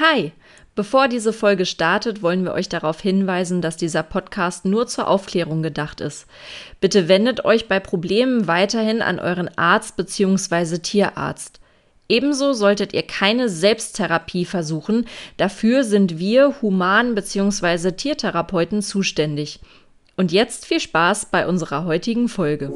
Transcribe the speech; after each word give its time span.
Hi! 0.00 0.32
Bevor 0.74 1.06
diese 1.06 1.32
Folge 1.32 1.66
startet, 1.66 2.20
wollen 2.20 2.42
wir 2.42 2.52
euch 2.52 2.68
darauf 2.68 3.00
hinweisen, 3.00 3.62
dass 3.62 3.76
dieser 3.76 4.02
Podcast 4.02 4.64
nur 4.64 4.88
zur 4.88 5.06
Aufklärung 5.06 5.62
gedacht 5.62 6.00
ist. 6.00 6.26
Bitte 6.80 7.06
wendet 7.06 7.44
euch 7.44 7.68
bei 7.68 7.78
Problemen 7.78 8.48
weiterhin 8.48 9.02
an 9.02 9.20
euren 9.20 9.56
Arzt 9.56 9.96
bzw. 9.96 10.78
Tierarzt. 10.78 11.60
Ebenso 12.08 12.54
solltet 12.54 12.92
ihr 12.92 13.04
keine 13.04 13.48
Selbsttherapie 13.48 14.44
versuchen, 14.46 15.06
dafür 15.36 15.84
sind 15.84 16.18
wir 16.18 16.60
Human- 16.60 17.14
bzw. 17.14 17.92
Tiertherapeuten 17.92 18.82
zuständig. 18.82 19.60
Und 20.16 20.30
jetzt 20.30 20.64
viel 20.66 20.78
Spaß 20.78 21.26
bei 21.26 21.44
unserer 21.44 21.86
heutigen 21.86 22.28
Folge. 22.28 22.70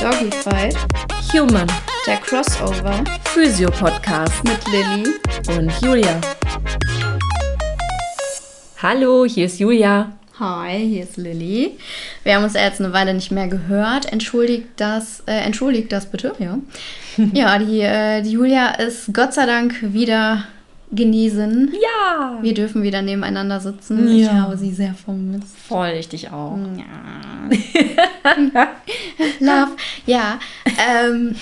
Doggy 0.00 0.30
Fight, 0.30 0.74
Human, 1.34 1.70
der 2.06 2.16
Crossover 2.16 3.04
Physio-Podcast 3.26 4.42
mit 4.44 4.58
Lilly. 4.72 5.14
und 5.58 5.70
Julia. 5.82 6.18
Hallo, 8.82 9.26
hier 9.26 9.44
ist 9.44 9.60
Julia. 9.60 10.12
Hi, 10.38 10.78
hier 10.78 11.02
ist 11.02 11.18
Lilly. 11.18 11.76
Wir 12.24 12.36
haben 12.36 12.44
uns 12.44 12.54
ja 12.54 12.62
jetzt 12.62 12.80
eine 12.80 12.94
Weile 12.94 13.12
nicht 13.12 13.30
mehr 13.30 13.48
gehört. 13.48 14.10
Entschuldigt 14.10 14.68
das, 14.76 15.22
äh, 15.26 15.32
entschuldigt 15.32 15.92
das 15.92 16.06
bitte, 16.06 16.32
ja. 16.38 16.58
ja, 17.34 17.58
die, 17.58 17.80
äh, 17.80 18.22
die 18.22 18.32
Julia 18.32 18.70
ist 18.76 19.12
Gott 19.12 19.34
sei 19.34 19.44
Dank 19.44 19.92
wieder 19.92 20.44
genesen. 20.92 21.72
Ja! 21.80 22.38
Wir 22.42 22.54
dürfen 22.54 22.82
wieder 22.82 23.02
nebeneinander 23.02 23.60
sitzen. 23.60 24.08
Ich 24.16 24.26
Ja. 24.26 24.32
habe 24.42 24.56
sie 24.56 24.72
sehr 24.72 24.94
vermisst. 24.94 25.56
Voll 25.68 25.90
ich 25.98 26.08
dich 26.08 26.30
auch. 26.30 26.58
Ja. 26.76 27.48
Love. 29.40 29.72
Ja. 30.06 30.38
Ähm, 30.78 31.36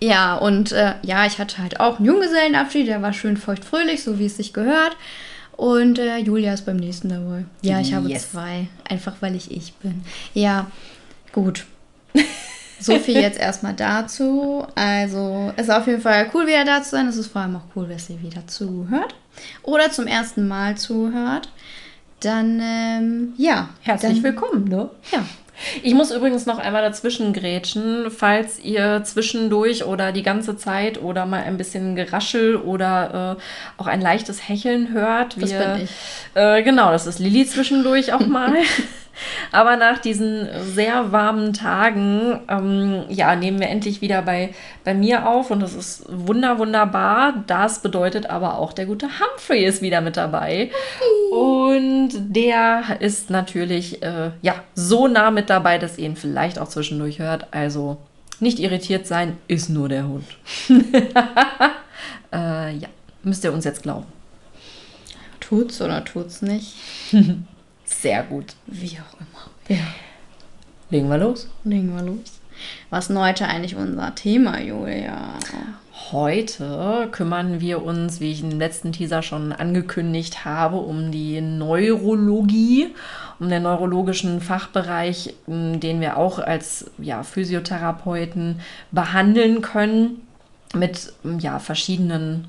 ja, 0.00 0.36
und 0.36 0.72
äh, 0.72 0.94
ja, 1.02 1.26
ich 1.26 1.38
hatte 1.38 1.58
halt 1.58 1.80
auch 1.80 1.96
einen 1.98 2.06
Junggesellenabschied, 2.06 2.86
der 2.86 3.02
war 3.02 3.12
schön 3.12 3.36
feuchtfröhlich, 3.36 4.02
so 4.02 4.18
wie 4.18 4.26
es 4.26 4.36
sich 4.36 4.52
gehört. 4.52 4.96
Und 5.56 5.98
äh, 5.98 6.18
Julia 6.18 6.52
ist 6.54 6.66
beim 6.66 6.76
nächsten 6.76 7.08
dabei. 7.08 7.44
Ja, 7.62 7.80
ich 7.80 7.92
habe 7.92 8.08
Yes. 8.08 8.30
zwei. 8.30 8.68
Einfach 8.88 9.14
weil 9.20 9.34
ich 9.34 9.50
ich 9.50 9.72
bin. 9.74 10.02
Ja, 10.34 10.70
gut. 11.32 11.66
So 12.80 12.98
viel 12.98 13.20
jetzt 13.20 13.38
erstmal 13.38 13.74
dazu. 13.74 14.66
Also, 14.74 15.52
es 15.56 15.64
ist 15.64 15.70
auf 15.70 15.86
jeden 15.86 16.00
Fall 16.00 16.30
cool, 16.34 16.46
wieder 16.46 16.64
da 16.64 16.82
zu 16.82 16.90
sein. 16.90 17.08
Es 17.08 17.16
ist 17.16 17.28
vor 17.28 17.42
allem 17.42 17.56
auch 17.56 17.76
cool, 17.76 17.88
dass 17.88 18.08
ihr 18.10 18.20
wieder 18.22 18.46
zuhört. 18.46 19.14
Oder 19.62 19.90
zum 19.90 20.06
ersten 20.06 20.46
Mal 20.48 20.76
zuhört. 20.76 21.48
Dann, 22.20 22.60
ähm, 22.62 23.34
ja. 23.36 23.68
Herzlich 23.82 24.14
dann, 24.14 24.22
willkommen, 24.22 24.64
ne? 24.64 24.90
Ja. 25.12 25.24
Ich 25.82 25.94
muss 25.94 26.12
übrigens 26.12 26.46
noch 26.46 26.58
einmal 26.58 26.82
dazwischen 26.82 27.32
grätschen, 27.32 28.10
falls 28.10 28.60
ihr 28.60 29.02
zwischendurch 29.04 29.84
oder 29.84 30.12
die 30.12 30.22
ganze 30.22 30.56
Zeit 30.56 31.02
oder 31.02 31.26
mal 31.26 31.42
ein 31.42 31.56
bisschen 31.56 31.96
Geraschel 31.96 32.56
oder 32.56 33.36
äh, 33.38 33.80
auch 33.82 33.88
ein 33.88 34.00
leichtes 34.00 34.48
Hecheln 34.48 34.92
hört. 34.92 35.40
Das 35.40 35.50
Wir, 35.50 35.58
bin 35.58 35.82
ich. 35.84 35.90
Äh, 36.34 36.62
genau, 36.62 36.92
das 36.92 37.06
ist 37.06 37.18
Lilly 37.18 37.44
zwischendurch 37.44 38.12
auch 38.12 38.26
mal. 38.26 38.54
Aber 39.52 39.76
nach 39.76 39.98
diesen 39.98 40.48
sehr 40.62 41.12
warmen 41.12 41.52
Tagen, 41.52 42.40
ähm, 42.48 43.04
ja, 43.08 43.36
nehmen 43.36 43.60
wir 43.60 43.68
endlich 43.68 44.00
wieder 44.00 44.22
bei, 44.22 44.54
bei 44.84 44.94
mir 44.94 45.26
auf 45.28 45.50
und 45.50 45.60
das 45.60 45.74
ist 45.74 46.04
wunder, 46.08 46.58
wunderbar. 46.58 47.44
Das 47.46 47.80
bedeutet 47.80 48.30
aber 48.30 48.58
auch, 48.58 48.72
der 48.72 48.86
gute 48.86 49.06
Humphrey 49.06 49.64
ist 49.64 49.82
wieder 49.82 50.00
mit 50.00 50.16
dabei. 50.16 50.70
Und 51.32 52.10
der 52.14 52.82
ist 53.00 53.30
natürlich, 53.30 54.02
äh, 54.02 54.30
ja, 54.42 54.54
so 54.74 55.08
nah 55.08 55.30
mit 55.30 55.50
dabei, 55.50 55.78
dass 55.78 55.98
ihr 55.98 56.06
ihn 56.06 56.16
vielleicht 56.16 56.58
auch 56.58 56.68
zwischendurch 56.68 57.18
hört. 57.18 57.46
Also 57.52 57.98
nicht 58.40 58.58
irritiert 58.58 59.06
sein, 59.06 59.36
ist 59.48 59.68
nur 59.68 59.88
der 59.88 60.06
Hund. 60.06 60.24
äh, 62.32 62.76
ja, 62.76 62.88
müsst 63.22 63.44
ihr 63.44 63.52
uns 63.52 63.64
jetzt 63.64 63.82
glauben. 63.82 64.06
Tut's 65.40 65.80
oder 65.80 66.04
tut's 66.04 66.42
nicht? 66.42 66.74
Sehr 67.88 68.22
gut. 68.22 68.54
Wie 68.66 68.98
auch 68.98 69.20
immer. 69.20 69.78
Ja. 69.80 69.86
Legen 70.90 71.08
wir 71.08 71.18
los. 71.18 71.48
Legen 71.64 71.94
wir 71.94 72.02
los. 72.02 72.40
Was 72.90 73.10
ist 73.10 73.16
heute 73.16 73.46
eigentlich 73.46 73.76
unser 73.76 74.14
Thema, 74.14 74.60
Julia? 74.60 75.34
Heute 76.10 77.08
kümmern 77.12 77.60
wir 77.60 77.82
uns, 77.82 78.20
wie 78.20 78.32
ich 78.32 78.42
im 78.42 78.58
letzten 78.58 78.92
Teaser 78.92 79.22
schon 79.22 79.52
angekündigt 79.52 80.44
habe, 80.44 80.76
um 80.76 81.10
die 81.10 81.40
Neurologie, 81.40 82.94
um 83.38 83.48
den 83.48 83.64
neurologischen 83.64 84.40
Fachbereich, 84.40 85.34
den 85.46 86.00
wir 86.00 86.16
auch 86.16 86.38
als 86.38 86.90
ja, 86.98 87.22
Physiotherapeuten 87.22 88.60
behandeln 88.90 89.60
können 89.60 90.22
mit 90.74 91.12
ja, 91.38 91.58
verschiedenen 91.58 92.48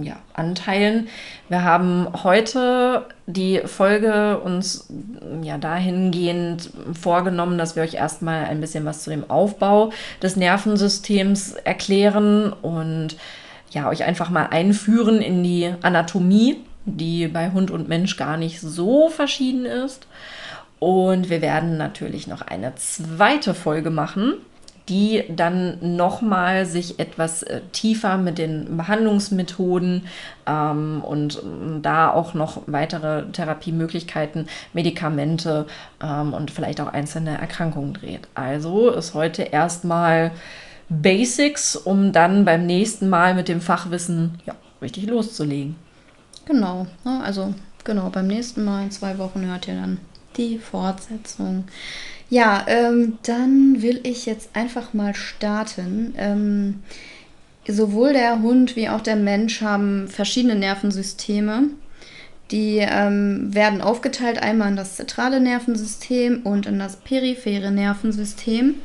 ja, 0.00 0.16
Anteilen. 0.34 1.08
Wir 1.48 1.64
haben 1.64 2.08
heute 2.22 3.06
die 3.26 3.60
Folge 3.64 4.38
uns 4.38 4.88
ja 5.42 5.58
dahingehend 5.58 6.70
vorgenommen, 6.98 7.58
dass 7.58 7.74
wir 7.74 7.82
euch 7.82 7.94
erstmal 7.94 8.44
ein 8.44 8.60
bisschen 8.60 8.84
was 8.84 9.02
zu 9.02 9.10
dem 9.10 9.28
Aufbau 9.30 9.90
des 10.22 10.36
Nervensystems 10.36 11.52
erklären 11.52 12.52
und 12.52 13.16
ja, 13.70 13.88
euch 13.88 14.04
einfach 14.04 14.30
mal 14.30 14.46
einführen 14.46 15.20
in 15.20 15.42
die 15.42 15.72
Anatomie, 15.82 16.60
die 16.84 17.26
bei 17.26 17.50
Hund 17.50 17.70
und 17.70 17.88
Mensch 17.88 18.16
gar 18.16 18.36
nicht 18.36 18.60
so 18.60 19.08
verschieden 19.08 19.66
ist. 19.66 20.06
Und 20.78 21.30
wir 21.30 21.40
werden 21.40 21.78
natürlich 21.78 22.26
noch 22.26 22.42
eine 22.42 22.74
zweite 22.76 23.54
Folge 23.54 23.90
machen, 23.90 24.34
die 24.88 25.24
dann 25.28 25.96
nochmal 25.96 26.64
sich 26.64 26.98
etwas 26.98 27.42
äh, 27.42 27.60
tiefer 27.72 28.18
mit 28.18 28.38
den 28.38 28.76
Behandlungsmethoden 28.76 30.06
ähm, 30.46 31.02
und 31.04 31.42
ähm, 31.42 31.82
da 31.82 32.10
auch 32.10 32.34
noch 32.34 32.62
weitere 32.66 33.24
Therapiemöglichkeiten, 33.32 34.48
Medikamente 34.72 35.66
ähm, 36.02 36.32
und 36.32 36.50
vielleicht 36.50 36.80
auch 36.80 36.92
einzelne 36.92 37.38
Erkrankungen 37.38 37.94
dreht. 37.94 38.28
Also 38.34 38.90
ist 38.90 39.14
heute 39.14 39.42
erstmal 39.42 40.30
Basics, 40.88 41.74
um 41.74 42.12
dann 42.12 42.44
beim 42.44 42.64
nächsten 42.64 43.08
Mal 43.08 43.34
mit 43.34 43.48
dem 43.48 43.60
Fachwissen 43.60 44.38
ja, 44.46 44.54
richtig 44.80 45.08
loszulegen. 45.08 45.74
Genau, 46.46 46.86
ne, 47.04 47.20
also 47.24 47.54
genau, 47.82 48.08
beim 48.10 48.28
nächsten 48.28 48.64
Mal 48.64 48.84
in 48.84 48.90
zwei 48.92 49.18
Wochen 49.18 49.44
hört 49.44 49.66
ihr 49.66 49.74
dann 49.74 49.98
die 50.36 50.58
Fortsetzung. 50.58 51.64
Ja, 52.28 52.64
ähm, 52.68 53.18
dann 53.22 53.82
will 53.82 54.00
ich 54.02 54.26
jetzt 54.26 54.50
einfach 54.54 54.92
mal 54.94 55.14
starten. 55.14 56.14
Ähm, 56.18 56.82
sowohl 57.68 58.12
der 58.12 58.42
Hund 58.42 58.76
wie 58.76 58.88
auch 58.88 59.00
der 59.00 59.16
Mensch 59.16 59.60
haben 59.60 60.08
verschiedene 60.08 60.56
Nervensysteme. 60.56 61.70
Die 62.50 62.78
ähm, 62.78 63.52
werden 63.54 63.80
aufgeteilt 63.80 64.40
einmal 64.40 64.68
in 64.68 64.76
das 64.76 64.96
zentrale 64.96 65.40
Nervensystem 65.40 66.42
und 66.42 66.66
in 66.66 66.78
das 66.78 66.96
periphere 66.96 67.72
Nervensystem. 67.72 68.76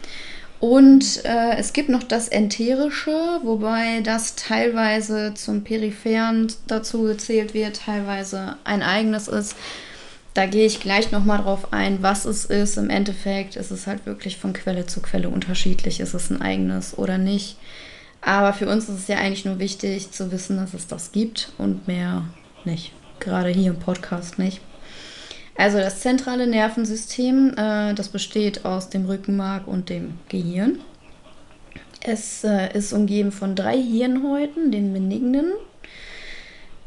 Und 0.59 1.25
äh, 1.25 1.57
es 1.57 1.73
gibt 1.73 1.89
noch 1.89 2.03
das 2.03 2.27
Enterische, 2.27 3.39
wobei 3.43 4.01
das 4.03 4.35
teilweise 4.35 5.33
zum 5.33 5.63
Peripheren 5.63 6.53
dazu 6.67 7.03
gezählt 7.03 7.55
wird, 7.55 7.77
teilweise 7.77 8.57
ein 8.63 8.83
eigenes 8.83 9.27
ist. 9.27 9.55
Da 10.33 10.45
gehe 10.45 10.65
ich 10.65 10.79
gleich 10.79 11.11
nochmal 11.11 11.39
drauf 11.39 11.73
ein, 11.73 12.01
was 12.01 12.25
es 12.25 12.45
ist. 12.45 12.77
Im 12.77 12.89
Endeffekt 12.89 13.57
ist 13.57 13.71
es 13.71 13.85
halt 13.85 14.05
wirklich 14.05 14.37
von 14.37 14.53
Quelle 14.53 14.85
zu 14.85 15.01
Quelle 15.01 15.29
unterschiedlich. 15.29 15.99
Ist 15.99 16.13
es 16.13 16.29
ein 16.29 16.41
eigenes 16.41 16.97
oder 16.97 17.17
nicht? 17.17 17.57
Aber 18.21 18.53
für 18.53 18.69
uns 18.69 18.87
ist 18.87 18.99
es 18.99 19.07
ja 19.07 19.17
eigentlich 19.17 19.45
nur 19.45 19.59
wichtig 19.59 20.11
zu 20.11 20.31
wissen, 20.31 20.57
dass 20.57 20.73
es 20.73 20.87
das 20.87 21.11
gibt 21.11 21.51
und 21.57 21.87
mehr 21.87 22.23
nicht. 22.63 22.93
Gerade 23.19 23.49
hier 23.49 23.71
im 23.71 23.79
Podcast 23.79 24.39
nicht. 24.39 24.61
Also 25.57 25.79
das 25.79 25.99
zentrale 25.99 26.47
Nervensystem, 26.47 27.53
äh, 27.57 27.93
das 27.93 28.09
besteht 28.09 28.63
aus 28.63 28.89
dem 28.89 29.05
Rückenmark 29.05 29.67
und 29.67 29.89
dem 29.89 30.19
Gehirn. 30.29 30.79
Es 32.03 32.43
äh, 32.43 32.75
ist 32.75 32.93
umgeben 32.93 33.31
von 33.31 33.55
drei 33.55 33.77
Hirnhäuten, 33.77 34.71
den 34.71 34.93
benignen. 34.93 35.51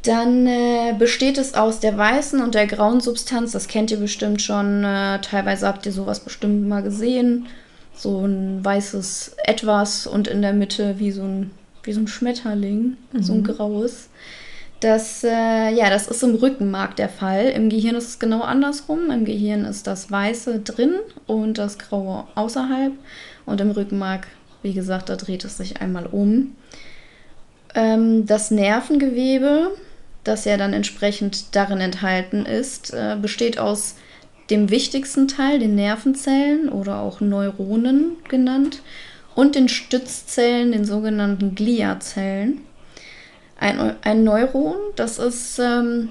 Dann 0.04 0.46
äh, 0.46 0.94
besteht 0.98 1.38
es 1.38 1.54
aus 1.54 1.80
der 1.80 1.96
weißen 1.96 2.42
und 2.42 2.54
der 2.54 2.66
grauen 2.66 3.00
Substanz. 3.00 3.52
Das 3.52 3.68
kennt 3.68 3.90
ihr 3.90 3.96
bestimmt 3.96 4.42
schon. 4.42 4.84
Äh, 4.84 5.20
teilweise 5.20 5.66
habt 5.66 5.86
ihr 5.86 5.92
sowas 5.92 6.20
bestimmt 6.20 6.68
mal 6.68 6.82
gesehen. 6.82 7.46
So 7.94 8.26
ein 8.26 8.62
weißes 8.62 9.36
Etwas 9.44 10.06
und 10.06 10.28
in 10.28 10.42
der 10.42 10.52
Mitte 10.52 10.98
wie 10.98 11.10
so 11.10 11.22
ein, 11.22 11.50
wie 11.84 11.92
so 11.92 12.00
ein 12.00 12.08
Schmetterling, 12.08 12.96
so 13.18 13.32
ein 13.32 13.44
graues. 13.44 14.08
Das, 14.80 15.24
äh, 15.24 15.70
ja, 15.70 15.88
das 15.88 16.08
ist 16.08 16.22
im 16.22 16.34
Rückenmark 16.34 16.96
der 16.96 17.08
Fall. 17.08 17.46
Im 17.46 17.70
Gehirn 17.70 17.94
ist 17.94 18.08
es 18.08 18.18
genau 18.18 18.42
andersrum. 18.42 19.10
Im 19.10 19.24
Gehirn 19.24 19.64
ist 19.64 19.86
das 19.86 20.10
Weiße 20.10 20.60
drin 20.60 20.96
und 21.26 21.56
das 21.56 21.78
Graue 21.78 22.24
außerhalb. 22.34 22.92
Und 23.46 23.60
im 23.62 23.70
Rückenmark, 23.70 24.26
wie 24.62 24.74
gesagt, 24.74 25.08
da 25.08 25.16
dreht 25.16 25.44
es 25.44 25.56
sich 25.56 25.80
einmal 25.80 26.04
um. 26.04 26.54
Ähm, 27.74 28.26
das 28.26 28.50
Nervengewebe, 28.50 29.70
das 30.24 30.44
ja 30.44 30.56
dann 30.56 30.72
entsprechend 30.72 31.54
darin 31.54 31.80
enthalten 31.80 32.46
ist, 32.46 32.92
äh, 32.92 33.16
besteht 33.20 33.58
aus 33.58 33.94
dem 34.50 34.70
wichtigsten 34.70 35.28
Teil, 35.28 35.58
den 35.58 35.74
Nervenzellen 35.74 36.68
oder 36.68 36.98
auch 37.00 37.20
Neuronen 37.20 38.16
genannt, 38.28 38.82
und 39.34 39.54
den 39.54 39.68
Stützzellen, 39.68 40.72
den 40.72 40.84
sogenannten 40.84 41.54
Gliazellen. 41.54 42.60
ein, 43.58 43.96
ein 44.02 44.24
Neuron, 44.24 44.76
das 44.96 45.18
ist, 45.18 45.58
ähm, 45.58 46.10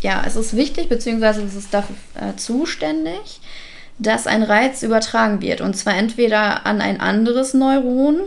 ja, 0.00 0.22
es 0.26 0.36
ist 0.36 0.56
wichtig, 0.56 0.88
beziehungsweise 0.88 1.42
es 1.42 1.54
ist 1.54 1.74
dafür 1.74 1.96
äh, 2.14 2.36
zuständig, 2.36 3.40
dass 3.98 4.26
ein 4.26 4.42
Reiz 4.42 4.82
übertragen 4.82 5.40
wird. 5.40 5.60
Und 5.60 5.74
zwar 5.76 5.96
entweder 5.96 6.66
an 6.66 6.80
ein 6.80 7.00
anderes 7.00 7.54
Neuron, 7.54 8.20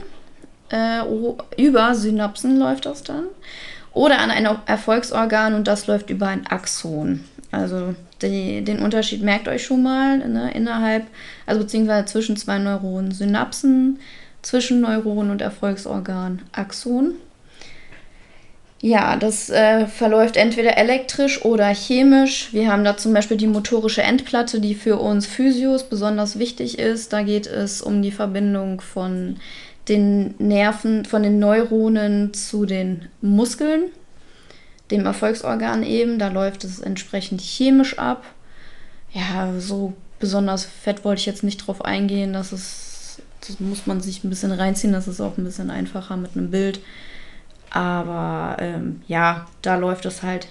äh, 0.72 1.02
über 1.58 1.96
Synapsen 1.96 2.58
läuft 2.58 2.86
das 2.86 3.04
dann, 3.04 3.26
oder 3.94 4.20
an 4.20 4.32
ein 4.32 4.48
Erfolgsorgan 4.66 5.54
und 5.54 5.68
das 5.68 5.88
läuft 5.88 6.10
über 6.10 6.28
ein 6.28 6.48
Axon. 6.48 7.24
Also 7.52 7.96
die, 8.22 8.64
den 8.64 8.80
Unterschied 8.80 9.22
merkt 9.24 9.48
euch 9.48 9.64
schon 9.64 9.82
mal 9.82 10.20
ne, 10.20 10.52
innerhalb, 10.54 11.08
also 11.46 11.62
beziehungsweise 11.62 12.06
zwischen 12.06 12.38
zwei 12.38 12.60
Neuronen 12.60 13.12
Synapsen, 13.12 14.00
zwischen 14.42 14.82
Neuron 14.82 15.32
und 15.32 15.42
Erfolgsorgan 15.42 16.42
Axon. 16.52 17.16
Ja, 18.82 19.18
das 19.18 19.50
äh, 19.50 19.88
verläuft 19.88 20.38
entweder 20.38 20.78
elektrisch 20.78 21.44
oder 21.44 21.68
chemisch. 21.68 22.54
Wir 22.54 22.72
haben 22.72 22.86
da 22.86 22.96
zum 22.96 23.14
Beispiel 23.14 23.36
die 23.36 23.48
motorische 23.48 24.04
Endplatte, 24.04 24.62
die 24.62 24.74
für 24.74 24.98
uns 24.98 25.26
Physios 25.26 25.84
besonders 25.84 26.40
wichtig 26.40 26.80
ist. 26.80 27.12
Da 27.12 27.24
geht 27.24 27.46
es 27.46 27.82
um 27.82 28.02
die 28.02 28.12
Verbindung 28.12 28.80
von 28.80 29.36
den 29.90 30.36
Nerven, 30.38 31.06
von 31.06 31.24
den 31.24 31.40
Neuronen 31.40 32.34
zu 32.34 32.66
den 32.66 33.10
Muskeln, 33.22 33.86
dem 34.92 35.06
Erfolgsorgan 35.06 35.84
eben. 35.84 36.20
Da 36.20 36.30
läuft 36.30 36.64
es 36.64 36.80
entsprechend 36.80 37.42
chemisch 37.42 37.98
ab. 37.98 38.24
Ja, 39.12 39.54
so 39.60 39.94
besonders 40.20 40.66
fett 40.66 41.04
wollte 41.04 41.20
ich 41.20 41.26
jetzt 41.26 41.44
nicht 41.44 41.66
drauf 41.66 41.84
eingehen. 41.84 42.34
Das 42.34 42.54
ist, 42.54 43.22
das 43.48 43.60
muss 43.60 43.88
man 43.88 44.02
sich 44.02 44.24
ein 44.24 44.30
bisschen 44.30 44.52
reinziehen. 44.52 44.94
Das 44.94 45.08
ist 45.08 45.22
auch 45.22 45.38
ein 45.38 45.44
bisschen 45.44 45.72
einfacher 45.72 46.18
mit 46.18 46.36
einem 46.36 46.52
Bild. 46.52 46.80
Aber 47.72 48.58
ähm, 48.60 49.02
ja, 49.08 49.48
da 49.62 49.76
läuft 49.76 50.06
es 50.06 50.24
halt 50.24 50.48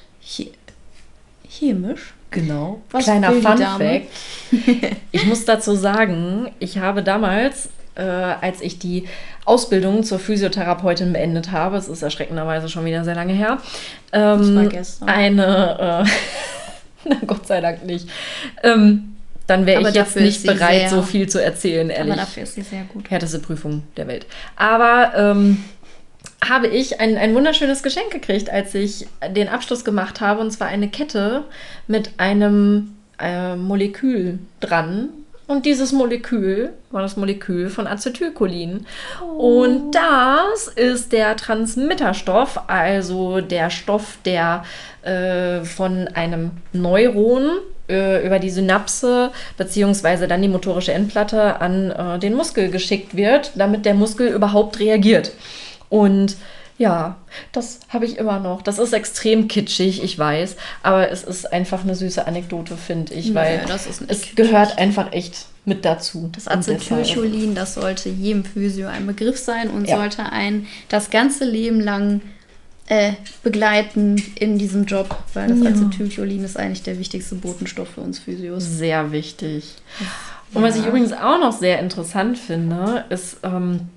chemisch. 1.48 2.14
Genau. 2.30 2.82
Was 2.90 3.04
Kleiner 3.04 3.32
Fun 3.32 3.58
Fact. 3.58 4.06
ich 5.12 5.26
muss 5.26 5.44
dazu 5.44 5.74
sagen, 5.74 6.50
ich 6.58 6.78
habe 6.78 7.02
damals, 7.02 7.70
äh, 7.98 8.02
als 8.02 8.60
ich 8.60 8.78
die 8.78 9.06
Ausbildung 9.44 10.04
zur 10.04 10.18
Physiotherapeutin 10.18 11.12
beendet 11.12 11.52
habe, 11.52 11.76
es 11.76 11.88
ist 11.88 12.02
erschreckenderweise 12.02 12.68
schon 12.68 12.84
wieder 12.84 13.04
sehr 13.04 13.14
lange 13.14 13.34
her, 13.34 13.58
ähm, 14.12 14.70
eine, 15.04 16.04
äh, 16.06 16.10
na 17.08 17.16
Gott 17.26 17.46
sei 17.46 17.60
Dank 17.60 17.84
nicht, 17.84 18.08
ähm, 18.62 19.16
dann 19.48 19.64
wäre 19.64 19.88
ich 19.88 19.94
jetzt 19.94 20.16
nicht 20.16 20.46
bereit, 20.46 20.90
so 20.90 21.02
viel 21.02 21.28
zu 21.28 21.42
erzählen, 21.42 21.88
ehrlich. 21.88 22.12
Aber 22.12 22.20
dafür 22.20 22.42
ist 22.42 22.54
sie 22.54 22.62
sehr 22.62 22.82
gut. 22.84 23.10
Härteste 23.10 23.38
Prüfung 23.38 23.82
der 23.96 24.06
Welt. 24.06 24.26
Aber 24.56 25.12
ähm, 25.16 25.64
habe 26.46 26.68
ich 26.68 27.00
ein, 27.00 27.16
ein 27.16 27.34
wunderschönes 27.34 27.82
Geschenk 27.82 28.10
gekriegt, 28.10 28.50
als 28.50 28.74
ich 28.74 29.06
den 29.34 29.48
Abschluss 29.48 29.84
gemacht 29.86 30.20
habe. 30.20 30.40
Und 30.40 30.50
zwar 30.50 30.68
eine 30.68 30.88
Kette 30.88 31.44
mit 31.86 32.10
einem 32.18 32.94
äh, 33.18 33.56
Molekül 33.56 34.38
dran. 34.60 35.08
Und 35.48 35.64
dieses 35.64 35.92
Molekül 35.92 36.74
war 36.90 37.00
das 37.00 37.16
Molekül 37.16 37.70
von 37.70 37.86
Acetylcholin. 37.86 38.86
Oh. 39.22 39.62
Und 39.62 39.92
das 39.92 40.68
ist 40.68 41.10
der 41.10 41.36
Transmitterstoff, 41.36 42.60
also 42.66 43.40
der 43.40 43.70
Stoff, 43.70 44.18
der 44.26 44.62
äh, 45.02 45.64
von 45.64 46.06
einem 46.08 46.50
Neuron 46.74 47.48
äh, 47.88 48.26
über 48.26 48.38
die 48.38 48.50
Synapse 48.50 49.30
beziehungsweise 49.56 50.28
dann 50.28 50.42
die 50.42 50.48
motorische 50.48 50.92
Endplatte 50.92 51.62
an 51.62 51.90
äh, 51.92 52.18
den 52.18 52.34
Muskel 52.34 52.70
geschickt 52.70 53.16
wird, 53.16 53.52
damit 53.54 53.86
der 53.86 53.94
Muskel 53.94 54.28
überhaupt 54.28 54.78
reagiert. 54.78 55.32
Und 55.88 56.36
ja, 56.78 57.16
das 57.52 57.80
habe 57.88 58.06
ich 58.06 58.16
immer 58.18 58.38
noch. 58.38 58.62
Das 58.62 58.78
ist 58.78 58.92
extrem 58.92 59.48
kitschig, 59.48 60.02
ich 60.02 60.16
weiß, 60.16 60.56
aber 60.82 61.10
es 61.10 61.24
ist 61.24 61.52
einfach 61.52 61.82
eine 61.82 61.96
süße 61.96 62.26
Anekdote, 62.26 62.76
finde 62.76 63.14
ich, 63.14 63.34
weil 63.34 63.62
ja, 63.68 63.74
es 63.74 63.98
kitschig. 63.98 64.36
gehört 64.36 64.78
einfach 64.78 65.12
echt 65.12 65.46
mit 65.64 65.84
dazu. 65.84 66.30
Das 66.32 66.46
Acetylcholin, 66.46 67.56
das 67.56 67.74
sollte 67.74 68.08
jedem 68.08 68.44
Physio 68.44 68.86
ein 68.86 69.06
Begriff 69.06 69.38
sein 69.38 69.70
und 69.70 69.88
ja. 69.88 69.96
sollte 69.96 70.30
ein 70.30 70.66
das 70.88 71.10
ganze 71.10 71.44
Leben 71.44 71.80
lang 71.80 72.20
äh, 72.86 73.12
begleiten 73.42 74.22
in 74.36 74.56
diesem 74.56 74.86
Job, 74.86 75.16
weil 75.34 75.48
das 75.48 75.58
ja. 75.58 75.70
Acetylcholin 75.70 76.44
ist 76.44 76.56
eigentlich 76.56 76.84
der 76.84 76.98
wichtigste 77.00 77.34
Botenstoff 77.34 77.88
für 77.88 78.02
uns 78.02 78.20
Physios. 78.20 78.64
Sehr 78.64 79.10
wichtig. 79.10 79.74
Und 80.54 80.62
was 80.62 80.76
ich 80.76 80.86
übrigens 80.86 81.12
auch 81.12 81.40
noch 81.40 81.52
sehr 81.52 81.80
interessant 81.80 82.38
finde, 82.38 83.04
ist, 83.10 83.38
ähm, 83.42 83.88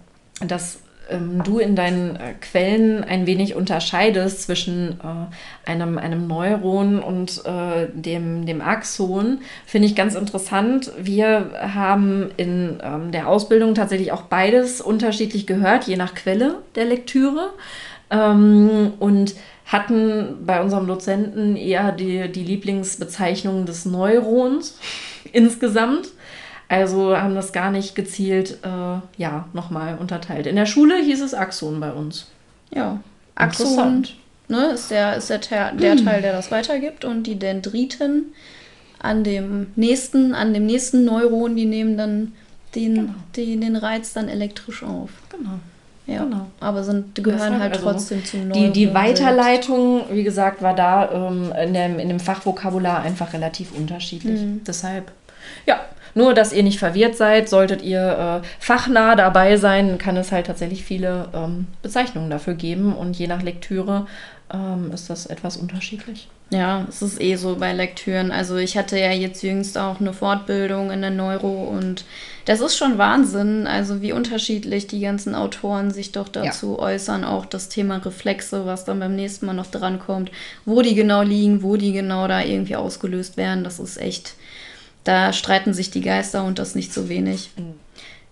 dass 0.41 0.79
ähm, 1.11 1.43
du 1.43 1.59
in 1.59 1.75
deinen 1.75 2.15
äh, 2.15 2.33
Quellen 2.39 3.03
ein 3.03 3.25
wenig 3.25 3.55
unterscheidest 3.55 4.43
zwischen 4.43 4.99
äh, 5.01 5.69
einem, 5.69 5.97
einem 5.97 6.27
Neuron 6.27 6.99
und 6.99 7.43
äh, 7.45 7.87
dem, 7.93 8.45
dem 8.45 8.61
Axon, 8.61 9.39
finde 9.65 9.87
ich 9.87 9.95
ganz 9.95 10.15
interessant. 10.15 10.91
Wir 10.99 11.51
haben 11.59 12.31
in 12.37 12.79
ähm, 12.83 13.11
der 13.11 13.27
Ausbildung 13.27 13.75
tatsächlich 13.75 14.11
auch 14.11 14.23
beides 14.23 14.81
unterschiedlich 14.81 15.47
gehört, 15.47 15.85
je 15.85 15.97
nach 15.97 16.15
Quelle 16.15 16.55
der 16.75 16.85
Lektüre. 16.85 17.51
Ähm, 18.09 18.93
und 18.99 19.35
hatten 19.65 20.45
bei 20.45 20.61
unserem 20.61 20.85
Dozenten 20.85 21.55
eher 21.55 21.91
die, 21.91 22.29
die 22.29 22.43
Lieblingsbezeichnung 22.43 23.65
des 23.65 23.85
Neurons 23.85 24.77
insgesamt. 25.31 26.09
Also 26.71 27.17
haben 27.17 27.35
das 27.35 27.51
gar 27.51 27.69
nicht 27.69 27.95
gezielt, 27.95 28.59
äh, 28.63 29.21
ja, 29.21 29.45
nochmal 29.51 29.97
unterteilt. 29.99 30.47
In 30.47 30.55
der 30.55 30.65
Schule 30.65 30.95
hieß 30.95 31.21
es 31.21 31.33
Axon 31.33 31.81
bei 31.81 31.91
uns. 31.91 32.27
Ja, 32.73 33.01
Axon 33.35 34.07
ne, 34.47 34.67
ist 34.67 34.89
der, 34.89 35.17
ist 35.17 35.29
der, 35.29 35.73
der 35.73 35.97
hm. 35.97 36.05
Teil, 36.05 36.21
der 36.21 36.31
das 36.31 36.49
weitergibt 36.49 37.03
und 37.03 37.27
die 37.27 37.37
Dendriten 37.37 38.27
an 38.99 39.25
dem 39.25 39.67
nächsten, 39.75 40.33
an 40.33 40.53
dem 40.53 40.65
nächsten 40.65 41.03
Neuron, 41.03 41.57
die 41.57 41.65
nehmen 41.65 41.97
dann 41.97 42.31
den, 42.73 42.95
genau. 42.95 43.13
die, 43.35 43.59
den 43.59 43.75
Reiz 43.75 44.13
dann 44.13 44.29
elektrisch 44.29 44.81
auf. 44.81 45.09
Genau. 45.29 45.59
Ja, 46.07 46.23
genau. 46.23 46.47
aber 46.61 46.85
sind, 46.85 47.17
die 47.17 47.23
gehören 47.23 47.59
halt 47.59 47.73
also 47.73 47.83
trotzdem 47.83 48.23
zum 48.23 48.47
Neuron. 48.47 48.63
Die, 48.63 48.71
die 48.71 48.93
Weiterleitung, 48.93 50.03
wie 50.09 50.23
gesagt, 50.23 50.61
war 50.61 50.73
da 50.73 51.11
ähm, 51.11 51.51
in, 51.61 51.73
dem, 51.73 51.99
in 51.99 52.07
dem 52.07 52.21
Fachvokabular 52.21 53.01
einfach 53.01 53.33
relativ 53.33 53.73
unterschiedlich. 53.75 54.39
Mhm. 54.39 54.61
Deshalb, 54.65 55.11
ja, 55.65 55.81
nur, 56.13 56.33
dass 56.33 56.53
ihr 56.53 56.63
nicht 56.63 56.79
verwirrt 56.79 57.15
seid, 57.15 57.49
solltet 57.49 57.81
ihr 57.81 58.41
äh, 58.43 58.47
fachnah 58.59 59.15
dabei 59.15 59.57
sein, 59.57 59.97
kann 59.97 60.17
es 60.17 60.31
halt 60.31 60.47
tatsächlich 60.47 60.83
viele 60.83 61.29
ähm, 61.33 61.67
Bezeichnungen 61.81 62.29
dafür 62.29 62.53
geben 62.53 62.93
und 62.93 63.17
je 63.17 63.27
nach 63.27 63.41
Lektüre 63.41 64.07
ähm, 64.53 64.91
ist 64.93 65.09
das 65.09 65.25
etwas 65.25 65.57
unterschiedlich. 65.57 66.27
Ja, 66.51 66.85
es 66.89 67.01
ist 67.01 67.21
eh 67.21 67.35
so 67.37 67.55
bei 67.55 67.71
Lektüren. 67.71 68.29
Also 68.29 68.57
ich 68.57 68.77
hatte 68.77 68.99
ja 68.99 69.13
jetzt 69.13 69.41
jüngst 69.41 69.77
auch 69.77 70.01
eine 70.01 70.11
Fortbildung 70.11 70.91
in 70.91 70.99
der 70.99 71.09
Neuro 71.09 71.63
und 71.63 72.03
das 72.43 72.59
ist 72.59 72.75
schon 72.75 72.97
Wahnsinn, 72.97 73.67
also 73.67 74.01
wie 74.01 74.11
unterschiedlich 74.11 74.87
die 74.87 74.99
ganzen 74.99 75.33
Autoren 75.33 75.91
sich 75.91 76.11
doch 76.11 76.27
dazu 76.27 76.75
ja. 76.77 76.83
äußern, 76.83 77.23
auch 77.23 77.45
das 77.45 77.69
Thema 77.69 77.97
Reflexe, 77.97 78.65
was 78.65 78.83
dann 78.83 78.99
beim 78.99 79.15
nächsten 79.15 79.45
Mal 79.45 79.53
noch 79.53 79.67
drankommt, 79.67 80.29
wo 80.65 80.81
die 80.81 80.95
genau 80.95 81.21
liegen, 81.21 81.63
wo 81.63 81.77
die 81.77 81.93
genau 81.93 82.27
da 82.27 82.41
irgendwie 82.41 82.75
ausgelöst 82.75 83.37
werden, 83.37 83.63
das 83.63 83.79
ist 83.79 83.95
echt 84.01 84.33
da 85.03 85.33
streiten 85.33 85.73
sich 85.73 85.91
die 85.91 86.01
Geister 86.01 86.43
und 86.43 86.59
das 86.59 86.75
nicht 86.75 86.93
so 86.93 87.09
wenig. 87.09 87.51
Mhm. 87.57 87.73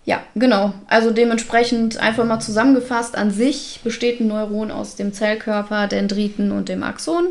Ja, 0.04 0.22
genau. 0.34 0.72
Also 0.86 1.10
dementsprechend 1.10 1.98
einfach 1.98 2.24
mal 2.24 2.40
zusammengefasst, 2.40 3.16
an 3.16 3.30
sich 3.30 3.80
besteht 3.84 4.20
ein 4.20 4.28
Neuron 4.28 4.70
aus 4.70 4.96
dem 4.96 5.12
Zellkörper, 5.12 5.86
Dendriten 5.88 6.52
und 6.52 6.68
dem 6.68 6.82
Axon. 6.82 7.28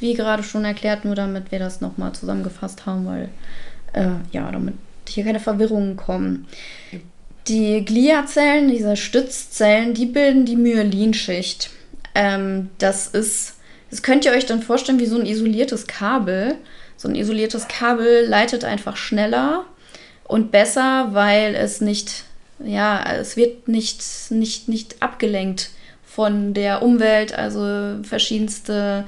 Wie 0.00 0.14
gerade 0.14 0.42
schon 0.42 0.64
erklärt, 0.64 1.04
nur 1.04 1.14
damit 1.14 1.50
wir 1.52 1.58
das 1.58 1.80
nochmal 1.80 2.12
zusammengefasst 2.12 2.86
haben, 2.86 3.06
weil 3.06 3.28
äh, 3.92 4.08
ja, 4.32 4.50
damit 4.50 4.74
hier 5.08 5.24
keine 5.24 5.40
Verwirrungen 5.40 5.96
kommen. 5.96 6.46
Die 7.48 7.84
Gliazellen, 7.84 8.68
diese 8.68 8.96
Stützzellen, 8.96 9.94
die 9.94 10.06
bilden 10.06 10.44
die 10.44 10.56
Myelinschicht. 10.56 11.70
Ähm, 12.14 12.70
das 12.78 13.06
ist, 13.06 13.56
das 13.90 14.02
könnt 14.02 14.24
ihr 14.24 14.32
euch 14.32 14.46
dann 14.46 14.62
vorstellen 14.62 14.98
wie 14.98 15.06
so 15.06 15.18
ein 15.18 15.26
isoliertes 15.26 15.86
Kabel 15.86 16.56
so 16.98 17.08
ein 17.08 17.14
isoliertes 17.14 17.68
Kabel 17.68 18.26
leitet 18.26 18.64
einfach 18.64 18.96
schneller 18.96 19.64
und 20.24 20.50
besser, 20.50 21.08
weil 21.12 21.54
es 21.54 21.80
nicht, 21.80 22.24
ja, 22.62 23.02
es 23.18 23.36
wird 23.36 23.68
nicht, 23.68 24.04
nicht, 24.30 24.68
nicht 24.68 25.00
abgelenkt 25.00 25.70
von 26.04 26.52
der 26.52 26.82
Umwelt, 26.82 27.32
also 27.32 28.02
verschiedenste 28.02 29.04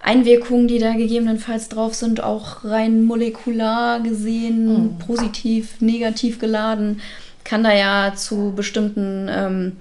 Einwirkungen, 0.00 0.68
die 0.68 0.78
da 0.78 0.92
gegebenenfalls 0.92 1.70
drauf 1.70 1.94
sind, 1.94 2.22
auch 2.22 2.64
rein 2.64 3.04
molekular 3.04 4.00
gesehen, 4.00 4.66
mhm. 4.66 4.98
positiv, 4.98 5.80
negativ 5.80 6.38
geladen, 6.38 7.00
kann 7.44 7.64
da 7.64 7.72
ja 7.72 8.14
zu 8.14 8.52
bestimmten 8.54 9.28
ähm, 9.30 9.76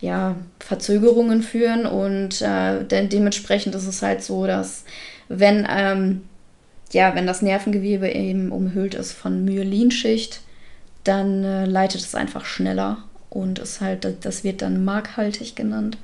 ja, 0.00 0.34
Verzögerungen 0.58 1.42
führen 1.42 1.86
und 1.86 2.42
äh, 2.42 2.84
de 2.84 3.06
dementsprechend 3.06 3.76
ist 3.76 3.86
es 3.86 4.02
halt 4.02 4.22
so, 4.22 4.46
dass 4.46 4.84
wenn 5.28 5.66
ähm, 5.70 6.22
ja, 6.92 7.14
wenn 7.14 7.26
das 7.26 7.42
Nervengewebe 7.42 8.08
eben 8.10 8.50
umhüllt 8.52 8.94
ist 8.94 9.12
von 9.12 9.44
Myelinschicht, 9.44 10.40
dann 11.04 11.44
äh, 11.44 11.64
leitet 11.66 12.00
es 12.02 12.14
einfach 12.14 12.44
schneller 12.44 12.98
und 13.30 13.58
ist 13.58 13.80
halt, 13.80 14.06
das 14.24 14.44
wird 14.44 14.62
dann 14.62 14.84
markhaltig 14.84 15.54
genannt. 15.56 15.98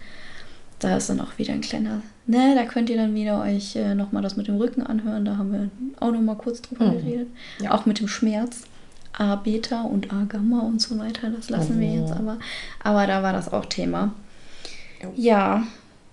da 0.80 0.96
ist 0.96 1.10
dann 1.10 1.20
auch 1.20 1.36
wieder 1.36 1.52
ein 1.52 1.60
kleiner, 1.60 2.00
ne, 2.26 2.54
da 2.56 2.64
könnt 2.64 2.88
ihr 2.88 2.96
dann 2.96 3.14
wieder 3.14 3.42
euch 3.42 3.76
äh, 3.76 3.94
nochmal 3.94 4.22
das 4.22 4.36
mit 4.36 4.48
dem 4.48 4.56
Rücken 4.56 4.82
anhören. 4.82 5.26
Da 5.26 5.36
haben 5.36 5.52
wir 5.52 5.68
auch 6.00 6.10
nochmal 6.10 6.36
kurz 6.36 6.62
drüber 6.62 6.86
Mhm. 6.86 6.92
geredet. 7.04 7.28
Ja. 7.60 7.72
Auch 7.72 7.84
mit 7.86 8.00
dem 8.00 8.08
Schmerz. 8.08 8.62
A-Beta 9.12 9.82
und 9.82 10.10
A-Gamma 10.12 10.60
und 10.60 10.80
so 10.80 10.98
weiter, 10.98 11.28
das 11.30 11.50
lassen 11.50 11.78
wir 11.80 11.88
Oh. 11.88 11.94
jetzt 12.00 12.12
aber. 12.12 12.38
Aber 12.82 13.06
da 13.06 13.22
war 13.22 13.32
das 13.34 13.52
auch 13.52 13.66
Thema. 13.66 14.14
Ja, 15.16 15.64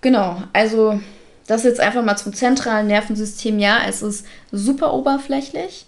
genau. 0.02 0.42
Also 0.52 1.00
das 1.48 1.64
jetzt 1.64 1.80
einfach 1.80 2.04
mal 2.04 2.16
zum 2.16 2.32
zentralen 2.32 2.86
Nervensystem. 2.86 3.58
Ja, 3.58 3.78
es 3.88 4.02
ist 4.02 4.24
super 4.52 4.94
oberflächlich, 4.94 5.86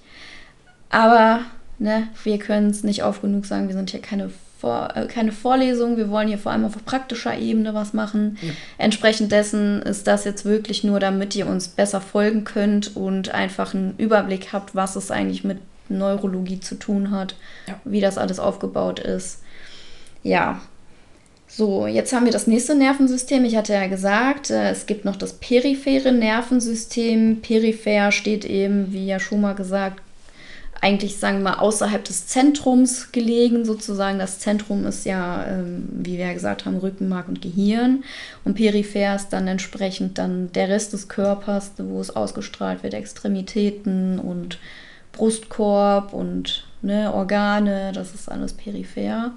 aber 0.89 1.41
ne, 1.79 2.09
wir 2.25 2.39
können 2.39 2.71
es 2.71 2.83
nicht 2.83 3.05
oft 3.05 3.23
genug 3.23 3.47
sagen. 3.47 3.69
Wir 3.69 3.75
sind 3.77 3.91
hier 3.91 4.01
keine, 4.01 4.31
Vor 4.61 4.91
äh, 4.97 5.07
keine 5.07 5.33
Vorlesung. 5.33 5.97
Wir 5.97 6.11
wollen 6.11 6.29
hier 6.29 6.39
vor 6.39 6.53
allem 6.53 6.65
auf 6.65 6.75
praktischer 6.85 7.37
Ebene 7.39 7.73
was 7.75 7.93
machen. 7.93 8.39
Ja. 8.43 8.51
Entsprechend 8.79 9.33
dessen 9.33 9.81
ist 9.83 10.07
das 10.07 10.25
jetzt 10.25 10.45
wirklich 10.45 10.83
nur, 10.85 10.99
damit 11.01 11.37
ihr 11.37 11.47
uns 11.47 11.69
besser 11.69 12.01
folgen 12.01 12.45
könnt 12.45 12.97
und 12.97 13.33
einfach 13.33 13.73
einen 13.75 13.95
Überblick 13.99 14.53
habt, 14.53 14.75
was 14.75 14.97
es 14.97 15.11
eigentlich 15.11 15.45
mit 15.45 15.59
Neurologie 15.89 16.61
zu 16.61 16.77
tun 16.77 17.11
hat, 17.11 17.35
Ja. 17.67 17.75
wie 17.85 18.01
das 18.01 18.17
alles 18.19 18.39
aufgebaut 18.39 18.99
ist. 19.01 19.43
Ja, 20.23 20.61
so, 21.53 21.89
jetzt 21.89 22.13
haben 22.13 22.27
wir 22.27 22.33
das 22.33 22.47
nächste 22.47 22.77
Nervensystem. 22.77 23.45
Ich 23.45 23.57
hatte 23.57 23.73
ja 23.73 23.89
gesagt, 23.89 24.51
äh, 24.51 24.71
es 24.71 24.87
gibt 24.87 25.05
noch 25.05 25.17
das 25.17 25.33
periphere 25.33 26.13
Nervensystem. 26.13 27.41
Peripher 27.43 28.13
steht 28.13 28.45
eben, 28.45 28.93
wie 28.93 29.07
ja 29.07 29.19
schon 29.19 29.41
mal 29.41 29.57
gesagt, 29.57 30.01
eigentlich 30.81 31.19
sagen 31.19 31.39
wir 31.39 31.51
mal 31.51 31.59
außerhalb 31.59 32.05
des 32.05 32.29
Zentrums 32.29 33.11
gelegen, 33.11 33.65
sozusagen. 33.65 34.21
Das 34.21 34.39
Zentrum 34.39 34.87
ist 34.87 35.05
ja, 35.05 35.45
ähm, 35.45 35.89
wie 35.91 36.19
wir 36.19 36.27
ja 36.27 36.33
gesagt 36.33 36.67
haben, 36.67 36.79
Rückenmark 36.79 37.29
und 37.29 37.43
Gehirn. 37.43 38.05
Und 38.45 38.55
peripher 38.55 39.17
ist 39.17 39.31
dann 39.31 39.49
entsprechend 39.49 40.19
dann 40.19 40.53
der 40.53 40.69
Rest 40.69 40.93
des 40.93 41.09
Körpers, 41.09 41.73
wo 41.79 42.01
es 42.01 42.15
ausgestrahlt 42.15 42.85
wird, 42.85 42.95
Extremitäten 42.95 44.21
und 44.21 44.59
Brustkorb 45.13 46.13
und 46.13 46.65
ne, 46.81 47.13
Organe, 47.13 47.91
das 47.93 48.15
ist 48.15 48.31
alles 48.31 48.53
peripher. 48.53 49.33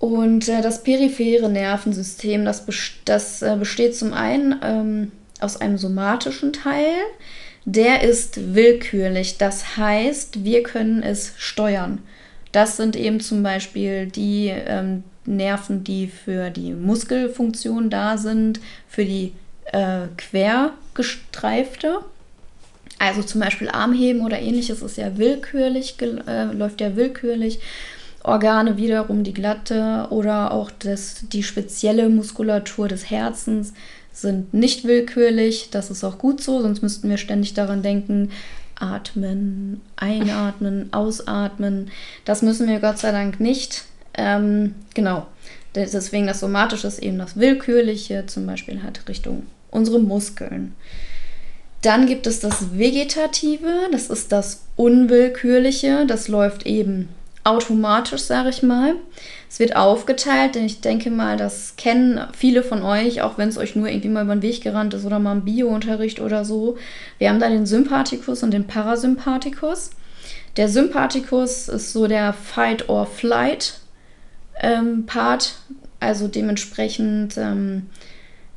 Und 0.00 0.48
äh, 0.48 0.62
das 0.62 0.82
periphere 0.82 1.48
Nervensystem, 1.48 2.44
das, 2.44 2.66
bes- 2.66 2.94
das 3.04 3.42
äh, 3.42 3.54
besteht 3.56 3.94
zum 3.94 4.12
einen 4.14 4.56
ähm, 4.62 5.12
aus 5.40 5.60
einem 5.60 5.78
somatischen 5.78 6.52
Teil, 6.52 6.94
der 7.66 8.02
ist 8.02 8.54
willkürlich. 8.54 9.36
Das 9.36 9.76
heißt, 9.76 10.42
wir 10.42 10.62
können 10.62 11.02
es 11.02 11.34
steuern. 11.36 11.98
Das 12.50 12.78
sind 12.78 12.96
eben 12.96 13.20
zum 13.20 13.42
Beispiel 13.42 14.06
die 14.06 14.48
ähm, 14.48 15.04
Nerven, 15.26 15.84
die 15.84 16.08
für 16.08 16.48
die 16.48 16.72
Muskelfunktion 16.72 17.90
da 17.90 18.16
sind, 18.16 18.58
für 18.88 19.04
die 19.04 19.34
äh, 19.66 20.06
quergestreifte. 20.16 21.98
Also 22.98 23.22
zum 23.22 23.40
Beispiel 23.40 23.68
Armheben 23.68 24.22
oder 24.22 24.40
ähnliches 24.40 24.82
ist 24.82 24.96
ja 24.96 25.16
willkürlich, 25.16 25.96
äh, 26.00 26.44
läuft 26.52 26.80
ja 26.80 26.96
willkürlich. 26.96 27.60
Organe 28.22 28.76
wiederum 28.76 29.24
die 29.24 29.32
glatte 29.32 30.08
oder 30.10 30.52
auch 30.52 30.70
das, 30.70 31.24
die 31.32 31.42
spezielle 31.42 32.08
Muskulatur 32.08 32.88
des 32.88 33.10
Herzens 33.10 33.72
sind 34.12 34.52
nicht 34.52 34.84
willkürlich. 34.84 35.68
Das 35.70 35.90
ist 35.90 36.04
auch 36.04 36.18
gut 36.18 36.42
so, 36.42 36.60
sonst 36.60 36.82
müssten 36.82 37.08
wir 37.08 37.16
ständig 37.16 37.54
daran 37.54 37.82
denken, 37.82 38.30
atmen, 38.78 39.80
einatmen, 39.96 40.88
ausatmen. 40.92 41.90
Das 42.24 42.42
müssen 42.42 42.68
wir 42.68 42.80
Gott 42.80 42.98
sei 42.98 43.12
Dank 43.12 43.40
nicht. 43.40 43.84
Ähm, 44.14 44.74
genau. 44.94 45.26
Deswegen 45.74 46.26
das 46.26 46.40
Somatische 46.40 46.88
ist 46.88 46.98
eben 46.98 47.18
das 47.18 47.36
Willkürliche, 47.36 48.26
zum 48.26 48.44
Beispiel 48.44 48.82
halt 48.82 49.08
Richtung 49.08 49.46
unsere 49.70 50.00
Muskeln. 50.00 50.74
Dann 51.82 52.06
gibt 52.06 52.26
es 52.26 52.40
das 52.40 52.76
Vegetative, 52.76 53.88
das 53.92 54.10
ist 54.10 54.32
das 54.32 54.64
Unwillkürliche, 54.76 56.04
das 56.06 56.28
läuft 56.28 56.66
eben 56.66 57.08
automatisch, 57.50 58.22
sage 58.22 58.50
ich 58.50 58.62
mal. 58.62 58.94
Es 59.48 59.58
wird 59.58 59.76
aufgeteilt, 59.76 60.54
denn 60.54 60.64
ich 60.64 60.80
denke 60.80 61.10
mal, 61.10 61.36
das 61.36 61.74
kennen 61.76 62.20
viele 62.32 62.62
von 62.62 62.82
euch, 62.82 63.22
auch 63.22 63.36
wenn 63.36 63.48
es 63.48 63.58
euch 63.58 63.74
nur 63.74 63.88
irgendwie 63.88 64.08
mal 64.08 64.24
über 64.24 64.36
den 64.36 64.42
Weg 64.42 64.62
gerannt 64.62 64.94
ist 64.94 65.04
oder 65.04 65.18
mal 65.18 65.32
im 65.32 65.44
Biounterricht 65.44 66.20
oder 66.20 66.44
so. 66.44 66.78
Wir 67.18 67.28
haben 67.28 67.40
da 67.40 67.48
den 67.48 67.66
Sympathikus 67.66 68.42
und 68.42 68.52
den 68.52 68.66
Parasympathikus. 68.66 69.90
Der 70.56 70.68
Sympathikus 70.68 71.68
ist 71.68 71.92
so 71.92 72.06
der 72.06 72.32
Fight-or-Flight 72.32 73.80
ähm, 74.60 75.06
Part, 75.06 75.56
also 75.98 76.28
dementsprechend 76.28 77.36
ähm, 77.36 77.86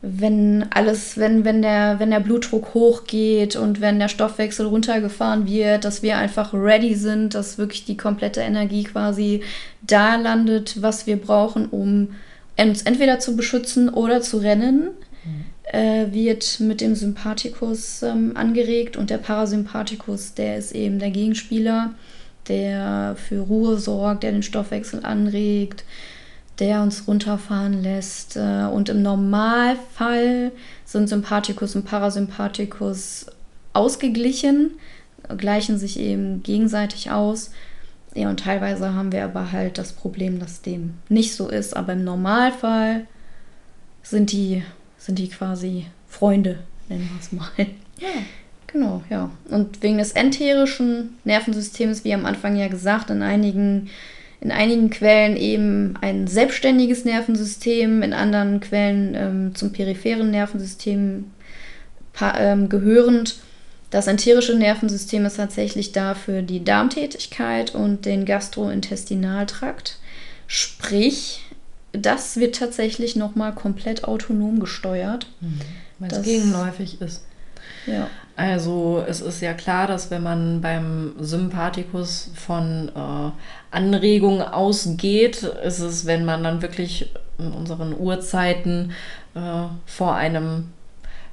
wenn 0.05 0.65
alles, 0.71 1.17
wenn, 1.17 1.45
wenn, 1.45 1.61
der, 1.61 1.97
wenn 1.97 2.11
der 2.11 2.19
Blutdruck 2.19 2.73
hochgeht 2.73 3.55
und 3.55 3.79
wenn 3.79 3.99
der 3.99 4.09
Stoffwechsel 4.09 4.65
runtergefahren 4.65 5.47
wird, 5.47 5.85
dass 5.85 6.03
wir 6.03 6.17
einfach 6.17 6.53
ready 6.53 6.93
sind, 6.93 7.35
dass 7.35 7.57
wirklich 7.57 7.85
die 7.85 7.95
komplette 7.95 8.41
Energie 8.41 8.83
quasi 8.83 9.43
da 9.81 10.17
landet, 10.17 10.81
was 10.81 11.07
wir 11.07 11.15
brauchen, 11.15 11.67
um 11.67 12.15
uns 12.57 12.81
entweder 12.81 13.19
zu 13.19 13.37
beschützen 13.37 13.87
oder 13.87 14.21
zu 14.21 14.39
rennen, 14.39 14.89
äh, 15.71 16.11
wird 16.11 16.59
mit 16.59 16.81
dem 16.81 16.95
Sympathikus 16.95 18.03
ähm, 18.03 18.33
angeregt 18.35 18.97
und 18.97 19.09
der 19.09 19.19
Parasympathikus, 19.19 20.33
der 20.33 20.57
ist 20.57 20.73
eben 20.73 20.99
der 20.99 21.11
Gegenspieler, 21.11 21.93
der 22.49 23.15
für 23.15 23.39
Ruhe 23.39 23.77
sorgt, 23.77 24.23
der 24.23 24.33
den 24.33 24.43
Stoffwechsel 24.43 25.05
anregt, 25.05 25.85
der 26.59 26.81
uns 26.81 27.07
runterfahren 27.07 27.81
lässt. 27.81 28.35
Äh, 28.35 28.65
Und 28.71 28.89
im 28.89 29.01
Normalfall 29.01 30.51
sind 30.85 31.09
Sympathikus 31.09 31.75
und 31.75 31.85
Parasympathikus 31.85 33.27
ausgeglichen, 33.73 34.71
gleichen 35.37 35.77
sich 35.77 35.99
eben 35.99 36.43
gegenseitig 36.43 37.11
aus. 37.11 37.51
Ja, 38.13 38.29
und 38.29 38.41
teilweise 38.41 38.93
haben 38.93 39.11
wir 39.11 39.23
aber 39.23 39.51
halt 39.51 39.77
das 39.79 39.93
Problem, 39.93 40.39
dass 40.39 40.61
dem 40.61 40.93
nicht 41.09 41.33
so 41.33 41.49
ist. 41.49 41.75
Aber 41.75 41.93
im 41.93 42.03
Normalfall 42.03 43.07
sind 44.03 44.31
die, 44.31 44.63
sind 44.97 45.17
die 45.17 45.29
quasi 45.29 45.87
Freunde, 46.07 46.59
nennen 46.89 47.09
wir 47.11 47.19
es 47.19 47.31
mal. 47.31 47.67
Genau, 48.67 49.03
ja. 49.09 49.29
Und 49.49 49.81
wegen 49.83 49.97
des 49.99 50.11
enterischen 50.11 51.17
Nervensystems, 51.23 52.03
wie 52.03 52.13
am 52.13 52.25
Anfang 52.25 52.55
ja 52.55 52.67
gesagt, 52.67 53.09
in 53.11 53.21
einigen, 53.21 53.89
in 54.43 54.51
einigen 54.51 54.89
Quellen 54.89 55.37
eben 55.37 55.93
ein 56.01 56.27
selbstständiges 56.27 57.05
Nervensystem, 57.05 58.03
in 58.03 58.11
anderen 58.13 58.59
Quellen 58.59 59.15
ähm, 59.15 59.55
zum 59.55 59.71
peripheren 59.71 60.31
Nervensystem 60.31 61.31
ähm, 62.37 62.67
gehörend. 62.67 63.37
Das 63.89 64.07
enterische 64.07 64.55
Nervensystem 64.57 65.25
ist 65.25 65.37
tatsächlich 65.37 65.93
da 65.93 66.13
für 66.13 66.41
die 66.41 66.61
Darmtätigkeit 66.63 67.73
und 67.73 68.05
den 68.05 68.25
Gastrointestinaltrakt. 68.25 69.97
Sprich, 70.47 71.45
das 71.93 72.35
wird 72.37 72.55
tatsächlich 72.55 73.15
nochmal 73.15 73.53
komplett 73.53 74.03
autonom 74.03 74.59
gesteuert. 74.59 75.27
Weil 75.99 76.09
Das- 76.09 76.19
es 76.19 76.25
gegenläufig 76.25 76.99
ist. 77.01 77.23
Ja. 77.85 78.07
Also 78.35 79.03
es 79.07 79.21
ist 79.21 79.41
ja 79.41 79.53
klar, 79.53 79.87
dass 79.87 80.09
wenn 80.09 80.23
man 80.23 80.61
beim 80.61 81.13
Sympathikus 81.19 82.31
von 82.33 82.89
äh, 82.95 83.75
Anregung 83.75 84.41
ausgeht, 84.41 85.43
ist 85.43 85.79
es, 85.79 86.07
wenn 86.07 86.25
man 86.25 86.43
dann 86.43 86.61
wirklich 86.63 87.11
in 87.37 87.51
unseren 87.51 87.95
Urzeiten 87.95 88.91
äh, 89.35 89.39
vor 89.85 90.15
einem 90.15 90.69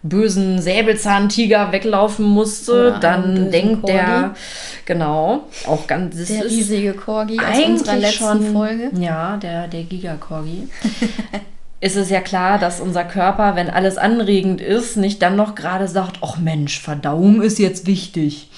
bösen 0.03 0.61
Säbelzahntiger 0.61 1.73
weglaufen 1.73 2.27
musste, 2.27 2.89
Oder 2.89 3.01
dann 3.01 3.51
denkt 3.51 3.87
der, 3.89 4.05
Corgi. 4.05 4.41
genau, 4.87 5.45
auch 5.67 5.87
ganz, 5.87 6.17
das 6.17 6.29
Der 6.29 6.45
riesige 6.45 6.95
Corgi 6.95 7.39
aus 7.39 7.59
unserer 7.67 7.97
letzten 7.97 8.25
schon, 8.25 8.53
Folge. 8.53 8.91
Ja, 8.99 9.37
der, 9.37 9.69
der 9.69 9.83
Giga-Corgi. 9.83 10.69
ist 11.81 11.97
es 11.97 12.11
ja 12.11 12.21
klar, 12.21 12.59
dass 12.59 12.81
unser 12.81 13.05
Körper, 13.05 13.57
wenn 13.57 13.71
alles 13.71 13.97
anregend 13.97 14.61
ist, 14.61 14.97
nicht 14.97 15.23
dann 15.23 15.37
noch 15.37 15.55
gerade 15.55 15.89
sagt, 15.89 16.19
ach 16.23 16.37
Mensch, 16.37 16.81
Verdauung 16.81 17.41
ist 17.41 17.59
jetzt 17.59 17.87
wichtig. 17.87 18.51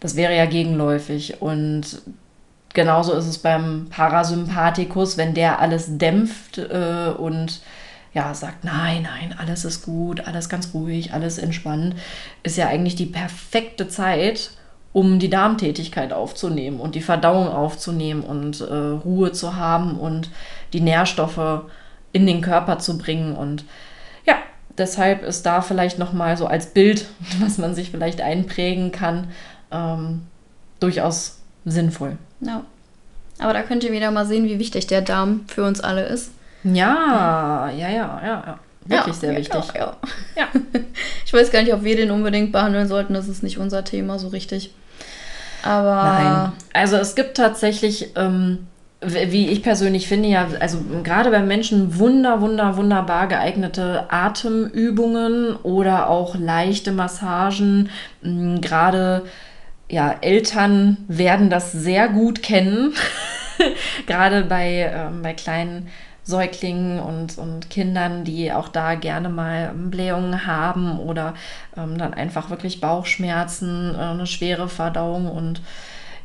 Das 0.00 0.16
wäre 0.16 0.34
ja 0.34 0.46
gegenläufig. 0.46 1.42
Und 1.42 2.00
genauso 2.72 3.12
ist 3.12 3.26
es 3.26 3.38
beim 3.38 3.88
Parasympathikus, 3.90 5.18
wenn 5.18 5.34
der 5.34 5.60
alles 5.60 5.98
dämpft 5.98 6.58
äh, 6.58 7.12
und 7.16 7.60
ja, 8.14 8.34
sagt, 8.34 8.64
nein, 8.64 9.02
nein, 9.02 9.34
alles 9.38 9.64
ist 9.64 9.82
gut, 9.84 10.26
alles 10.26 10.48
ganz 10.48 10.74
ruhig, 10.74 11.12
alles 11.12 11.38
entspannt, 11.38 11.94
ist 12.42 12.58
ja 12.58 12.68
eigentlich 12.68 12.96
die 12.96 13.06
perfekte 13.06 13.88
Zeit, 13.88 14.50
um 14.92 15.18
die 15.18 15.30
Darmtätigkeit 15.30 16.12
aufzunehmen 16.12 16.78
und 16.78 16.94
die 16.94 17.00
Verdauung 17.00 17.48
aufzunehmen 17.48 18.22
und 18.22 18.60
äh, 18.60 18.64
Ruhe 18.64 19.32
zu 19.32 19.56
haben 19.56 19.98
und 19.98 20.30
die 20.74 20.82
Nährstoffe 20.82 21.62
in 22.12 22.26
den 22.26 22.40
Körper 22.40 22.78
zu 22.78 22.98
bringen. 22.98 23.34
Und 23.34 23.64
ja, 24.26 24.36
deshalb 24.78 25.22
ist 25.22 25.44
da 25.44 25.62
vielleicht 25.62 25.98
nochmal 25.98 26.36
so 26.36 26.46
als 26.46 26.66
Bild, 26.66 27.06
was 27.40 27.58
man 27.58 27.74
sich 27.74 27.90
vielleicht 27.90 28.20
einprägen 28.20 28.92
kann, 28.92 29.28
ähm, 29.70 30.22
durchaus 30.80 31.40
sinnvoll. 31.64 32.16
Ja. 32.40 32.64
Aber 33.38 33.52
da 33.52 33.62
könnt 33.62 33.82
ihr 33.84 33.92
wieder 33.92 34.10
mal 34.10 34.26
sehen, 34.26 34.44
wie 34.44 34.58
wichtig 34.58 34.86
der 34.86 35.00
Darm 35.00 35.44
für 35.48 35.64
uns 35.64 35.80
alle 35.80 36.04
ist. 36.04 36.32
Ja, 36.64 37.70
ja, 37.70 37.88
ja, 37.88 38.20
ja, 38.22 38.22
ja. 38.22 38.58
wirklich 38.84 39.14
ja, 39.16 39.20
sehr 39.20 39.36
wichtig. 39.36 39.64
Ja, 39.74 39.96
ja. 40.36 40.48
ich 41.24 41.32
weiß 41.32 41.50
gar 41.50 41.62
nicht, 41.62 41.72
ob 41.72 41.82
wir 41.82 41.96
den 41.96 42.12
unbedingt 42.12 42.52
behandeln 42.52 42.86
sollten. 42.86 43.14
Das 43.14 43.26
ist 43.26 43.42
nicht 43.42 43.58
unser 43.58 43.84
Thema 43.84 44.18
so 44.18 44.28
richtig. 44.28 44.72
Aber. 45.64 46.02
Nein. 46.02 46.52
Also 46.72 46.96
es 46.96 47.14
gibt 47.14 47.36
tatsächlich. 47.36 48.10
Ähm, 48.16 48.66
wie 49.02 49.48
ich 49.48 49.62
persönlich 49.62 50.06
finde, 50.06 50.28
ja, 50.28 50.48
also 50.60 50.78
gerade 51.02 51.30
bei 51.30 51.40
Menschen 51.40 51.98
wunder, 51.98 52.40
wunder, 52.40 52.76
wunderbar 52.76 53.26
geeignete 53.26 54.06
Atemübungen 54.10 55.56
oder 55.56 56.08
auch 56.08 56.36
leichte 56.36 56.92
Massagen. 56.92 57.90
Gerade 58.22 59.24
ja, 59.88 60.14
Eltern 60.20 60.98
werden 61.08 61.50
das 61.50 61.72
sehr 61.72 62.08
gut 62.08 62.42
kennen, 62.42 62.94
gerade 64.06 64.44
bei, 64.44 64.90
ähm, 64.94 65.22
bei 65.22 65.34
kleinen 65.34 65.88
Säuglingen 66.24 67.00
und, 67.00 67.36
und 67.38 67.68
Kindern, 67.68 68.24
die 68.24 68.52
auch 68.52 68.68
da 68.68 68.94
gerne 68.94 69.28
mal 69.28 69.72
Blähungen 69.74 70.46
haben 70.46 71.00
oder 71.00 71.34
ähm, 71.76 71.98
dann 71.98 72.14
einfach 72.14 72.48
wirklich 72.48 72.80
Bauchschmerzen, 72.80 73.94
äh, 73.94 73.98
eine 73.98 74.26
schwere 74.26 74.68
Verdauung 74.68 75.28
und 75.28 75.60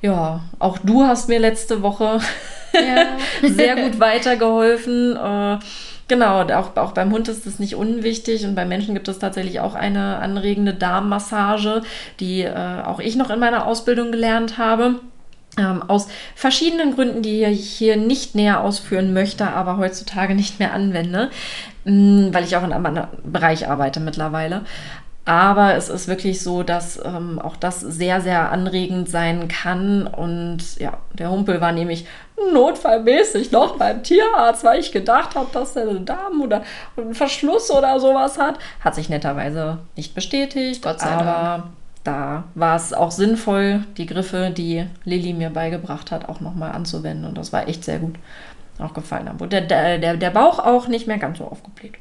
ja, 0.01 0.42
auch 0.60 0.77
du 0.77 1.04
hast 1.04 1.30
mir 1.30 1.39
letzte 1.39 1.82
Woche 1.82 2.20
ja. 2.74 3.18
sehr 3.48 3.75
gut 3.75 4.00
weitergeholfen. 4.00 5.16
Äh, 5.16 5.60
genau, 6.08 6.44
auch, 6.44 6.75
auch 6.75 6.92
beim 6.92 7.12
Hund 7.12 7.27
ist 7.27 7.46
das 7.46 7.60
nicht 7.60 7.75
unwichtig 7.75 8.46
und 8.46 8.56
beim 8.56 8.70
Menschen 8.70 8.94
gibt 8.94 9.08
es 9.08 9.20
tatsächlich 9.20 9.60
auch 9.60 9.75
eine 9.75 10.18
anregende 10.18 10.74
Darmmassage, 10.74 11.82
die 12.20 12.42
äh, 12.42 12.82
auch 12.84 13.00
ich 13.00 13.16
noch 13.16 13.30
in 13.30 13.39
meiner 13.39 13.66
Ausbildung 13.66 14.12
gelernt 14.12 14.58
habe. 14.58 14.96
Ähm, 15.58 15.82
aus 15.88 16.08
verschiedenen 16.36 16.94
Gründen, 16.94 17.24
die 17.24 17.44
ich 17.44 17.68
hier 17.68 17.98
nicht 17.98 18.36
näher 18.36 18.62
ausführen 18.62 19.12
möchte, 19.13 19.48
aber 19.48 19.77
heutzutage 19.77 20.36
nicht 20.36 20.60
mehr 20.60 20.72
anwende, 20.72 21.32
mh, 21.86 22.27
mm, 22.30 22.34
weil 22.34 22.44
ich 22.44 22.56
auch 22.56 22.63
in 22.63 22.72
einem 22.72 22.86
anderen 22.86 23.10
Bereich 23.24 23.68
arbeite 23.68 24.00
mittlerweile. 24.00 24.66
Aber 25.27 25.75
es 25.75 25.89
ist 25.89 26.07
wirklich 26.07 26.41
so, 26.41 26.63
dass 26.63 27.03
ähm, 27.03 27.38
auch 27.38 27.57
das 27.57 27.81
sehr, 27.81 28.22
sehr 28.22 28.50
anregend 28.50 29.10
sein 29.10 29.50
kann. 29.50 30.07
Und 30.07 30.79
ja, 30.79 31.00
der 31.12 31.29
Humpel 31.29 31.60
war 31.60 31.74
nämlich 31.74 32.07
notfallmäßig 32.53 33.51
noch 33.51 33.77
beim 33.77 34.03
Tierarzt, 34.03 34.63
weil 34.63 34.79
ich 34.79 34.93
gedacht 34.93 35.36
habe, 35.36 35.50
dass 35.51 35.75
er 35.75 35.89
einen 35.89 36.05
Darm 36.05 36.41
oder 36.41 36.63
einen 36.96 37.13
Verschluss 37.13 37.69
oder 37.69 38.00
sowas 38.00 38.39
hat. 38.39 38.57
Hat 38.79 38.96
sich 38.96 39.10
netterweise 39.10 39.79
nicht 39.98 40.15
bestätigt. 40.15 40.81
Gott 40.81 41.01
sei 41.01 41.10
Dank. 41.10 41.22
Aber 41.24 41.63
da 42.05 42.46
war 42.55 42.77
es 42.77 42.93
auch 42.93 43.12
sinnvoll, 43.12 43.84
die 43.98 44.05
Griffe, 44.05 44.50
die 44.50 44.88
Lilly 45.03 45.34
mir 45.34 45.50
beigebracht 45.50 46.10
hat, 46.10 46.29
auch 46.29 46.39
nochmal 46.39 46.72
anzuwenden. 46.72 47.25
Und 47.25 47.38
das 47.38 47.51
war 47.51 47.67
echt 47.67 47.84
sehr 47.84 48.00
gut. 48.00 48.15
Auch 48.79 48.93
gefallen. 48.93 49.27
Aber 49.27 49.46
der, 49.48 49.60
der, 49.60 50.15
der 50.15 50.29
Bauch 50.29 50.60
auch 50.60 50.88
nicht 50.88 51.05
mehr 51.05 51.17
ganz 51.17 51.39
so 51.39 51.43
aufgebläht. 51.43 51.96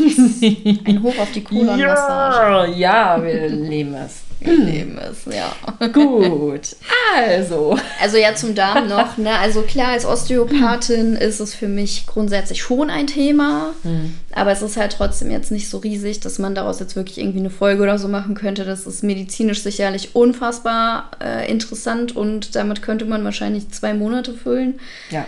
Ein 0.84 1.02
Hoch 1.02 1.18
auf 1.18 1.32
die 1.32 1.44
Colon-Massage. 1.44 2.72
Ja, 2.72 3.16
ja, 3.16 3.22
wir 3.22 3.48
leben 3.48 3.94
es. 3.94 4.22
Wir 4.40 4.56
leben 4.56 4.98
es, 4.98 5.26
ja. 5.26 5.52
Gut. 5.88 6.76
Also. 7.14 7.78
Also 8.00 8.16
ja, 8.16 8.34
zum 8.34 8.54
Darm 8.54 8.88
noch. 8.88 9.18
Ne? 9.18 9.38
Also 9.38 9.62
klar, 9.62 9.88
als 9.88 10.06
Osteopathin 10.06 11.14
ist 11.14 11.40
es 11.40 11.54
für 11.54 11.68
mich 11.68 12.06
grundsätzlich 12.06 12.62
schon 12.62 12.88
ein 12.88 13.06
Thema. 13.06 13.74
Mhm. 13.82 14.14
Aber 14.32 14.50
es 14.50 14.62
ist 14.62 14.78
halt 14.78 14.92
trotzdem 14.92 15.30
jetzt 15.30 15.50
nicht 15.50 15.68
so 15.68 15.78
riesig, 15.78 16.20
dass 16.20 16.38
man 16.38 16.54
daraus 16.54 16.80
jetzt 16.80 16.96
wirklich 16.96 17.18
irgendwie 17.18 17.40
eine 17.40 17.50
Folge 17.50 17.82
oder 17.82 17.98
so 17.98 18.08
machen 18.08 18.34
könnte. 18.34 18.64
Das 18.64 18.86
ist 18.86 19.04
medizinisch 19.04 19.62
sicherlich 19.62 20.14
unfassbar 20.14 21.10
äh, 21.22 21.50
interessant 21.50 22.16
und 22.16 22.56
damit 22.56 22.80
könnte 22.80 23.04
man 23.04 23.22
wahrscheinlich 23.24 23.68
zwei 23.70 23.92
Monate 23.92 24.32
füllen. 24.32 24.80
Ja. 25.10 25.26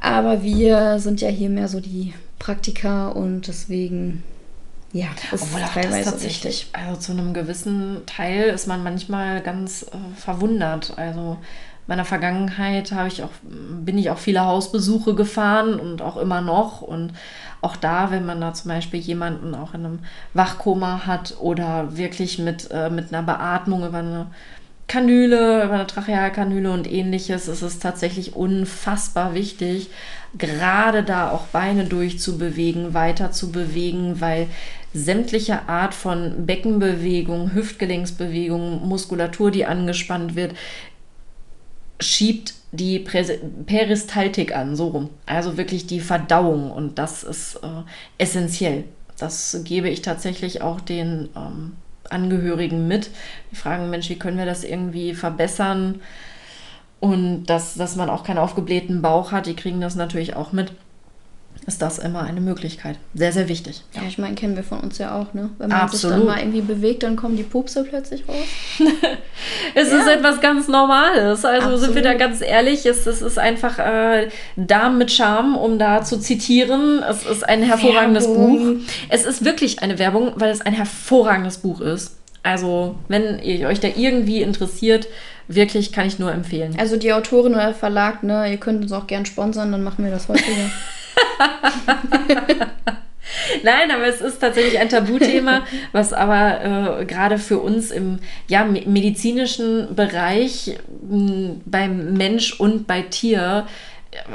Aber 0.00 0.42
wir 0.42 0.98
sind 1.00 1.20
ja 1.20 1.28
hier 1.28 1.50
mehr 1.50 1.68
so 1.68 1.80
die 1.80 2.14
Praktika 2.38 3.08
und 3.08 3.46
deswegen, 3.48 4.22
ja, 4.92 5.08
ist 5.32 5.42
Obwohl 5.42 5.62
auch 5.62 5.72
teilweise 5.72 6.04
das 6.04 6.12
tatsächlich, 6.12 6.66
wichtig. 6.66 6.70
also 6.72 7.00
zu 7.00 7.12
einem 7.12 7.34
gewissen 7.34 8.02
Teil 8.06 8.44
ist 8.50 8.66
man 8.66 8.82
manchmal 8.82 9.42
ganz 9.42 9.82
äh, 9.82 10.16
verwundert. 10.16 10.94
Also 10.96 11.38
meiner 11.88 12.04
Vergangenheit 12.04 12.92
habe 12.92 13.08
ich 13.08 13.22
auch, 13.22 13.30
bin 13.42 13.98
ich 13.98 14.10
auch 14.10 14.18
viele 14.18 14.44
Hausbesuche 14.44 15.14
gefahren 15.14 15.80
und 15.80 16.02
auch 16.02 16.18
immer 16.18 16.42
noch. 16.42 16.82
Und 16.82 17.12
auch 17.60 17.76
da, 17.76 18.10
wenn 18.10 18.26
man 18.26 18.40
da 18.40 18.52
zum 18.52 18.68
Beispiel 18.68 19.00
jemanden 19.00 19.54
auch 19.54 19.74
in 19.74 19.84
einem 19.84 19.98
Wachkoma 20.34 21.06
hat 21.06 21.36
oder 21.40 21.96
wirklich 21.96 22.38
mit, 22.38 22.70
äh, 22.70 22.90
mit 22.90 23.12
einer 23.12 23.22
Beatmung 23.22 23.86
über 23.86 23.98
eine 23.98 24.26
Kanüle, 24.88 25.64
über 25.64 25.74
eine 25.74 25.86
Trachealkanüle 25.86 26.72
und 26.72 26.90
ähnliches, 26.90 27.46
ist 27.46 27.62
es 27.62 27.78
tatsächlich 27.78 28.34
unfassbar 28.34 29.34
wichtig, 29.34 29.90
gerade 30.36 31.04
da 31.04 31.30
auch 31.30 31.46
Beine 31.48 31.84
durchzubewegen, 31.84 32.94
weiter 32.94 33.30
zu 33.30 33.52
bewegen, 33.52 34.20
weil 34.20 34.48
sämtliche 34.94 35.68
Art 35.68 35.94
von 35.94 36.46
Beckenbewegung, 36.46 37.52
Hüftgelenksbewegung, 37.54 38.88
Muskulatur, 38.88 39.50
die 39.50 39.66
angespannt 39.66 40.34
wird, 40.34 40.54
schiebt 42.00 42.54
die 42.72 42.98
Peristaltik 42.98 44.56
an, 44.56 44.74
so 44.74 44.88
rum. 44.88 45.10
Also 45.26 45.56
wirklich 45.56 45.86
die 45.86 46.00
Verdauung 46.00 46.70
und 46.70 46.98
das 46.98 47.24
ist 47.24 47.56
äh, 47.56 47.82
essentiell. 48.18 48.84
Das 49.18 49.60
gebe 49.64 49.88
ich 49.88 50.00
tatsächlich 50.00 50.62
auch 50.62 50.80
den 50.80 51.28
ähm, 51.36 51.72
Angehörigen 52.10 52.88
mit. 52.88 53.10
Die 53.50 53.56
fragen, 53.56 53.90
Mensch, 53.90 54.08
wie 54.08 54.18
können 54.18 54.38
wir 54.38 54.46
das 54.46 54.64
irgendwie 54.64 55.14
verbessern? 55.14 56.00
Und 57.00 57.46
dass, 57.46 57.74
dass 57.74 57.96
man 57.96 58.10
auch 58.10 58.24
keinen 58.24 58.38
aufgeblähten 58.38 59.02
Bauch 59.02 59.32
hat, 59.32 59.46
die 59.46 59.54
kriegen 59.54 59.80
das 59.80 59.94
natürlich 59.94 60.34
auch 60.34 60.52
mit. 60.52 60.72
Ist 61.66 61.82
das 61.82 61.98
immer 61.98 62.22
eine 62.22 62.40
Möglichkeit. 62.40 62.96
Sehr, 63.14 63.32
sehr 63.32 63.48
wichtig. 63.48 63.82
Ja, 63.94 64.02
ich 64.08 64.16
meine, 64.16 64.34
kennen 64.34 64.56
wir 64.56 64.62
von 64.62 64.80
uns 64.80 64.98
ja 64.98 65.14
auch, 65.14 65.34
ne? 65.34 65.50
Wenn 65.58 65.68
man 65.68 65.80
Absolut. 65.80 66.00
sich 66.00 66.10
dann 66.10 66.26
mal 66.26 66.38
irgendwie 66.38 66.62
bewegt, 66.62 67.02
dann 67.02 67.16
kommen 67.16 67.36
die 67.36 67.42
Pupse 67.42 67.84
plötzlich 67.84 68.26
raus. 68.26 68.36
es 69.74 69.90
ja. 69.90 69.98
ist 69.98 70.08
etwas 70.08 70.40
ganz 70.40 70.68
Normales. 70.68 71.44
Also 71.44 71.48
Absolut. 71.48 71.80
sind 71.80 71.94
wir 71.94 72.02
da 72.02 72.14
ganz 72.14 72.40
ehrlich, 72.40 72.86
es, 72.86 73.06
es 73.06 73.20
ist 73.20 73.38
einfach 73.38 73.78
äh, 73.78 74.28
Darm 74.56 74.98
mit 74.98 75.12
Charme, 75.12 75.56
um 75.56 75.78
da 75.78 76.02
zu 76.02 76.18
zitieren. 76.18 77.02
Es 77.02 77.26
ist 77.26 77.46
ein 77.46 77.62
hervorragendes 77.62 78.26
Werbung. 78.26 78.78
Buch. 78.78 78.84
Es 79.10 79.26
ist 79.26 79.44
wirklich 79.44 79.82
eine 79.82 79.98
Werbung, 79.98 80.32
weil 80.36 80.50
es 80.50 80.62
ein 80.62 80.72
hervorragendes 80.72 81.58
Buch 81.58 81.80
ist. 81.80 82.16
Also, 82.42 82.94
wenn 83.08 83.40
ihr 83.40 83.68
euch 83.68 83.80
da 83.80 83.88
irgendwie 83.94 84.40
interessiert, 84.40 85.08
wirklich 85.48 85.92
kann 85.92 86.06
ich 86.06 86.18
nur 86.18 86.32
empfehlen. 86.32 86.76
Also 86.78 86.96
die 86.96 87.12
Autorin 87.12 87.52
oder 87.54 87.66
der 87.66 87.74
Verlag, 87.74 88.22
ne, 88.22 88.50
ihr 88.50 88.58
könnt 88.58 88.82
uns 88.82 88.92
auch 88.92 89.06
gern 89.06 89.26
sponsern, 89.26 89.72
dann 89.72 89.82
machen 89.82 90.04
wir 90.04 90.10
das 90.10 90.28
heute. 90.28 90.42
Nein, 93.62 93.90
aber 93.90 94.06
es 94.06 94.20
ist 94.20 94.38
tatsächlich 94.40 94.78
ein 94.78 94.88
Tabuthema, 94.88 95.62
was 95.92 96.12
aber 96.12 97.00
äh, 97.00 97.04
gerade 97.04 97.38
für 97.38 97.58
uns 97.58 97.90
im 97.90 98.18
ja, 98.46 98.64
medizinischen 98.64 99.94
Bereich 99.94 100.78
mh, 101.08 101.56
beim 101.64 102.14
Mensch 102.14 102.58
und 102.58 102.86
bei 102.86 103.02
Tier 103.02 103.66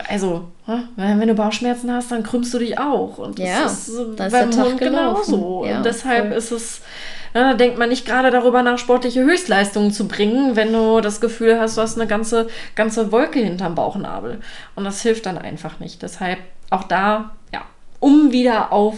also, 0.07 0.49
wenn 0.95 1.27
du 1.27 1.33
Bauchschmerzen 1.33 1.91
hast, 1.91 2.11
dann 2.11 2.21
krümmst 2.21 2.53
du 2.53 2.59
dich 2.59 2.77
auch. 2.77 3.17
Und 3.17 3.39
das 3.39 3.47
ja, 3.47 3.65
ist 3.65 3.91
das 4.15 4.31
beim 4.31 4.49
ist 4.49 4.59
Hund 4.59 4.77
genauso. 4.77 5.65
Ja, 5.65 5.77
und 5.77 5.85
deshalb 5.85 6.27
voll. 6.27 6.37
ist 6.37 6.51
es 6.51 6.81
da 7.33 7.55
denkt 7.55 7.79
man 7.79 7.89
nicht 7.89 8.05
gerade 8.05 8.29
darüber 8.29 8.61
nach, 8.61 8.77
sportliche 8.77 9.23
Höchstleistungen 9.23 9.91
zu 9.91 10.07
bringen, 10.07 10.55
wenn 10.55 10.71
du 10.71 11.01
das 11.01 11.19
Gefühl 11.19 11.59
hast, 11.59 11.77
du 11.77 11.81
hast 11.81 11.97
eine 11.97 12.07
ganze, 12.07 12.47
ganze 12.75 13.11
Wolke 13.11 13.39
hinterm 13.39 13.73
Bauchnabel. 13.73 14.39
Und 14.75 14.83
das 14.83 15.01
hilft 15.01 15.25
dann 15.25 15.39
einfach 15.39 15.79
nicht. 15.79 16.03
Deshalb 16.03 16.37
auch 16.73 16.83
da, 16.83 17.35
ja, 17.53 17.63
um 17.99 18.31
wieder 18.31 18.71
auf 18.71 18.97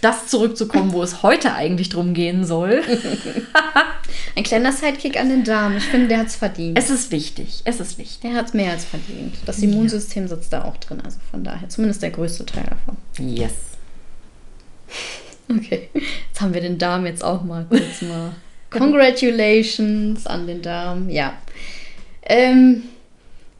das 0.00 0.26
zurückzukommen, 0.26 0.92
wo 0.92 1.02
es 1.02 1.22
heute 1.22 1.54
eigentlich 1.54 1.88
drum 1.88 2.14
gehen 2.14 2.44
soll. 2.44 2.82
Ein 4.36 4.42
kleiner 4.42 4.72
Sidekick 4.72 5.18
an 5.18 5.28
den 5.28 5.44
Darm. 5.44 5.76
Ich 5.76 5.84
finde, 5.84 6.08
der 6.08 6.18
hat 6.18 6.26
es 6.26 6.36
verdient. 6.36 6.76
Es 6.76 6.90
ist 6.90 7.12
wichtig. 7.12 7.62
Es 7.64 7.78
ist 7.78 7.98
wichtig. 7.98 8.20
Der 8.20 8.34
hat 8.34 8.48
es 8.48 8.54
mehr 8.54 8.72
als 8.72 8.84
verdient. 8.84 9.36
Das 9.46 9.60
Immunsystem 9.60 10.26
sitzt 10.26 10.52
da 10.52 10.64
auch 10.64 10.76
drin. 10.78 11.00
Also 11.04 11.18
von 11.30 11.44
daher, 11.44 11.68
zumindest 11.68 12.02
der 12.02 12.10
größte 12.10 12.44
Teil 12.44 12.64
davon. 12.64 12.96
Yes. 13.18 13.52
Okay, 15.48 15.88
jetzt 15.92 16.40
haben 16.40 16.52
wir 16.52 16.60
den 16.60 16.78
Darm 16.78 17.06
jetzt 17.06 17.22
auch 17.22 17.42
mal 17.44 17.64
kurz 17.68 18.02
mal. 18.02 18.32
Congratulations 18.70 20.26
an 20.26 20.46
den 20.46 20.62
Darm, 20.62 21.08
ja. 21.08 21.34
Ähm, 22.22 22.84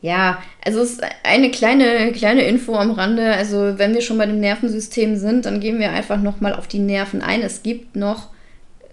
ja, 0.05 0.43
also 0.63 0.81
es 0.81 0.93
ist 0.93 1.05
eine 1.23 1.51
kleine, 1.51 2.13
kleine 2.13 2.43
Info 2.43 2.75
am 2.75 2.91
Rande. 2.91 3.33
Also 3.33 3.79
wenn 3.79 3.95
wir 3.95 4.03
schon 4.03 4.19
bei 4.19 4.27
dem 4.27 4.39
Nervensystem 4.39 5.17
sind, 5.17 5.47
dann 5.47 5.61
gehen 5.61 5.79
wir 5.79 5.93
einfach 5.93 6.21
nochmal 6.21 6.53
auf 6.53 6.69
die 6.69 6.79
Nerven 6.79 7.23
ein. 7.23 7.41
Es 7.41 7.63
gibt 7.63 7.97
noch 7.97 8.29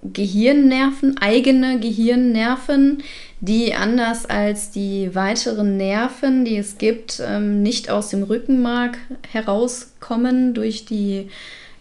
Gehirnnerven, 0.04 1.17
eigene 1.17 1.82
Gehirnnerven, 1.82 3.04
die 3.41 3.74
anders 3.74 4.26
als 4.26 4.71
die 4.71 5.13
weiteren 5.13 5.76
Nerven, 5.76 6.45
die 6.45 6.56
es 6.56 6.78
gibt, 6.78 7.21
ähm, 7.21 7.62
nicht 7.62 7.89
aus 7.89 8.08
dem 8.08 8.24
Rückenmark 8.24 8.97
herauskommen 9.34 10.54
durch 10.54 10.86
die 10.86 11.28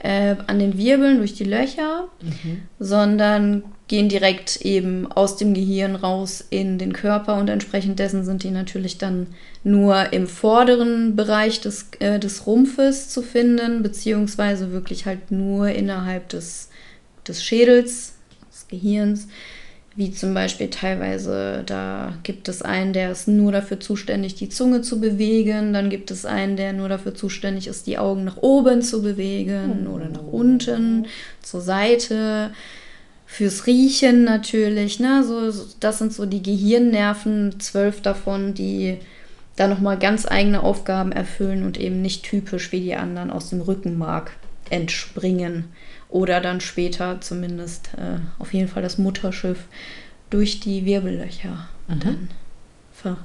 äh, 0.03 0.35
an 0.49 0.59
den 0.59 0.77
Wirbeln 0.77 1.19
durch 1.19 1.35
die 1.35 1.45
Löcher, 1.45 2.09
sondern 2.81 3.63
gehen 3.91 4.09
direkt 4.09 4.61
eben 4.61 5.11
aus 5.11 5.37
dem 5.37 5.53
Gehirn 5.53 5.97
raus 5.97 6.45
in 6.49 6.79
den 6.79 6.93
Körper 6.93 7.35
und 7.35 7.51
entsprechend 7.51 7.99
dessen 7.99 8.25
sind 8.25 8.45
die 8.45 8.53
natürlich 8.53 8.99
dann 8.99 9.27
nur 9.65 10.13
im 10.13 10.29
vorderen 10.29 11.17
Bereich 11.17 11.61
des, 11.61 11.89
äh, 11.99 12.21
des 12.21 12.47
Rumpfes 12.47 13.09
zu 13.09 13.21
finden, 13.21 13.83
beziehungsweise 13.83 14.71
wirklich 14.71 15.07
halt 15.07 15.33
nur 15.33 15.71
innerhalb 15.71 16.29
des, 16.29 16.69
des 17.27 17.43
Schädels, 17.43 18.13
des 18.53 18.69
Gehirns 18.69 19.27
wie 19.97 20.13
zum 20.13 20.35
Beispiel 20.35 20.71
teilweise, 20.71 21.65
da 21.67 22.15
gibt 22.23 22.49
es 22.49 22.63
einen, 22.63 22.93
der 22.93 23.11
ist 23.11 23.27
nur 23.27 23.51
dafür 23.51 23.81
zuständig, 23.81 24.37
die 24.37 24.49
Zunge 24.49 24.83
zu 24.83 25.01
bewegen. 25.01 25.73
Dann 25.73 25.91
gibt 25.91 26.13
es 26.13 26.25
einen, 26.25 26.57
der 26.57 26.73
nur 26.73 26.89
dafür 26.89 27.15
zuständig 27.15 27.67
ist, 27.67 27.89
die 27.89 27.99
Augen 27.99 28.23
nach 28.25 28.37
oben 28.37 28.83
zu 28.83 29.03
bewegen 29.03 29.89
oder 29.89 30.09
nach 30.09 30.23
unten, 30.23 31.07
zur 31.43 31.61
Seite. 31.61 32.53
Fürs 33.31 33.69
Riechen 33.69 34.25
natürlich. 34.25 34.99
Ne? 34.99 35.23
So, 35.23 35.53
das 35.79 35.99
sind 35.99 36.13
so 36.13 36.27
die 36.27 36.43
Gehirnnerven, 36.43 37.61
zwölf 37.61 38.03
davon, 38.03 38.55
die 38.55 38.99
da 39.55 39.69
nochmal 39.69 40.01
ganz 40.01 40.27
eigene 40.27 40.65
Aufgaben 40.65 41.13
erfüllen 41.13 41.63
und 41.63 41.79
eben 41.79 42.03
nicht 42.03 42.25
typisch 42.25 42.73
wie 42.73 42.81
die 42.81 42.97
anderen 42.97 43.31
aus 43.31 43.51
dem 43.51 43.61
Rückenmark 43.61 44.33
entspringen. 44.69 45.67
Oder 46.09 46.41
dann 46.41 46.61
später 46.61 47.21
zumindest 47.21 47.91
äh, 47.97 48.19
auf 48.41 48.53
jeden 48.53 48.67
Fall 48.67 48.83
das 48.83 48.99
Mutterschiff 48.99 49.61
durch 50.29 50.59
die 50.59 50.85
Wirbellöcher 50.85 51.69
dann 51.87 52.31
ver 52.93 53.17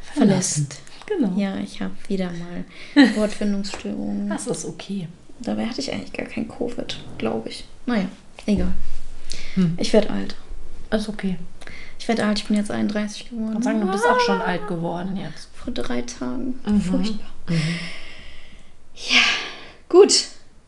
verlässt. 0.00 0.80
Genau. 1.06 1.34
Ja, 1.36 1.58
ich 1.58 1.82
habe 1.82 1.92
wieder 2.08 2.30
mal 2.32 3.06
Wortfindungsstörungen. 3.16 4.30
Das 4.30 4.46
ist 4.46 4.64
okay. 4.64 5.08
Dabei 5.40 5.66
hatte 5.66 5.82
ich 5.82 5.92
eigentlich 5.92 6.14
gar 6.14 6.26
kein 6.26 6.48
Covid, 6.48 6.98
glaube 7.18 7.50
ich. 7.50 7.64
Naja, 7.84 8.08
egal. 8.46 8.72
Hm. 9.54 9.74
Ich 9.78 9.92
werde 9.92 10.10
alt. 10.10 10.34
Ist 10.90 11.08
okay. 11.08 11.38
Ich 11.98 12.08
werde 12.08 12.24
alt, 12.24 12.38
ich 12.38 12.46
bin 12.46 12.56
jetzt 12.56 12.70
31 12.70 13.30
geworden. 13.30 13.48
Ich 13.48 13.52
kann 13.54 13.62
sagen, 13.62 13.80
du 13.80 13.90
bist 13.90 14.04
auch 14.06 14.20
schon 14.20 14.40
alt 14.42 14.66
geworden 14.66 15.16
jetzt. 15.16 15.48
Vor 15.54 15.72
drei 15.72 16.02
Tagen. 16.02 16.58
Mhm. 16.66 16.80
Furchtbar. 16.80 17.30
Ja, 18.94 19.22
gut. 19.88 20.12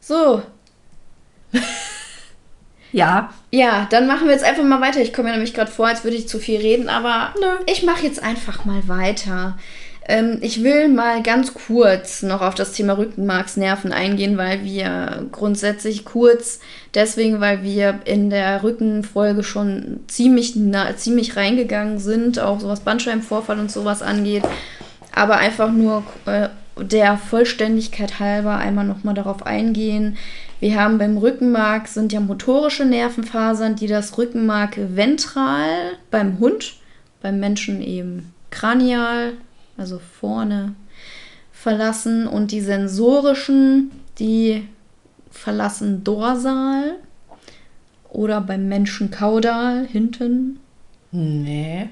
So, 0.00 0.42
Ja. 2.92 3.34
Ja, 3.50 3.86
dann 3.90 4.06
machen 4.06 4.26
wir 4.26 4.32
jetzt 4.32 4.44
einfach 4.44 4.62
mal 4.62 4.80
weiter. 4.80 5.00
Ich 5.00 5.12
komme 5.12 5.28
mir 5.28 5.34
nämlich 5.34 5.52
gerade 5.54 5.70
vor, 5.70 5.88
als 5.88 6.04
würde 6.04 6.16
ich 6.16 6.28
zu 6.28 6.38
viel 6.38 6.60
reden, 6.60 6.88
aber 6.88 7.34
Nö. 7.40 7.46
ich 7.66 7.82
mache 7.82 8.04
jetzt 8.04 8.22
einfach 8.22 8.64
mal 8.64 8.86
weiter. 8.86 9.58
Ähm, 10.06 10.38
ich 10.42 10.62
will 10.62 10.88
mal 10.88 11.22
ganz 11.22 11.54
kurz 11.54 12.22
noch 12.22 12.42
auf 12.42 12.54
das 12.54 12.72
Thema 12.72 12.98
Rückenmarksnerven 12.98 13.92
eingehen, 13.92 14.36
weil 14.36 14.62
wir 14.64 15.26
grundsätzlich 15.32 16.04
kurz, 16.04 16.60
deswegen, 16.94 17.40
weil 17.40 17.62
wir 17.62 18.00
in 18.04 18.28
der 18.28 18.62
Rückenfolge 18.62 19.42
schon 19.42 20.00
ziemlich, 20.06 20.56
na, 20.56 20.94
ziemlich 20.96 21.36
reingegangen 21.36 21.98
sind, 21.98 22.38
auch 22.38 22.60
so 22.60 22.68
was 22.68 22.80
Bandscheibenvorfall 22.80 23.58
und 23.58 23.70
sowas 23.70 24.02
angeht. 24.02 24.42
Aber 25.14 25.38
einfach 25.38 25.72
nur 25.72 26.02
äh, 26.26 26.48
der 26.76 27.16
Vollständigkeit 27.16 28.20
halber 28.20 28.56
einmal 28.56 28.84
nochmal 28.84 29.14
darauf 29.14 29.46
eingehen. 29.46 30.18
Wir 30.60 30.78
haben 30.78 30.98
beim 30.98 31.16
Rückenmark 31.16 31.88
sind 31.88 32.12
ja 32.12 32.20
motorische 32.20 32.84
Nervenfasern, 32.84 33.76
die 33.76 33.86
das 33.86 34.18
Rückenmark 34.18 34.76
ventral 34.76 35.92
beim 36.10 36.38
Hund, 36.40 36.74
beim 37.22 37.38
Menschen 37.38 37.80
eben 37.80 38.32
kranial, 38.50 39.34
also 39.76 39.98
vorne 39.98 40.74
verlassen 41.52 42.26
und 42.26 42.50
die 42.52 42.60
sensorischen, 42.60 43.90
die 44.18 44.68
verlassen 45.30 46.04
dorsal 46.04 46.96
oder 48.10 48.40
beim 48.40 48.68
Menschen 48.68 49.10
kaudal 49.10 49.86
hinten. 49.86 50.60
Nee. 51.10 51.88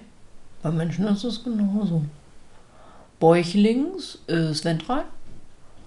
Bei 0.62 0.70
Menschen 0.70 1.06
ist 1.08 1.24
es 1.24 1.42
genauso. 1.42 2.02
Bäuchlings 3.18 4.18
ist 4.26 4.64
ventral. 4.64 5.04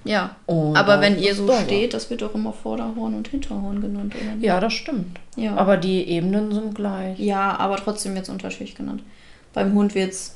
Ja, 0.03 0.35
Und 0.45 0.75
aber 0.77 1.01
wenn 1.01 1.17
ihr 1.17 1.33
so 1.33 1.47
Dorsal. 1.47 1.65
steht, 1.65 1.93
das 1.95 2.09
wird 2.11 2.21
doch 2.21 2.35
immer 2.35 2.53
Vorderhorn 2.53 3.15
und 3.15 3.27
Hinterhorn 3.27 3.81
genannt, 3.81 4.13
oder? 4.15 4.35
nicht? 4.35 4.45
Ja, 4.45 4.59
das 4.59 4.73
stimmt. 4.73 5.19
Ja. 5.35 5.55
Aber 5.55 5.77
die 5.77 6.03
Ebenen 6.07 6.53
sind 6.53 6.75
gleich. 6.75 7.17
Ja, 7.19 7.57
aber 7.57 7.77
trotzdem 7.77 8.15
jetzt 8.15 8.29
unterschiedlich 8.29 8.75
genannt. 8.75 9.01
Beim 9.53 9.73
Hund 9.73 9.95
wird 9.95 10.11
es 10.11 10.35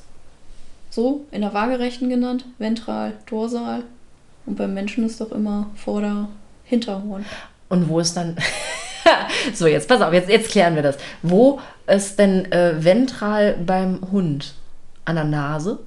so 0.90 1.24
in 1.30 1.40
der 1.40 1.54
Waagerechten 1.54 2.08
genannt, 2.08 2.44
ventral, 2.58 3.14
dorsal. 3.28 3.84
Und 4.46 4.56
beim 4.56 4.74
Menschen 4.74 5.06
ist 5.06 5.20
doch 5.20 5.32
immer 5.32 5.70
Vorder-, 5.76 6.28
Hinterhorn. 6.64 7.24
Und 7.68 7.88
wo 7.88 8.00
ist 8.00 8.16
dann. 8.16 8.36
so, 9.54 9.66
jetzt 9.66 9.88
pass 9.88 10.00
auf, 10.02 10.12
jetzt, 10.12 10.28
jetzt 10.28 10.50
klären 10.50 10.74
wir 10.74 10.82
das. 10.82 10.98
Wo 11.22 11.60
ist 11.86 12.18
denn 12.18 12.50
äh, 12.52 12.84
ventral 12.84 13.56
beim 13.64 14.00
Hund? 14.12 14.54
An 15.04 15.16
der 15.16 15.24
Nase? 15.24 15.78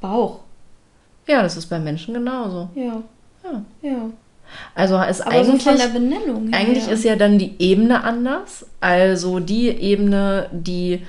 Bauch. 0.00 0.40
Ja, 1.26 1.42
das 1.42 1.56
ist 1.56 1.66
beim 1.66 1.84
Menschen 1.84 2.14
genauso. 2.14 2.68
Ja. 2.74 3.02
Ja. 3.44 3.62
Ja. 3.82 4.10
Also 4.74 5.00
ist 5.02 5.20
Aber 5.22 5.36
eigentlich. 5.36 5.62
so 5.62 5.70
von 5.70 5.78
der 5.78 5.88
Benennung 5.88 6.48
her. 6.48 6.58
Eigentlich 6.58 6.88
ist 6.88 7.04
ja 7.04 7.16
dann 7.16 7.38
die 7.38 7.54
Ebene 7.58 8.04
anders. 8.04 8.66
Also 8.80 9.40
die 9.40 9.68
Ebene, 9.68 10.48
die 10.52 11.02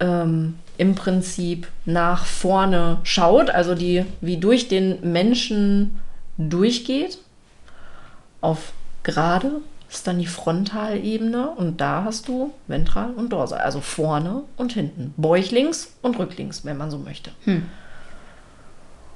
ähm, 0.00 0.54
im 0.78 0.94
Prinzip 0.94 1.68
nach 1.84 2.24
vorne 2.24 2.98
schaut, 3.02 3.50
also 3.50 3.74
die 3.74 4.04
wie 4.20 4.38
durch 4.38 4.68
den 4.68 5.12
Menschen 5.12 5.98
durchgeht, 6.38 7.18
auf 8.40 8.72
gerade 9.02 9.60
ist 9.90 10.06
dann 10.06 10.18
die 10.18 10.26
Frontalebene 10.26 11.48
und 11.50 11.80
da 11.80 12.04
hast 12.04 12.28
du 12.28 12.52
ventral 12.66 13.10
und 13.12 13.30
dorsal, 13.30 13.60
also 13.60 13.80
vorne 13.80 14.42
und 14.56 14.72
hinten, 14.74 15.14
bäuchlings 15.16 15.94
und 16.02 16.18
rücklings, 16.18 16.64
wenn 16.64 16.76
man 16.76 16.90
so 16.90 16.98
möchte. 16.98 17.30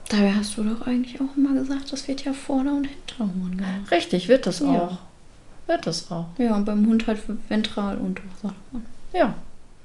Dabei 0.09 0.33
hast 0.35 0.57
du 0.57 0.64
doch 0.64 0.87
eigentlich 0.87 1.20
auch 1.20 1.37
immer 1.37 1.55
gesagt, 1.55 1.92
das 1.92 2.09
wird 2.09 2.25
ja 2.25 2.33
Vorder- 2.33 2.72
und 2.75 2.87
Hinterhorn 2.87 3.57
genannt. 3.57 3.90
Richtig, 3.90 4.29
wird 4.29 4.46
das 4.46 4.61
Ja. 4.61 4.66
auch. 4.66 4.98
Wird 5.66 5.87
das 5.87 6.11
auch. 6.11 6.27
Ja, 6.38 6.57
und 6.57 6.64
beim 6.64 6.87
Hund 6.87 7.07
halt 7.07 7.20
ventral 7.48 7.96
und 7.98 8.18
Dorsalhorn. 8.18 8.87
Ja. 9.12 9.35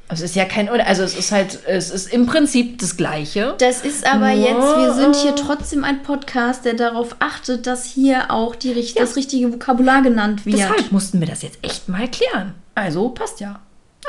Es 0.10 0.22
ist 0.22 0.36
ja 0.36 0.46
kein, 0.46 0.70
also 0.70 1.04
es 1.04 1.18
ist 1.18 1.34
halt, 1.34 1.60
es 1.68 1.90
ist 1.90 2.14
im 2.14 2.28
Prinzip 2.28 2.80
das 2.80 2.96
Gleiche. 2.96 3.56
Das 3.60 3.82
ist 3.82 4.06
aber 4.08 4.30
Nur, 4.34 4.38
jetzt, 4.38 4.78
wir 4.78 4.94
sind 4.94 5.16
hier 5.18 5.32
äh, 5.32 5.36
trotzdem 5.36 5.84
ein 5.84 6.02
Podcast, 6.02 6.64
der 6.64 6.76
darauf 6.76 7.18
achtet, 7.20 7.68
dass 7.68 7.84
hier 7.84 8.32
auch 8.32 8.56
die, 8.56 8.72
Ja. 8.72 9.02
das 9.02 9.18
richtige 9.18 9.52
Vokabular 9.52 10.02
genannt 10.02 10.46
wird. 10.46 10.60
Deshalb 10.60 10.92
mussten 10.94 11.20
wir 11.20 11.28
das 11.28 11.42
jetzt 11.42 11.60
echt 11.62 11.90
mal 11.90 12.08
klären. 12.08 12.54
Also 12.74 13.10
passt 13.10 13.42
ja. 13.42 13.60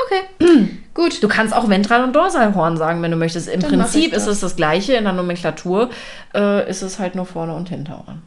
Okay, 0.07 0.69
gut. 0.95 1.21
Du 1.21 1.27
kannst 1.27 1.53
auch 1.53 1.69
Ventral- 1.69 2.05
und 2.05 2.15
Dorsalhorn 2.15 2.77
sagen, 2.77 3.03
wenn 3.03 3.11
du 3.11 3.17
möchtest. 3.17 3.49
Im 3.49 3.59
Dann 3.59 3.71
Prinzip 3.71 4.13
ist 4.13 4.29
es 4.29 4.39
das 4.39 4.55
Gleiche. 4.55 4.93
In 4.93 5.03
der 5.03 5.13
Nomenklatur 5.15 5.91
äh, 6.33 6.71
ist 6.71 6.83
es 6.83 7.01
halt 7.01 7.17
nur 7.17 7.27
vorne 7.27 7.55
und 7.57 7.71
Hinterhorn. 7.71 8.23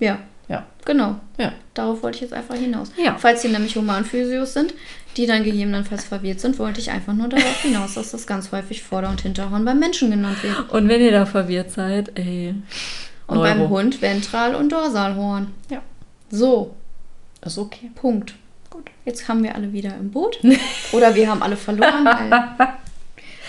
Ja, 0.00 0.18
Ja. 0.48 0.64
genau. 0.86 1.16
Ja. 1.36 1.52
Darauf 1.74 2.02
wollte 2.02 2.16
ich 2.16 2.22
jetzt 2.22 2.32
einfach 2.32 2.54
hinaus. 2.54 2.88
Ja. 2.96 3.16
Falls 3.18 3.42
hier 3.42 3.50
nämlich 3.50 3.76
Humanphysios 3.76 4.54
sind, 4.54 4.72
die 5.16 5.26
dann 5.26 5.44
gegebenenfalls 5.44 6.04
verwirrt 6.04 6.40
sind, 6.40 6.58
wollte 6.58 6.80
ich 6.80 6.90
einfach 6.90 7.12
nur 7.12 7.28
darauf 7.28 7.62
hinaus, 7.62 7.94
dass 7.94 8.10
das 8.10 8.26
ganz 8.26 8.52
häufig 8.52 8.82
Vorder- 8.82 9.10
und 9.10 9.20
Hinterhorn 9.20 9.64
beim 9.64 9.78
Menschen 9.78 10.10
genannt 10.10 10.42
wird. 10.42 10.70
Und 10.70 10.88
wenn 10.88 11.00
ihr 11.00 11.12
da 11.12 11.26
verwirrt 11.26 11.70
seid, 11.70 12.18
ey. 12.18 12.54
Und 13.26 13.36
Neuro. 13.36 13.42
beim 13.42 13.68
Hund 13.70 14.02
Ventral- 14.02 14.54
und 14.54 14.70
Dorsalhorn. 14.70 15.48
Ja. 15.70 15.80
So, 16.30 16.74
Ist 17.44 17.58
okay. 17.58 17.90
Punkt. 17.94 18.34
Gut. 18.70 18.90
Jetzt 19.04 19.28
haben 19.28 19.42
wir 19.42 19.54
alle 19.54 19.72
wieder 19.72 19.94
im 19.96 20.10
Boot. 20.10 20.38
Oder 20.92 21.14
wir 21.14 21.30
haben 21.30 21.42
alle 21.42 21.56
verloren. 21.56 22.04
Weil 22.04 22.30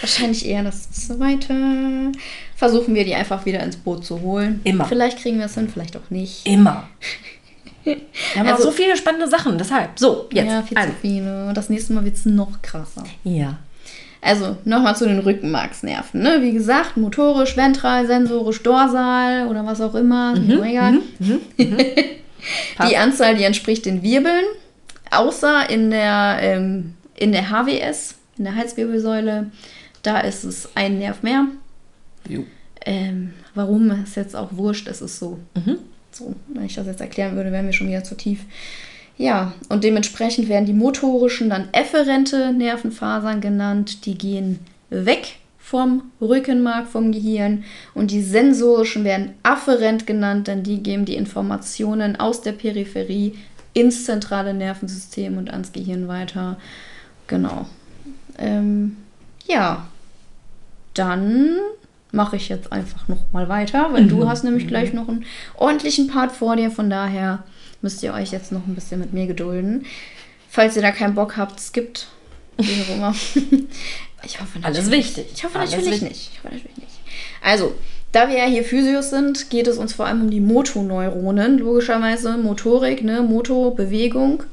wahrscheinlich 0.02 0.46
eher 0.46 0.64
das 0.64 0.92
zweite. 0.92 2.12
Versuchen 2.56 2.96
wir 2.96 3.04
die 3.04 3.16
einfach 3.16 3.46
wieder 3.46 3.62
ins 3.62 3.76
Boot 3.76 4.06
zu 4.06 4.22
holen. 4.22 4.62
Immer. 4.64 4.86
Vielleicht 4.86 5.20
kriegen 5.20 5.40
wir 5.40 5.48
es 5.48 5.56
hin, 5.56 5.68
vielleicht 5.68 5.98
auch 5.98 6.10
nicht. 6.10 6.46
Immer. 6.46 6.88
Wir 7.86 7.98
haben 8.36 8.48
Also- 8.48 8.64
auch 8.64 8.66
so 8.68 8.72
viele 8.72 8.98
spannende 8.98 9.28
Sachen. 9.30 9.58
Deshalb. 9.58 9.98
So, 9.98 10.28
jetzt. 10.32 10.48
Ja, 10.48 10.62
viel 10.64 10.78
also. 10.78 10.90
zu 10.92 10.96
viele. 11.02 11.52
Das 11.54 11.70
nächste 11.70 11.94
Mal 11.94 12.04
wird 12.04 12.16
es 12.16 12.26
noch 12.26 12.62
krasser. 12.62 13.04
Ja. 13.24 13.58
Also, 14.22 14.58
nochmal 14.66 14.96
zu 14.96 15.06
den 15.06 15.20
Rückenmarksnerven. 15.20 16.20
Ne? 16.22 16.40
Wie 16.42 16.52
gesagt, 16.52 16.98
motorisch, 16.98 17.56
ventral, 17.56 18.08
sensorisch, 18.08 18.64
dorsal 18.64 19.48
oder 19.48 19.64
was 19.66 19.80
auch 19.82 19.94
immer. 19.94 20.34
Ist 20.34 20.42
mir 20.48 20.56
nur 20.56 20.66
egal. 20.66 20.94
Passt. 22.76 22.92
Die 22.92 22.98
Anzahl, 22.98 23.36
die 23.36 23.44
entspricht 23.44 23.86
den 23.86 24.02
Wirbeln, 24.02 24.44
außer 25.12 25.70
in 25.70 25.92
der, 25.92 26.38
ähm, 26.42 26.96
in 27.16 27.32
der 27.32 27.50
HWS, 27.50 28.16
in 28.38 28.46
der 28.46 28.56
Halswirbelsäule. 28.56 29.52
Da 30.02 30.20
ist 30.20 30.44
es 30.44 30.70
ein 30.76 30.98
Nerv 31.00 31.22
mehr. 31.24 31.46
Ähm, 32.86 33.34
warum 33.56 33.90
ist 34.04 34.16
jetzt 34.16 34.36
auch 34.36 34.50
wurscht, 34.52 34.88
es 34.88 35.02
ist 35.02 35.20
so. 35.20 35.40
Mhm. 35.56 35.78
So, 36.16 36.34
wenn 36.48 36.64
ich 36.64 36.76
das 36.76 36.88
jetzt 36.88 37.02
erklären 37.02 37.36
würde, 37.36 37.52
wären 37.52 37.66
wir 37.66 37.74
schon 37.74 37.90
wieder 37.90 38.06
zu 38.06 38.16
tief. 38.16 38.46
Ja, 39.18 39.54
und 39.68 39.84
dementsprechend 39.84 40.48
werden 40.48 40.66
die 40.66 40.74
motorischen 40.74 41.50
dann 41.50 41.68
efferente 41.74 42.54
Nervenfasern 42.54 43.42
genannt. 43.42 44.06
Die 44.06 44.18
gehen 44.18 44.60
weg 44.90 45.36
vom 45.60 46.04
Rückenmark, 46.22 46.88
vom 46.88 47.12
Gehirn. 47.12 47.66
Und 47.94 48.12
die 48.12 48.22
sensorischen 48.22 49.04
werden 49.04 49.34
afferent 49.44 50.08
genannt, 50.08 50.48
denn 50.48 50.64
die 50.64 50.82
geben 50.82 51.04
die 51.04 51.16
Informationen 51.16 52.16
aus 52.16 52.42
der 52.42 52.54
Peripherie 52.54 53.34
ins 53.74 54.06
zentrale 54.06 54.54
Nervensystem 54.54 55.38
und 55.38 55.50
ans 55.50 55.74
Gehirn 55.74 56.08
weiter. 56.08 56.58
Genau. 57.28 57.66
Ähm, 58.38 58.96
ja, 59.48 59.88
dann 60.94 61.58
mache 62.16 62.38
ich 62.38 62.50
jetzt 62.50 62.72
einfach 62.72 63.08
noch 63.08 63.32
mal 63.32 63.50
weiter, 63.50 63.90
weil 63.92 64.04
mhm. 64.04 64.10
du 64.10 64.28
hast 64.28 64.44
nämlich 64.44 64.68
gleich 64.68 64.94
noch 64.94 65.08
einen 65.08 65.26
ordentlichen 65.56 66.08
Part 66.08 66.32
vor 66.32 66.56
dir. 66.56 66.72
Von 66.72 66.90
daher 66.90 67.44
müsst 67.82 68.02
ihr 68.02 68.14
euch 68.14 68.32
jetzt 68.32 68.52
noch 68.52 68.66
ein 68.66 68.76
bisschen 68.76 69.00
mit 69.00 69.14
mir 69.14 69.28
gedulden. 69.28 69.86
Falls 70.50 70.76
ihr 70.76 70.82
da 70.82 70.92
keinen 70.92 71.16
Bock 71.16 71.38
habt, 71.38 71.60
skippt. 71.60 72.08
Wie 72.58 72.82
auch 72.82 72.96
immer. 72.96 73.16
ich 74.24 74.40
hoffe 74.40 74.60
natürlich. 74.60 74.64
Alles 74.64 74.92
wichtig. 74.92 75.26
Ich 75.36 75.44
hoffe 75.44 75.58
natürlich 75.58 75.86
wichtig. 75.86 76.02
nicht. 76.02 76.32
Ich 76.32 76.40
hoffe 76.40 76.54
natürlich 76.54 76.78
nicht. 76.78 77.00
Also, 77.44 77.76
da 78.12 78.30
wir 78.30 78.38
ja 78.38 78.46
hier 78.46 78.64
Physios 78.64 79.10
sind, 79.10 79.50
geht 79.50 79.68
es 79.68 79.78
uns 79.78 79.94
vor 79.94 80.06
allem 80.06 80.22
um 80.22 80.30
die 80.32 80.40
Motoneuronen. 80.40 81.58
Logischerweise 81.58 82.38
Motorik, 82.38 83.04
ne? 83.04 83.22
Moto, 83.22 83.72
Bewegung. 83.72 84.44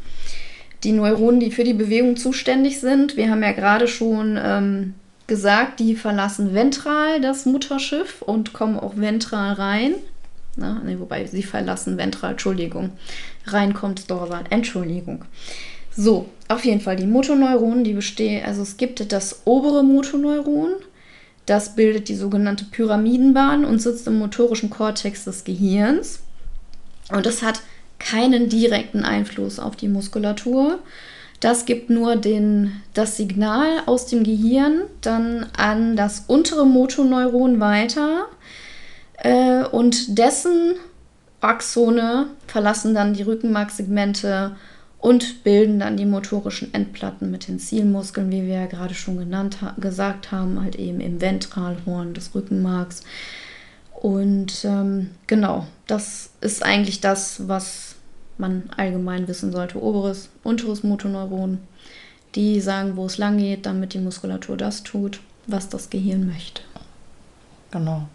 Die 0.83 0.91
Neuronen, 0.91 1.39
die 1.39 1.53
für 1.53 1.63
die 1.63 1.75
Bewegung 1.75 2.17
zuständig 2.17 2.81
sind. 2.81 3.17
Wir 3.17 3.31
haben 3.31 3.43
ja 3.45 3.53
gerade 3.53 3.87
schon 3.87 4.37
ähm, 4.43 4.95
gesagt, 5.27 5.81
die 5.81 5.97
verlassen 5.97 6.55
ventral 6.55 7.21
das 7.21 7.47
Mutterschiff 7.47 8.23
und 8.23 8.53
kommen 8.53 8.79
auch 8.79 8.97
ventral 8.97 9.55
rein. 9.55 9.95
Na, 10.57 10.83
nee, 10.85 10.99
wobei 10.99 11.27
sie 11.27 11.43
verlassen 11.43 11.97
ventral, 11.97 12.33
Entschuldigung. 12.33 12.91
Rein 13.47 13.73
kommt 13.73 14.11
dorsal, 14.11 14.45
Entschuldigung. 14.51 15.25
So, 15.95 16.29
auf 16.49 16.65
jeden 16.65 16.81
Fall 16.81 16.97
die 16.97 17.07
Motoneuronen, 17.07 17.85
die 17.85 17.95
bestehen, 17.95 18.45
also 18.45 18.63
es 18.63 18.77
gibt 18.77 19.13
das 19.13 19.43
obere 19.45 19.83
Motoneuron, 19.83 20.73
das 21.47 21.75
bildet 21.75 22.09
die 22.09 22.15
sogenannte 22.15 22.65
Pyramidenbahn 22.65 23.65
und 23.65 23.81
sitzt 23.81 24.07
im 24.07 24.19
motorischen 24.19 24.71
Kortex 24.71 25.25
des 25.25 25.45
Gehirns. 25.45 26.21
Und 27.11 27.27
es 27.27 27.43
hat 27.43 27.61
keinen 27.99 28.49
direkten 28.49 29.05
Einfluss 29.05 29.59
auf 29.59 29.77
die 29.77 29.89
Muskulatur. 29.89 30.79
Das 31.43 31.65
gibt 31.65 31.91
nur 31.91 32.15
den, 32.15 32.81
das 32.95 33.17
Signal 33.17 33.83
aus 33.87 34.07
dem 34.07 34.23
Gehirn 34.23 34.83
dann 35.01 35.47
an 35.57 35.97
das 35.97 36.21
untere 36.29 36.65
Motoneuron 36.65 37.59
weiter. 37.59 38.27
Äh, 39.17 39.65
und 39.65 40.19
dessen 40.19 40.77
Axone 41.41 42.29
verlassen 42.47 42.95
dann 42.95 43.15
die 43.15 43.25
Rückenmarksegmente 43.25 44.55
und 45.01 45.43
bilden 45.43 45.81
dann 45.81 45.97
die 45.97 46.07
motorischen 46.07 46.73
Endplatten 46.73 47.33
mit 47.33 47.49
den 47.49 47.59
Zielmuskeln, 47.59 48.31
wie 48.31 48.47
wir 48.47 48.55
ja 48.55 48.67
gerade 48.67 48.95
schon 48.95 49.19
genannt 49.19 49.63
ha 49.63 49.75
gesagt 49.81 50.31
haben, 50.31 50.63
halt 50.63 50.77
eben 50.77 51.01
im 51.01 51.21
Ventralhorn 51.21 52.15
des 52.15 52.37
Rückenmarks. 52.37 53.03
Und 54.01 54.65
ähm, 54.65 55.11
genau, 55.27 55.67
das 55.89 56.31
ist 56.41 56.63
eigentlich 56.63 57.01
das, 57.01 57.49
was 57.49 57.97
man 58.39 58.65
allgemein 58.77 59.29
wissen 59.29 59.53
sollte. 59.53 59.83
Oberes, 59.83 60.31
unteres 60.43 60.83
Motoneuron, 60.83 61.59
die 62.35 62.61
sagen, 62.61 62.97
wo 62.97 63.07
es 63.07 63.19
lang 63.19 63.39
geht, 63.39 63.67
damit 63.67 63.95
die 63.95 63.99
Muskulatur 63.99 64.57
das 64.57 64.83
tut, 64.83 65.21
was 65.47 65.69
das 65.69 65.91
Gehirn 65.91 66.27
möchte. 66.27 66.63
Genau. 67.71 68.09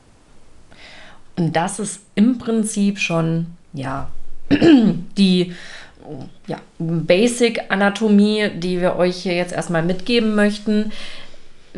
Und 1.36 1.56
das 1.56 1.80
ist 1.80 2.02
im 2.16 2.38
Prinzip 2.38 3.00
schon, 3.00 3.48
ja, 3.74 4.10
die 5.18 5.54
ja, 6.48 6.60
Basic-Anatomie, 6.80 8.50
die 8.56 8.82
wir 8.82 8.96
euch 8.96 9.18
hier 9.18 9.36
jetzt 9.36 9.52
erstmal 9.52 9.84
mitgeben 9.84 10.36
möchten 10.36 10.92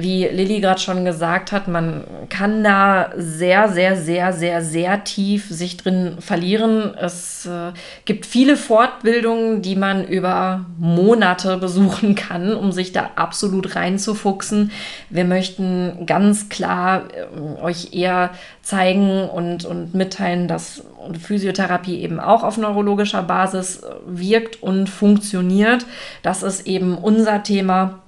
wie 0.02 0.26
Lilly 0.26 0.62
gerade 0.62 0.80
schon 0.80 1.04
gesagt 1.04 1.52
hat, 1.52 1.68
man 1.68 2.06
kann 2.30 2.64
da 2.64 3.12
sehr, 3.18 3.68
sehr, 3.68 3.98
sehr, 3.98 4.32
sehr, 4.32 4.62
sehr 4.62 5.04
tief 5.04 5.50
sich 5.50 5.76
drin 5.76 6.18
verlieren. 6.20 6.94
Es 6.96 7.46
äh, 7.46 7.74
gibt 8.06 8.26
viele 8.26 8.56
Fortbildungen, 8.56 9.62
die 9.62 9.76
man 9.76 10.08
über 10.08 10.66
Monate 10.78 11.58
besuchen 11.58 12.16
kann, 12.16 12.56
um 12.56 12.72
sich 12.72 12.94
da 12.94 13.12
absolut 13.16 13.76
reinzufuchsen. 13.76 14.72
Wir 15.10 15.26
möchten 15.26 16.06
ganz 16.06 16.48
klar 16.48 17.04
äh, 17.14 17.62
euch 17.62 17.94
eher 17.94 18.30
zeigen 18.62 19.28
und, 19.28 19.66
und 19.66 19.96
mitteilen, 19.96 20.48
dass 20.48 20.84
Physiotherapie 21.22 22.00
eben 22.00 22.22
auch 22.22 22.44
auf 22.44 22.58
neurologischer 22.58 23.24
Basis 23.24 23.82
wirkt 24.06 24.64
und 24.64 24.88
funktioniert. 24.88 25.86
Das 26.22 26.42
ist 26.44 26.68
eben 26.68 26.98
unser 26.98 27.44
Thema. 27.44 28.00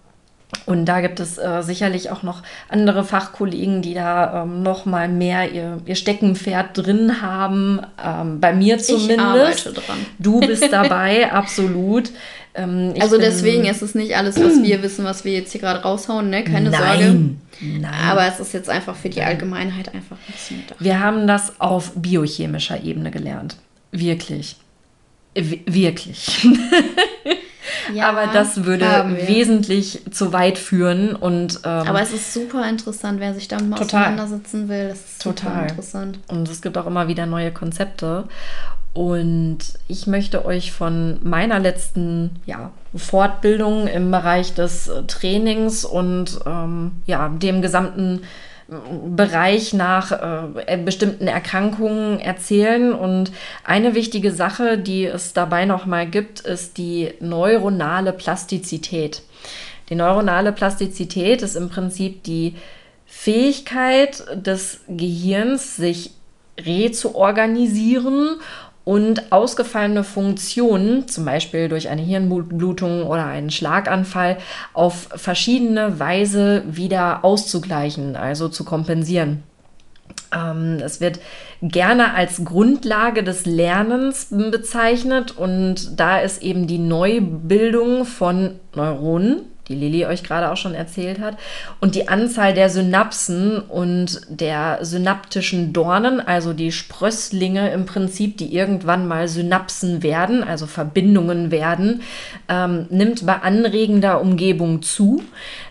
Und 0.66 0.86
da 0.86 1.02
gibt 1.02 1.20
es 1.20 1.38
äh, 1.38 1.62
sicherlich 1.62 2.12
auch 2.12 2.24
noch 2.24 2.44
andere 2.68 3.04
Fachkollegen, 3.04 3.82
die 3.82 3.94
da 3.94 4.44
ähm, 4.44 4.64
noch 4.64 4.86
mal 4.86 5.08
mehr 5.08 5.52
ihr, 5.52 5.80
ihr 5.86 5.96
Steckenpferd 5.96 6.78
drin 6.78 7.22
haben. 7.22 7.82
Ähm, 8.04 8.40
bei 8.40 8.54
mir 8.54 8.78
zumindest. 8.78 9.12
Ich 9.12 9.20
arbeite 9.20 9.74
dran. 9.74 10.06
Du 10.20 10.40
bist 10.40 10.72
dabei, 10.72 11.32
absolut. 11.32 12.12
Ähm, 12.54 12.94
also 13.00 13.18
deswegen 13.18 13.66
ist 13.66 13.82
es 13.82 13.96
nicht 13.96 14.16
alles, 14.18 14.38
was 14.42 14.62
wir 14.62 14.84
wissen, 14.84 15.06
was 15.06 15.24
wir 15.24 15.32
jetzt 15.32 15.54
hier 15.54 15.62
gerade 15.62 15.82
raushauen, 15.82 16.30
ne? 16.30 16.44
Keine 16.44 16.70
Nein. 16.70 16.82
Sorge. 16.82 17.80
Nein. 17.80 17.94
Aber 18.10 18.28
es 18.28 18.40
ist 18.40 18.54
jetzt 18.54 18.70
einfach 18.70 18.96
für 18.96 19.10
die 19.10 19.22
Allgemeinheit 19.22 19.94
einfach 19.94 20.18
ein 20.18 20.34
bisschen 20.34 20.64
da. 20.68 20.76
Wir 20.80 21.00
haben 21.00 21.28
das 21.28 21.60
auf 21.62 21.94
biochemischer 21.96 22.84
Ebene 22.84 23.12
gelernt. 23.12 23.56
Wirklich. 23.92 24.58
W 25.34 25.60
wirklich. 25.66 26.46
Ja, 27.94 28.10
aber 28.10 28.28
das 28.28 28.65
würde 28.65 28.86
wesentlich 29.28 30.02
zu 30.12 30.34
weit 30.34 30.58
führen. 30.58 31.15
Und, 31.15 31.62
ähm, 31.63 31.88
aber 31.88 32.02
es 32.02 32.13
ist 32.13 32.34
super 32.34 32.67
interessant, 32.67 33.20
wer 33.20 33.34
sich 33.34 33.48
damit 33.48 33.70
mal 33.70 33.80
auseinandersetzen 33.80 34.70
will. 34.70 34.89
Das 34.89 35.00
ist 35.00 35.22
total 35.22 35.70
interessant. 35.70 36.20
Und 36.28 36.50
es 36.50 36.62
gibt 36.62 36.78
auch 36.78 36.88
immer 36.88 37.08
wieder 37.08 37.26
neue 37.26 37.52
Konzepte. 37.52 38.26
Und 38.94 39.60
ich 39.88 40.06
möchte 40.08 40.44
euch 40.46 40.74
von 40.74 41.20
meiner 41.24 41.60
letzten 41.60 42.32
ja, 42.46 42.72
Fortbildung 42.94 43.88
im 43.88 44.12
Bereich 44.12 44.54
des 44.54 44.91
Trainings 45.08 45.86
und 45.86 46.39
ähm, 46.46 46.91
ja, 47.06 47.30
dem 47.30 47.62
gesamten 47.62 48.24
Bereich 48.72 49.74
nach 49.74 50.12
äh, 50.66 50.78
bestimmten 50.78 51.28
Erkrankungen 51.28 52.20
erzählen. 52.20 52.94
Und 52.94 53.34
eine 53.66 53.96
wichtige 53.96 54.32
Sache, 54.32 54.78
die 54.78 55.06
es 55.06 55.34
dabei 55.34 55.66
nochmal 55.66 56.08
gibt, 56.08 56.40
ist 56.40 56.78
die 56.78 57.14
neuronale 57.20 58.14
Plastizität. 58.14 59.24
Die 59.90 59.96
neuronale 59.96 60.54
Plastizität 60.54 61.42
ist 61.42 61.58
im 61.58 61.68
Prinzip 61.68 62.24
die 62.24 62.56
Fähigkeit 63.06 64.24
des 64.34 64.80
Gehirns, 64.88 65.76
sich 65.76 66.12
rezuorganisieren 66.58 68.40
und 68.84 69.32
ausgefallene 69.32 70.04
Funktionen, 70.04 71.08
zum 71.08 71.26
Beispiel 71.26 71.70
durch 71.70 71.89
eine 71.89 72.02
Hirnblutung 72.02 73.04
oder 73.04 73.26
einen 73.26 73.52
Schlaganfall, 73.52 74.38
auf 74.74 75.10
verschiedene 75.15 76.00
Weise 76.00 76.63
wieder 76.65 77.24
auszugleichen, 77.24 78.15
also 78.15 78.50
zu 78.50 78.63
kompensieren. 78.63 79.44
Ähm, 80.34 80.80
es 80.84 81.00
wird 81.02 81.20
gerne 81.62 82.13
als 82.13 82.44
Grundlage 82.44 83.24
des 83.24 83.46
Lernens 83.46 84.28
bezeichnet 84.32 85.38
und 85.38 86.00
da 86.00 86.20
ist 86.20 86.41
eben 86.41 86.67
die 86.67 86.80
Neubildung 86.80 88.06
von 88.06 88.60
Neuronen 88.76 89.51
die 89.72 89.78
Lilly 89.78 90.06
euch 90.06 90.24
gerade 90.24 90.52
auch 90.52 90.58
schon 90.58 90.74
erzählt 90.74 91.20
hat. 91.20 91.38
Und 91.80 91.96
die 91.96 92.10
Anzahl 92.10 92.54
der 92.54 92.70
Synapsen 92.70 93.60
und 93.60 94.22
der 94.30 94.80
synaptischen 94.82 95.74
Dornen, 95.74 96.20
also 96.20 96.54
die 96.54 96.72
Sprösslinge 96.72 97.72
im 97.72 97.86
Prinzip, 97.86 98.38
die 98.38 98.54
irgendwann 98.54 99.08
mal 99.08 99.28
Synapsen 99.28 100.04
werden, 100.04 100.44
also 100.44 100.68
Verbindungen 100.68 101.52
werden, 101.52 102.02
ähm, 102.50 102.88
nimmt 102.90 103.26
bei 103.26 103.36
anregender 103.36 104.22
Umgebung 104.22 104.82
zu. 104.82 105.24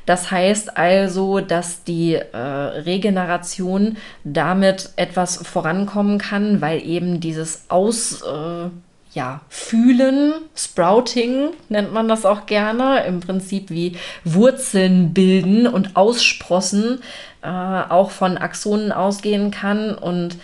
Das 0.07 0.31
heißt 0.31 0.77
also, 0.77 1.41
dass 1.41 1.85
die 1.85 2.15
äh, 2.15 2.37
Regeneration 2.37 3.97
damit 4.25 4.91
etwas 4.97 5.37
vorankommen 5.37 6.19
kann, 6.19 6.61
weil 6.61 6.85
eben 6.85 7.21
dieses 7.21 7.67
Aus... 7.69 8.23
Äh, 8.23 8.71
ja, 9.13 9.41
fühlen, 9.49 10.35
Sprouting 10.55 11.51
nennt 11.69 11.93
man 11.93 12.07
das 12.07 12.25
auch 12.25 12.47
gerne, 12.47 13.05
im 13.07 13.21
Prinzip 13.21 13.71
wie 13.71 13.97
Wurzeln 14.25 15.13
bilden 15.13 15.67
und 15.67 15.97
aussprossen, 15.97 17.01
äh, 17.43 17.49
auch 17.49 18.11
von 18.13 18.39
Axonen 18.39 18.93
ausgehen 18.93 19.51
kann. 19.51 19.95
Und 19.97 20.37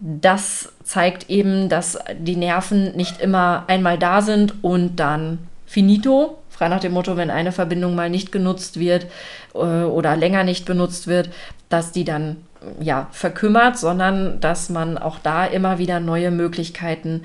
das 0.00 0.72
zeigt 0.82 1.30
eben, 1.30 1.68
dass 1.68 1.98
die 2.18 2.36
Nerven 2.36 2.96
nicht 2.96 3.20
immer 3.20 3.64
einmal 3.68 3.98
da 3.98 4.20
sind 4.20 4.64
und 4.64 4.96
dann 4.96 5.38
finito. 5.66 6.38
Frei 6.48 6.68
nach 6.68 6.80
dem 6.80 6.92
Motto, 6.92 7.16
wenn 7.16 7.30
eine 7.30 7.52
Verbindung 7.52 7.94
mal 7.94 8.10
nicht 8.10 8.32
genutzt 8.32 8.80
wird 8.80 9.06
äh, 9.54 9.58
oder 9.58 10.16
länger 10.16 10.42
nicht 10.42 10.64
benutzt 10.64 11.06
wird, 11.06 11.30
dass 11.68 11.92
die 11.92 12.04
dann 12.04 12.38
ja 12.80 13.06
verkümmert, 13.12 13.78
sondern 13.78 14.40
dass 14.40 14.68
man 14.68 14.98
auch 14.98 15.18
da 15.20 15.44
immer 15.44 15.78
wieder 15.78 16.00
neue 16.00 16.32
Möglichkeiten 16.32 17.22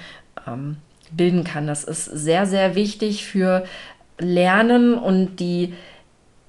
ähm, 0.47 0.77
bilden 1.11 1.43
kann. 1.43 1.67
Das 1.67 1.83
ist 1.83 2.05
sehr, 2.05 2.45
sehr 2.45 2.75
wichtig 2.75 3.25
für 3.25 3.63
Lernen 4.19 4.95
und 4.95 5.39
die 5.39 5.73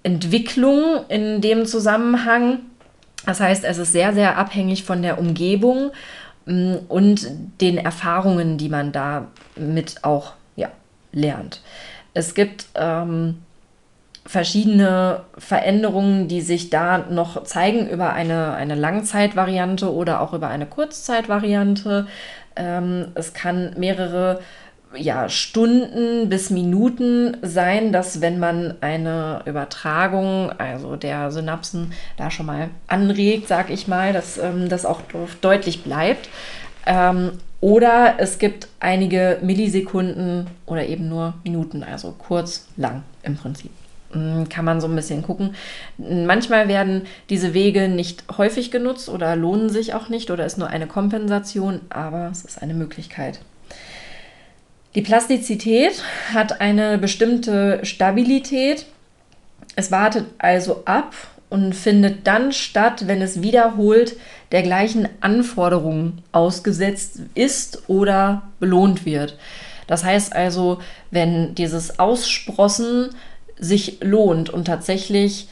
Entwicklung 0.03 1.05
in 1.09 1.41
dem 1.41 1.67
Zusammenhang. 1.67 2.61
Das 3.27 3.41
heißt, 3.41 3.65
es 3.65 3.79
ist 3.79 3.93
sehr, 3.93 4.13
sehr 4.13 4.37
abhängig 4.37 4.85
von 4.85 5.03
der 5.03 5.19
Umgebung 5.19 5.93
mm, 6.47 6.75
und 6.89 7.27
den 7.61 7.79
Erfahrungen, 7.79 8.59
die 8.59 8.69
man 8.69 8.93
da 8.93 9.29
mit 9.57 10.05
auch 10.05 10.35
ja, 10.57 10.69
lernt. 11.13 11.63
Es 12.13 12.35
gibt 12.35 12.67
ähm, 12.75 13.39
verschiedene 14.27 15.23
Veränderungen, 15.37 16.29
die 16.29 16.41
sich 16.41 16.71
da 16.71 16.99
noch 16.99 17.45
zeigen 17.45 17.89
über 17.89 18.13
eine, 18.13 18.55
eine 18.55 18.75
Langzeitvariante 18.75 19.93
oder 19.93 20.21
auch 20.21 20.33
über 20.33 20.49
eine 20.49 20.67
Kurzzeitvariante. 20.67 22.07
Ähm, 22.57 23.09
es 23.15 23.33
kann 23.35 23.75
mehrere 23.77 24.41
ja, 24.97 25.29
Stunden 25.29 26.29
bis 26.29 26.51
Minuten 26.51 27.37
sein, 27.43 27.93
dass 27.93 28.21
wenn 28.21 28.39
man 28.39 28.75
eine 28.81 29.43
Übertragung, 29.45 30.53
also 30.59 30.97
der 30.97 31.31
Synapsen, 31.31 31.93
da 32.17 32.31
schon 32.31 32.47
mal 32.47 32.71
anregt, 32.87 33.49
sag 33.49 33.71
ich 33.71 33.89
mal, 33.89 34.13
dass 34.13 34.39
ähm, 34.39 34.69
das 34.69 34.87
auch 34.87 35.01
deutlich 35.41 35.83
bleibt. 35.83 36.29
Ähm, 36.87 37.33
oder 37.61 38.17
es 38.19 38.39
gibt 38.39 38.69
einige 38.79 39.39
Millisekunden 39.41 40.49
oder 40.67 40.87
eben 40.87 41.09
nur 41.09 41.35
Minuten, 41.45 41.83
also 41.83 42.15
kurz, 42.19 42.69
lang 42.77 43.03
im 43.23 43.37
Prinzip. 43.37 43.71
Hm, 44.15 44.49
kann 44.49 44.65
man 44.65 44.81
so 44.81 44.87
ein 44.87 44.95
bisschen 44.95 45.23
gucken. 45.23 45.55
Manchmal 45.99 46.69
werden 46.69 47.03
diese 47.31 47.53
Wege 47.53 47.89
nicht 47.89 48.25
häufig 48.39 48.71
genutzt 48.71 49.09
oder 49.09 49.37
lohnen 49.37 49.69
sich 49.69 49.93
auch 49.93 50.09
nicht 50.09 50.31
oder 50.31 50.47
ist 50.47 50.57
nur 50.57 50.69
eine 50.69 50.87
Kompensation, 50.87 51.81
aber 51.91 52.29
es 52.31 52.45
ist 52.45 52.63
eine 52.63 52.75
Möglichkeit. 52.75 53.41
Die 54.95 55.03
Plastizität 55.03 56.03
hat 56.33 56.61
eine 56.61 56.99
bestimmte 56.99 57.81
Stabilität. 57.85 58.87
Es 59.75 59.91
wartet 59.91 60.27
also 60.39 60.83
ab 60.85 61.15
und 61.51 61.75
findet 61.75 62.29
dann 62.29 62.53
statt, 62.53 63.09
wenn 63.09 63.21
es 63.21 63.43
wiederholt 63.43 64.17
der 64.53 64.63
gleichen 64.63 65.09
Anforderungen 65.21 66.23
ausgesetzt 66.31 67.19
ist 67.35 67.89
oder 67.89 68.43
belohnt 68.61 69.05
wird. 69.05 69.37
Das 69.89 70.05
heißt 70.05 70.35
also, 70.35 70.79
wenn 71.11 71.57
dieses 71.57 71.99
Aussprossen 71.99 73.11
sich 73.59 73.99
lohnt 74.01 74.51
und 74.51 74.67
tatsächlich 74.67 75.49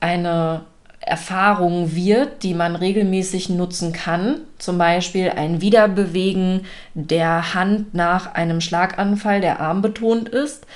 eine 0.00 0.62
Erfahrung 1.00 1.94
wird, 1.94 2.42
die 2.42 2.54
man 2.54 2.76
regelmäßig 2.76 3.50
nutzen 3.50 3.92
kann. 3.92 4.40
Zum 4.58 4.78
Beispiel 4.78 5.30
ein 5.30 5.60
Wiederbewegen 5.60 6.64
der 6.94 7.54
Hand 7.54 7.94
nach 7.94 8.34
einem 8.34 8.60
Schlaganfall, 8.60 9.40
der 9.40 9.60
armbetont 9.60 10.28
ist. 10.28 10.66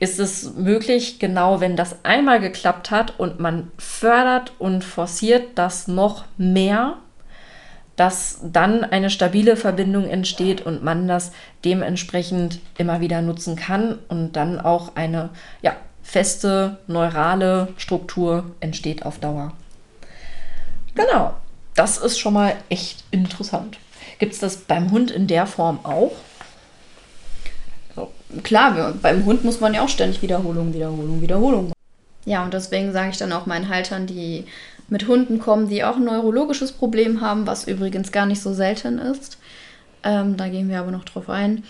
Ist 0.00 0.18
es 0.18 0.54
möglich, 0.54 1.18
genau 1.18 1.60
wenn 1.60 1.76
das 1.76 2.04
einmal 2.04 2.40
geklappt 2.40 2.90
hat 2.90 3.18
und 3.18 3.40
man 3.40 3.70
fördert 3.78 4.52
und 4.58 4.84
forciert 4.84 5.56
das 5.56 5.88
noch 5.88 6.24
mehr, 6.36 6.98
dass 7.96 8.40
dann 8.42 8.82
eine 8.84 9.08
stabile 9.08 9.56
Verbindung 9.56 10.08
entsteht 10.08 10.66
und 10.66 10.82
man 10.82 11.06
das 11.06 11.32
dementsprechend 11.64 12.58
immer 12.76 13.00
wieder 13.00 13.22
nutzen 13.22 13.56
kann 13.56 13.98
und 14.08 14.32
dann 14.32 14.60
auch 14.60 14.96
eine 14.96 15.30
ja, 15.62 15.74
feste 16.04 16.78
neurale 16.86 17.68
Struktur 17.76 18.44
entsteht 18.60 19.04
auf 19.04 19.18
Dauer. 19.18 19.52
Genau, 20.94 21.34
das 21.74 21.98
ist 21.98 22.18
schon 22.18 22.34
mal 22.34 22.54
echt 22.68 23.02
interessant. 23.10 23.78
Gibt 24.20 24.34
es 24.34 24.38
das 24.38 24.58
beim 24.58 24.92
Hund 24.92 25.10
in 25.10 25.26
der 25.26 25.46
Form 25.46 25.80
auch? 25.82 26.12
Klar, 28.42 28.76
wir, 28.76 28.94
beim 29.00 29.24
Hund 29.24 29.44
muss 29.44 29.60
man 29.60 29.74
ja 29.74 29.82
auch 29.82 29.88
ständig 29.88 30.22
Wiederholung, 30.22 30.74
Wiederholung, 30.74 31.20
Wiederholung. 31.20 31.72
Ja, 32.24 32.44
und 32.44 32.54
deswegen 32.54 32.92
sage 32.92 33.10
ich 33.10 33.16
dann 33.16 33.32
auch 33.32 33.46
meinen 33.46 33.68
Haltern, 33.68 34.06
die 34.06 34.44
mit 34.88 35.08
Hunden 35.08 35.38
kommen, 35.38 35.68
die 35.68 35.84
auch 35.84 35.96
ein 35.96 36.04
neurologisches 36.04 36.72
Problem 36.72 37.20
haben, 37.20 37.46
was 37.46 37.66
übrigens 37.66 38.12
gar 38.12 38.26
nicht 38.26 38.42
so 38.42 38.52
selten 38.52 38.98
ist. 38.98 39.38
Ähm, 40.02 40.36
da 40.36 40.48
gehen 40.48 40.68
wir 40.68 40.80
aber 40.80 40.90
noch 40.90 41.04
drauf 41.04 41.30
ein 41.30 41.64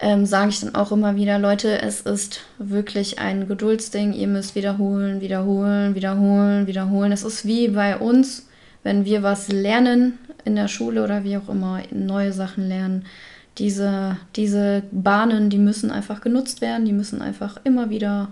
ähm, 0.00 0.24
sage 0.24 0.48
ich 0.48 0.60
dann 0.60 0.74
auch 0.74 0.92
immer 0.92 1.16
wieder, 1.16 1.38
Leute, 1.38 1.82
es 1.82 2.00
ist 2.00 2.40
wirklich 2.58 3.18
ein 3.18 3.46
Geduldsding. 3.46 4.14
Ihr 4.14 4.28
müsst 4.28 4.54
wiederholen, 4.54 5.20
wiederholen, 5.20 5.94
wiederholen, 5.94 6.66
wiederholen. 6.66 7.12
Es 7.12 7.22
ist 7.22 7.44
wie 7.44 7.68
bei 7.68 7.98
uns, 7.98 8.48
wenn 8.82 9.04
wir 9.04 9.22
was 9.22 9.48
lernen 9.48 10.18
in 10.46 10.56
der 10.56 10.68
Schule 10.68 11.04
oder 11.04 11.22
wie 11.22 11.36
auch 11.36 11.50
immer, 11.50 11.82
neue 11.90 12.32
Sachen 12.32 12.66
lernen. 12.66 13.04
Diese, 13.58 14.16
diese 14.36 14.82
Bahnen, 14.90 15.50
die 15.50 15.58
müssen 15.58 15.90
einfach 15.90 16.22
genutzt 16.22 16.62
werden, 16.62 16.86
die 16.86 16.94
müssen 16.94 17.20
einfach 17.20 17.60
immer 17.64 17.90
wieder 17.90 18.28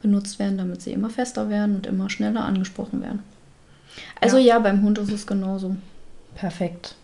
benutzt 0.00 0.38
werden, 0.38 0.56
damit 0.56 0.80
sie 0.80 0.92
immer 0.92 1.10
fester 1.10 1.50
werden 1.50 1.76
und 1.76 1.86
immer 1.86 2.08
schneller 2.08 2.44
angesprochen 2.44 3.02
werden. 3.02 3.22
Also 4.22 4.38
ja, 4.38 4.54
ja 4.54 4.58
beim 4.58 4.82
Hund 4.82 4.98
ist 4.98 5.12
es 5.12 5.26
genauso. 5.26 5.76
Perfekt. 6.34 6.94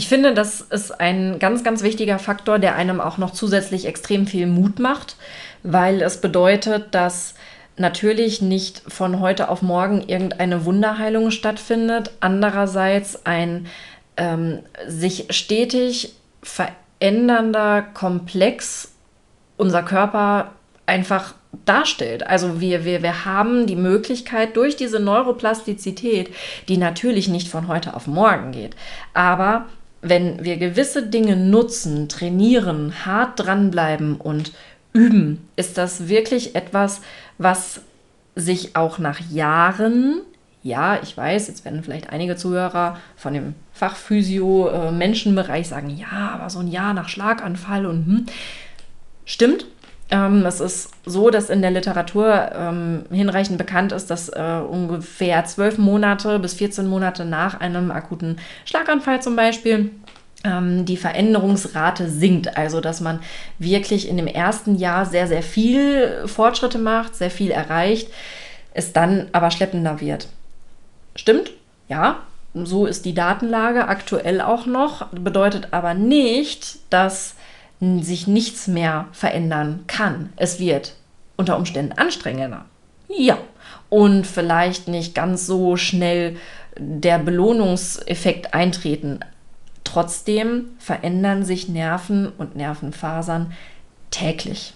Ich 0.00 0.08
finde, 0.08 0.32
das 0.32 0.62
ist 0.62 0.98
ein 0.98 1.38
ganz, 1.38 1.62
ganz 1.62 1.82
wichtiger 1.82 2.18
Faktor, 2.18 2.58
der 2.58 2.74
einem 2.74 3.02
auch 3.02 3.18
noch 3.18 3.32
zusätzlich 3.32 3.84
extrem 3.84 4.26
viel 4.26 4.46
Mut 4.46 4.78
macht, 4.78 5.16
weil 5.62 6.00
es 6.00 6.22
bedeutet, 6.22 6.94
dass 6.94 7.34
natürlich 7.76 8.40
nicht 8.40 8.80
von 8.88 9.20
heute 9.20 9.50
auf 9.50 9.60
morgen 9.60 10.00
irgendeine 10.00 10.64
Wunderheilung 10.64 11.30
stattfindet. 11.30 12.12
Andererseits 12.20 13.26
ein 13.26 13.66
ähm, 14.16 14.60
sich 14.88 15.26
stetig 15.28 16.14
verändernder 16.42 17.82
Komplex 17.82 18.92
unser 19.58 19.82
Körper 19.82 20.52
einfach 20.86 21.34
darstellt. 21.66 22.26
Also 22.26 22.58
wir, 22.62 22.86
wir, 22.86 23.02
wir 23.02 23.26
haben 23.26 23.66
die 23.66 23.76
Möglichkeit 23.76 24.56
durch 24.56 24.76
diese 24.76 24.98
Neuroplastizität, 24.98 26.34
die 26.68 26.78
natürlich 26.78 27.28
nicht 27.28 27.48
von 27.48 27.68
heute 27.68 27.92
auf 27.92 28.06
morgen 28.06 28.52
geht, 28.52 28.74
aber 29.12 29.66
wenn 30.02 30.44
wir 30.44 30.56
gewisse 30.56 31.06
Dinge 31.06 31.36
nutzen, 31.36 32.08
trainieren, 32.08 33.04
hart 33.04 33.40
dranbleiben 33.40 34.16
und 34.16 34.52
üben, 34.92 35.48
ist 35.56 35.78
das 35.78 36.08
wirklich 36.08 36.54
etwas, 36.54 37.00
was 37.38 37.82
sich 38.34 38.76
auch 38.76 38.98
nach 38.98 39.20
Jahren, 39.30 40.20
ja, 40.62 40.98
ich 41.02 41.16
weiß, 41.16 41.48
jetzt 41.48 41.64
werden 41.64 41.82
vielleicht 41.82 42.10
einige 42.10 42.36
Zuhörer 42.36 42.98
von 43.16 43.34
dem 43.34 43.54
Fachphysio-Menschenbereich 43.72 45.68
sagen, 45.68 45.90
ja, 45.90 46.30
aber 46.34 46.50
so 46.50 46.58
ein 46.58 46.68
Jahr 46.68 46.92
nach 46.92 47.08
Schlaganfall 47.08 47.86
und 47.86 48.06
hm, 48.06 48.26
stimmt, 49.24 49.66
ähm, 50.10 50.44
es 50.44 50.60
ist 50.60 50.90
so, 51.06 51.30
dass 51.30 51.50
in 51.50 51.62
der 51.62 51.70
Literatur 51.70 52.50
ähm, 52.54 53.04
hinreichend 53.10 53.58
bekannt 53.58 53.92
ist, 53.92 54.10
dass 54.10 54.28
äh, 54.28 54.60
ungefähr 54.68 55.44
zwölf 55.44 55.78
Monate 55.78 56.38
bis 56.38 56.54
14 56.54 56.86
Monate 56.86 57.24
nach 57.24 57.60
einem 57.60 57.90
akuten 57.90 58.38
Schlaganfall 58.64 59.22
zum 59.22 59.36
Beispiel 59.36 59.90
ähm, 60.44 60.84
die 60.84 60.96
Veränderungsrate 60.96 62.08
sinkt. 62.08 62.56
Also, 62.56 62.80
dass 62.80 63.00
man 63.00 63.20
wirklich 63.58 64.08
in 64.08 64.16
dem 64.16 64.26
ersten 64.26 64.76
Jahr 64.76 65.06
sehr, 65.06 65.28
sehr 65.28 65.42
viel 65.42 66.26
Fortschritte 66.26 66.78
macht, 66.78 67.14
sehr 67.14 67.30
viel 67.30 67.50
erreicht, 67.50 68.08
es 68.74 68.92
dann 68.92 69.28
aber 69.32 69.50
schleppender 69.50 70.00
wird. 70.00 70.28
Stimmt? 71.14 71.52
Ja, 71.88 72.20
so 72.54 72.86
ist 72.86 73.04
die 73.04 73.14
Datenlage 73.14 73.86
aktuell 73.86 74.40
auch 74.40 74.66
noch, 74.66 75.06
bedeutet 75.08 75.68
aber 75.72 75.94
nicht, 75.94 76.78
dass 76.90 77.34
sich 77.80 78.26
nichts 78.26 78.66
mehr 78.66 79.08
verändern 79.12 79.84
kann. 79.86 80.32
Es 80.36 80.58
wird 80.58 80.94
unter 81.36 81.56
Umständen 81.56 81.92
anstrengender. 81.92 82.66
Ja. 83.08 83.38
Und 83.88 84.26
vielleicht 84.26 84.86
nicht 84.86 85.14
ganz 85.14 85.46
so 85.46 85.76
schnell 85.76 86.36
der 86.78 87.18
Belohnungseffekt 87.18 88.54
eintreten. 88.54 89.20
Trotzdem 89.84 90.66
verändern 90.78 91.44
sich 91.44 91.68
Nerven 91.68 92.28
und 92.38 92.54
Nervenfasern 92.54 93.52
täglich, 94.10 94.74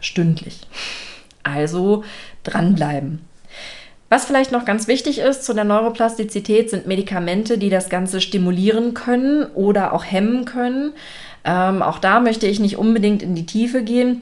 stündlich. 0.00 0.60
Also 1.42 2.04
dranbleiben. 2.42 3.20
Was 4.08 4.24
vielleicht 4.24 4.52
noch 4.52 4.64
ganz 4.64 4.86
wichtig 4.86 5.18
ist 5.18 5.44
zu 5.44 5.52
der 5.52 5.64
Neuroplastizität 5.64 6.70
sind 6.70 6.86
Medikamente, 6.86 7.58
die 7.58 7.70
das 7.70 7.88
Ganze 7.88 8.20
stimulieren 8.20 8.94
können 8.94 9.46
oder 9.54 9.92
auch 9.92 10.04
hemmen 10.04 10.44
können. 10.44 10.92
Ähm, 11.46 11.80
auch 11.80 12.00
da 12.00 12.18
möchte 12.18 12.48
ich 12.48 12.58
nicht 12.58 12.76
unbedingt 12.76 13.22
in 13.22 13.36
die 13.36 13.46
Tiefe 13.46 13.84
gehen, 13.84 14.20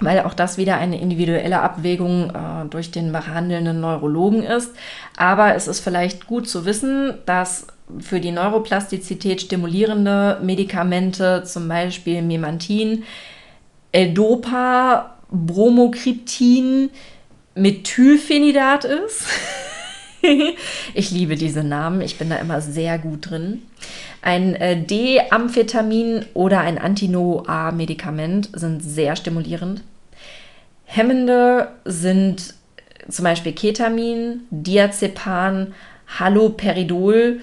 weil 0.00 0.20
auch 0.20 0.34
das 0.34 0.58
wieder 0.58 0.76
eine 0.76 1.00
individuelle 1.00 1.60
Abwägung 1.60 2.30
äh, 2.30 2.68
durch 2.68 2.90
den 2.90 3.10
behandelnden 3.10 3.80
Neurologen 3.80 4.42
ist. 4.42 4.72
Aber 5.16 5.54
es 5.54 5.66
ist 5.66 5.80
vielleicht 5.80 6.26
gut 6.26 6.46
zu 6.46 6.66
wissen, 6.66 7.14
dass 7.24 7.66
für 8.00 8.20
die 8.20 8.32
Neuroplastizität 8.32 9.40
stimulierende 9.40 10.38
Medikamente, 10.42 11.42
zum 11.44 11.68
Beispiel 11.68 12.20
Memantin, 12.20 13.04
L-Dopa, 13.92 15.16
Bromocriptin, 15.30 16.90
Methylphenidat 17.54 18.84
ist. 18.84 19.24
ich 20.94 21.10
liebe 21.10 21.36
diese 21.36 21.64
Namen, 21.64 22.02
ich 22.02 22.18
bin 22.18 22.28
da 22.28 22.36
immer 22.36 22.60
sehr 22.60 22.98
gut 22.98 23.30
drin. 23.30 23.62
Ein 24.22 24.54
äh, 24.56 24.76
D-Amphetamin 24.76 26.24
oder 26.34 26.60
ein 26.60 26.78
Antinoa-Medikament 26.78 28.50
sind 28.52 28.82
sehr 28.82 29.16
stimulierend. 29.16 29.82
Hemmende 30.84 31.68
sind 31.84 32.54
zum 33.08 33.24
Beispiel 33.24 33.52
Ketamin, 33.52 34.42
Diazepan, 34.50 35.74
Haloperidol, 36.18 37.40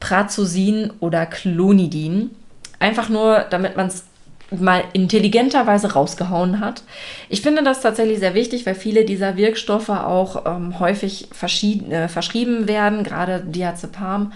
Prazosin 0.00 0.92
oder 1.00 1.26
Clonidin. 1.26 2.30
Einfach 2.78 3.08
nur, 3.08 3.40
damit 3.50 3.76
man 3.76 3.88
es 3.88 4.04
mal 4.50 4.84
intelligenterweise 4.92 5.92
rausgehauen 5.92 6.60
hat. 6.60 6.82
Ich 7.28 7.42
finde 7.42 7.64
das 7.64 7.80
tatsächlich 7.80 8.20
sehr 8.20 8.34
wichtig, 8.34 8.64
weil 8.64 8.76
viele 8.76 9.04
dieser 9.04 9.36
Wirkstoffe 9.36 9.88
auch 9.88 10.46
ähm, 10.46 10.78
häufig 10.78 11.28
äh, 11.32 12.08
verschrieben 12.08 12.68
werden, 12.68 13.02
gerade 13.02 13.40
Diazepam 13.40 14.32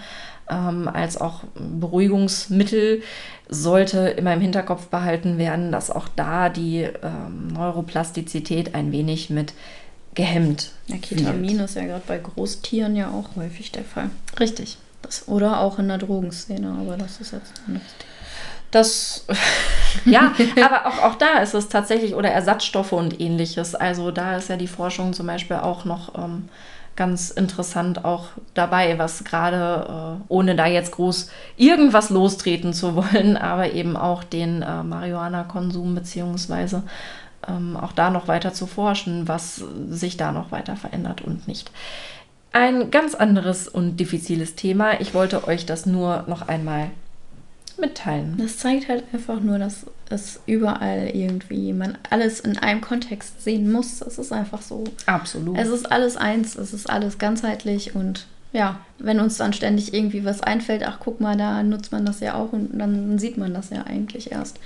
ähm, 0.50 0.88
als 0.88 1.20
auch 1.20 1.44
Beruhigungsmittel 1.54 3.02
sollte 3.48 4.08
immer 4.08 4.34
im 4.34 4.40
Hinterkopf 4.40 4.86
behalten 4.86 5.38
werden, 5.38 5.72
dass 5.72 5.90
auch 5.90 6.08
da 6.14 6.48
die 6.48 6.82
ähm, 6.82 7.48
Neuroplastizität 7.52 8.74
ein 8.74 8.92
wenig 8.92 9.30
mit 9.30 9.54
gehemmt. 10.14 10.72
Ja, 10.86 10.96
Ketamin 10.98 11.58
wird. 11.58 11.70
ist 11.70 11.76
ja 11.76 11.84
gerade 11.84 12.02
bei 12.06 12.18
Großtieren 12.18 12.96
ja 12.96 13.10
auch 13.10 13.36
häufig 13.36 13.72
der 13.72 13.84
Fall. 13.84 14.10
Richtig. 14.38 14.78
Das, 15.02 15.28
oder 15.28 15.60
auch 15.60 15.78
in 15.78 15.88
der 15.88 15.98
Drogenszene, 15.98 16.76
aber 16.80 16.96
das 16.96 17.20
ist 17.20 17.32
jetzt 17.32 17.52
ein 17.58 17.74
anderes 17.74 17.92
Thema. 17.98 18.10
Das, 18.70 19.24
ja, 20.04 20.32
aber 20.62 20.86
auch, 20.86 21.02
auch 21.02 21.14
da 21.16 21.38
ist 21.38 21.54
es 21.54 21.68
tatsächlich, 21.68 22.14
oder 22.14 22.30
Ersatzstoffe 22.30 22.92
und 22.92 23.20
ähnliches. 23.20 23.74
Also 23.74 24.10
da 24.12 24.36
ist 24.36 24.48
ja 24.48 24.56
die 24.56 24.68
Forschung 24.68 25.12
zum 25.12 25.26
Beispiel 25.26 25.56
auch 25.56 25.84
noch 25.84 26.16
ähm, 26.16 26.48
ganz 26.96 27.30
interessant 27.30 28.04
auch 28.04 28.28
dabei, 28.54 28.98
was 28.98 29.24
gerade, 29.24 30.18
äh, 30.20 30.24
ohne 30.28 30.54
da 30.54 30.66
jetzt 30.66 30.92
groß 30.92 31.30
irgendwas 31.56 32.10
lostreten 32.10 32.72
zu 32.72 32.94
wollen, 33.14 33.36
aber 33.36 33.72
eben 33.72 33.96
auch 33.96 34.24
den 34.24 34.62
äh, 34.62 34.82
Marihuana-Konsum 34.82 35.94
beziehungsweise 35.94 36.82
ähm, 37.48 37.76
auch 37.76 37.92
da 37.92 38.10
noch 38.10 38.28
weiter 38.28 38.52
zu 38.52 38.66
forschen, 38.66 39.28
was 39.28 39.62
sich 39.88 40.16
da 40.16 40.32
noch 40.32 40.52
weiter 40.52 40.76
verändert 40.76 41.22
und 41.22 41.48
nicht. 41.48 41.70
Ein 42.52 42.90
ganz 42.90 43.14
anderes 43.14 43.68
und 43.68 43.98
diffiziles 43.98 44.56
Thema. 44.56 45.00
Ich 45.00 45.14
wollte 45.14 45.46
euch 45.46 45.66
das 45.66 45.86
nur 45.86 46.24
noch 46.26 46.48
einmal 46.48 46.90
mitteilen. 47.80 48.34
Das 48.38 48.58
zeigt 48.58 48.88
halt 48.88 49.04
einfach 49.12 49.40
nur, 49.40 49.58
dass 49.58 49.86
es 50.08 50.40
überall 50.46 51.10
irgendwie 51.14 51.72
man 51.72 51.96
alles 52.10 52.40
in 52.40 52.58
einem 52.58 52.80
Kontext 52.80 53.42
sehen 53.42 53.70
muss. 53.70 54.02
Es 54.02 54.18
ist 54.18 54.32
einfach 54.32 54.62
so. 54.62 54.84
Absolut. 55.06 55.56
Es 55.58 55.68
ist 55.68 55.90
alles 55.90 56.16
eins, 56.16 56.56
es 56.56 56.72
ist 56.72 56.90
alles 56.90 57.18
ganzheitlich 57.18 57.94
und 57.94 58.26
ja, 58.52 58.80
wenn 58.98 59.20
uns 59.20 59.36
dann 59.36 59.52
ständig 59.52 59.94
irgendwie 59.94 60.24
was 60.24 60.42
einfällt, 60.42 60.82
ach 60.84 60.98
guck 60.98 61.20
mal, 61.20 61.36
da 61.36 61.62
nutzt 61.62 61.92
man 61.92 62.04
das 62.04 62.18
ja 62.18 62.34
auch 62.34 62.52
und 62.52 62.76
dann 62.76 63.18
sieht 63.18 63.38
man 63.38 63.54
das 63.54 63.70
ja 63.70 63.84
eigentlich 63.84 64.32
erst 64.32 64.58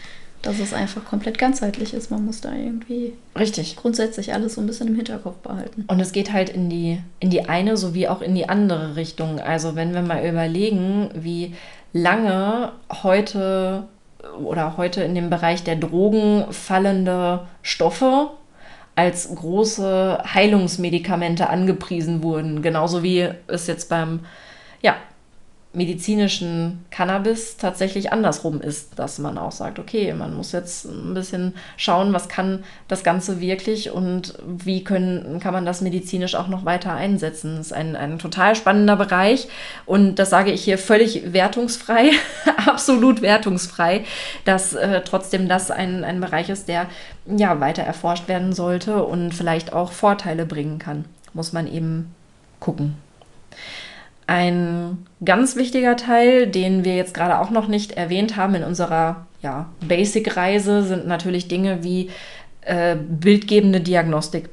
dass 0.45 0.61
es 0.61 0.75
einfach 0.75 1.05
komplett 1.05 1.39
ganzheitlich 1.39 1.95
ist. 1.95 2.11
Man 2.11 2.25
muss 2.25 2.41
da 2.41 2.53
irgendwie 2.53 3.15
richtig 3.37 3.77
grundsätzlich 3.77 4.35
alles 4.35 4.55
so 4.55 4.61
ein 4.61 4.67
bisschen 4.67 4.89
im 4.89 4.95
Hinterkopf 4.95 5.39
behalten. 5.39 5.85
Und 5.89 6.01
es 6.01 6.13
geht 6.13 6.33
halt 6.33 6.51
in 6.51 6.69
die, 6.69 7.01
in 7.21 7.31
die 7.31 7.49
eine 7.49 7.77
sowie 7.77 8.09
auch 8.09 8.21
in 8.21 8.35
die 8.35 8.49
andere 8.49 8.97
Richtung. 8.97 9.41
Also 9.41 9.75
wenn 9.75 9.95
wir 9.95 10.03
mal 10.03 10.27
überlegen, 10.27 11.11
wie 11.15 11.55
lange 11.95 12.73
heute 13.03 13.85
oder 14.43 14.77
heute 14.77 15.03
in 15.03 15.15
dem 15.15 15.31
Bereich 15.31 15.65
der 15.65 15.77
Drogen 15.77 16.45
fallende 16.51 17.47
Stoffe 17.63 18.31
als 18.97 19.35
große 19.35 20.23
Heilungsmedikamente 20.35 21.49
angepriesen 21.49 22.23
wurden. 22.23 22.63
Genauso 22.63 23.03
wie 23.03 23.29
es 23.47 23.67
jetzt 23.67 23.89
beim 23.89 24.21
ja, 24.83 24.97
medizinischen 25.75 26.85
Cannabis 26.91 27.57
tatsächlich 27.57 28.13
andersrum 28.13 28.61
ist, 28.61 28.99
dass 28.99 29.19
man 29.19 29.39
auch 29.39 29.53
sagt, 29.53 29.79
okay, 29.79 30.13
man 30.15 30.35
muss 30.35 30.53
jetzt 30.53 30.85
ein 30.85 31.15
bisschen 31.15 31.55
schauen, 31.77 32.13
was 32.13 32.29
kann 32.29 32.65
das 32.89 33.03
Ganze 33.03 33.41
wirklich 33.41 33.91
und 33.91 34.35
wie 34.47 34.85
können, 34.85 35.41
kann 35.41 35.53
man 35.53 35.67
das 35.67 35.81
medizinisch 35.81 36.35
auch 36.35 36.49
noch 36.49 36.65
weiter 36.65 36.93
einsetzen. 36.95 37.57
Das 37.57 37.67
ist 37.67 37.73
ein, 37.73 37.97
ein 37.97 38.19
total 38.19 38.55
spannender 38.57 38.97
Bereich 38.97 39.49
und 39.87 40.17
das 40.17 40.31
sage 40.31 40.53
ich 40.53 40.65
hier 40.65 40.79
völlig 40.79 41.33
wertungsfrei, 41.33 42.11
absolut 42.67 43.21
wertungsfrei, 43.21 44.05
dass 44.45 44.75
äh, 44.75 45.03
trotzdem 45.03 45.49
das 45.49 45.71
ein, 45.71 46.05
ein 46.05 46.21
Bereich 46.21 46.49
ist, 46.49 46.69
der 46.69 46.87
ja 47.27 47.61
weiter 47.61 47.83
erforscht 47.83 48.29
werden 48.29 48.53
sollte 48.53 49.05
und 49.05 49.33
vielleicht 49.33 49.73
auch 49.73 49.93
Vorteile 49.93 50.47
bringen 50.47 50.79
kann. 50.79 51.05
Muss 51.33 51.53
man 51.53 51.67
eben 51.67 52.15
gucken. 52.61 52.97
Ein 54.27 55.07
ganz 55.25 55.57
wichtiger 55.57 55.97
Teil, 55.97 56.47
den 56.47 56.85
wir 56.85 56.97
jetzt 56.97 57.15
gerade 57.15 57.39
auch 57.39 57.51
noch 57.51 57.69
nicht 57.69 57.93
erwähnt 57.93 58.37
haben 58.37 58.55
in 58.55 58.65
unserer 58.65 59.27
ja, 59.43 59.67
Basic-Reise, 59.87 60.83
sind 60.83 61.07
natürlich 61.07 61.49
Dinge 61.49 61.85
wie 61.85 62.11
äh, 62.63 62.97
bildgebende 62.97 63.81
Diagnostik. 63.81 64.49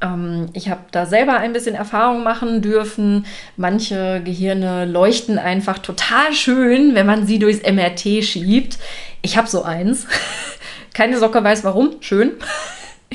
Ähm, 0.00 0.48
ich 0.52 0.70
habe 0.70 0.80
da 0.90 1.06
selber 1.06 1.36
ein 1.36 1.52
bisschen 1.52 1.74
Erfahrung 1.74 2.22
machen 2.22 2.62
dürfen. 2.62 3.26
Manche 3.56 4.22
Gehirne 4.24 4.86
leuchten 4.86 5.38
einfach 5.38 5.78
total 5.78 6.32
schön, 6.32 6.94
wenn 6.94 7.06
man 7.06 7.26
sie 7.26 7.38
durchs 7.38 7.62
MRT 7.62 8.24
schiebt. 8.24 8.78
Ich 9.22 9.36
habe 9.36 9.48
so 9.48 9.62
eins. 9.62 10.06
Keine 10.94 11.18
Socke 11.18 11.42
weiß 11.42 11.64
warum. 11.64 11.96
Schön. 12.00 12.32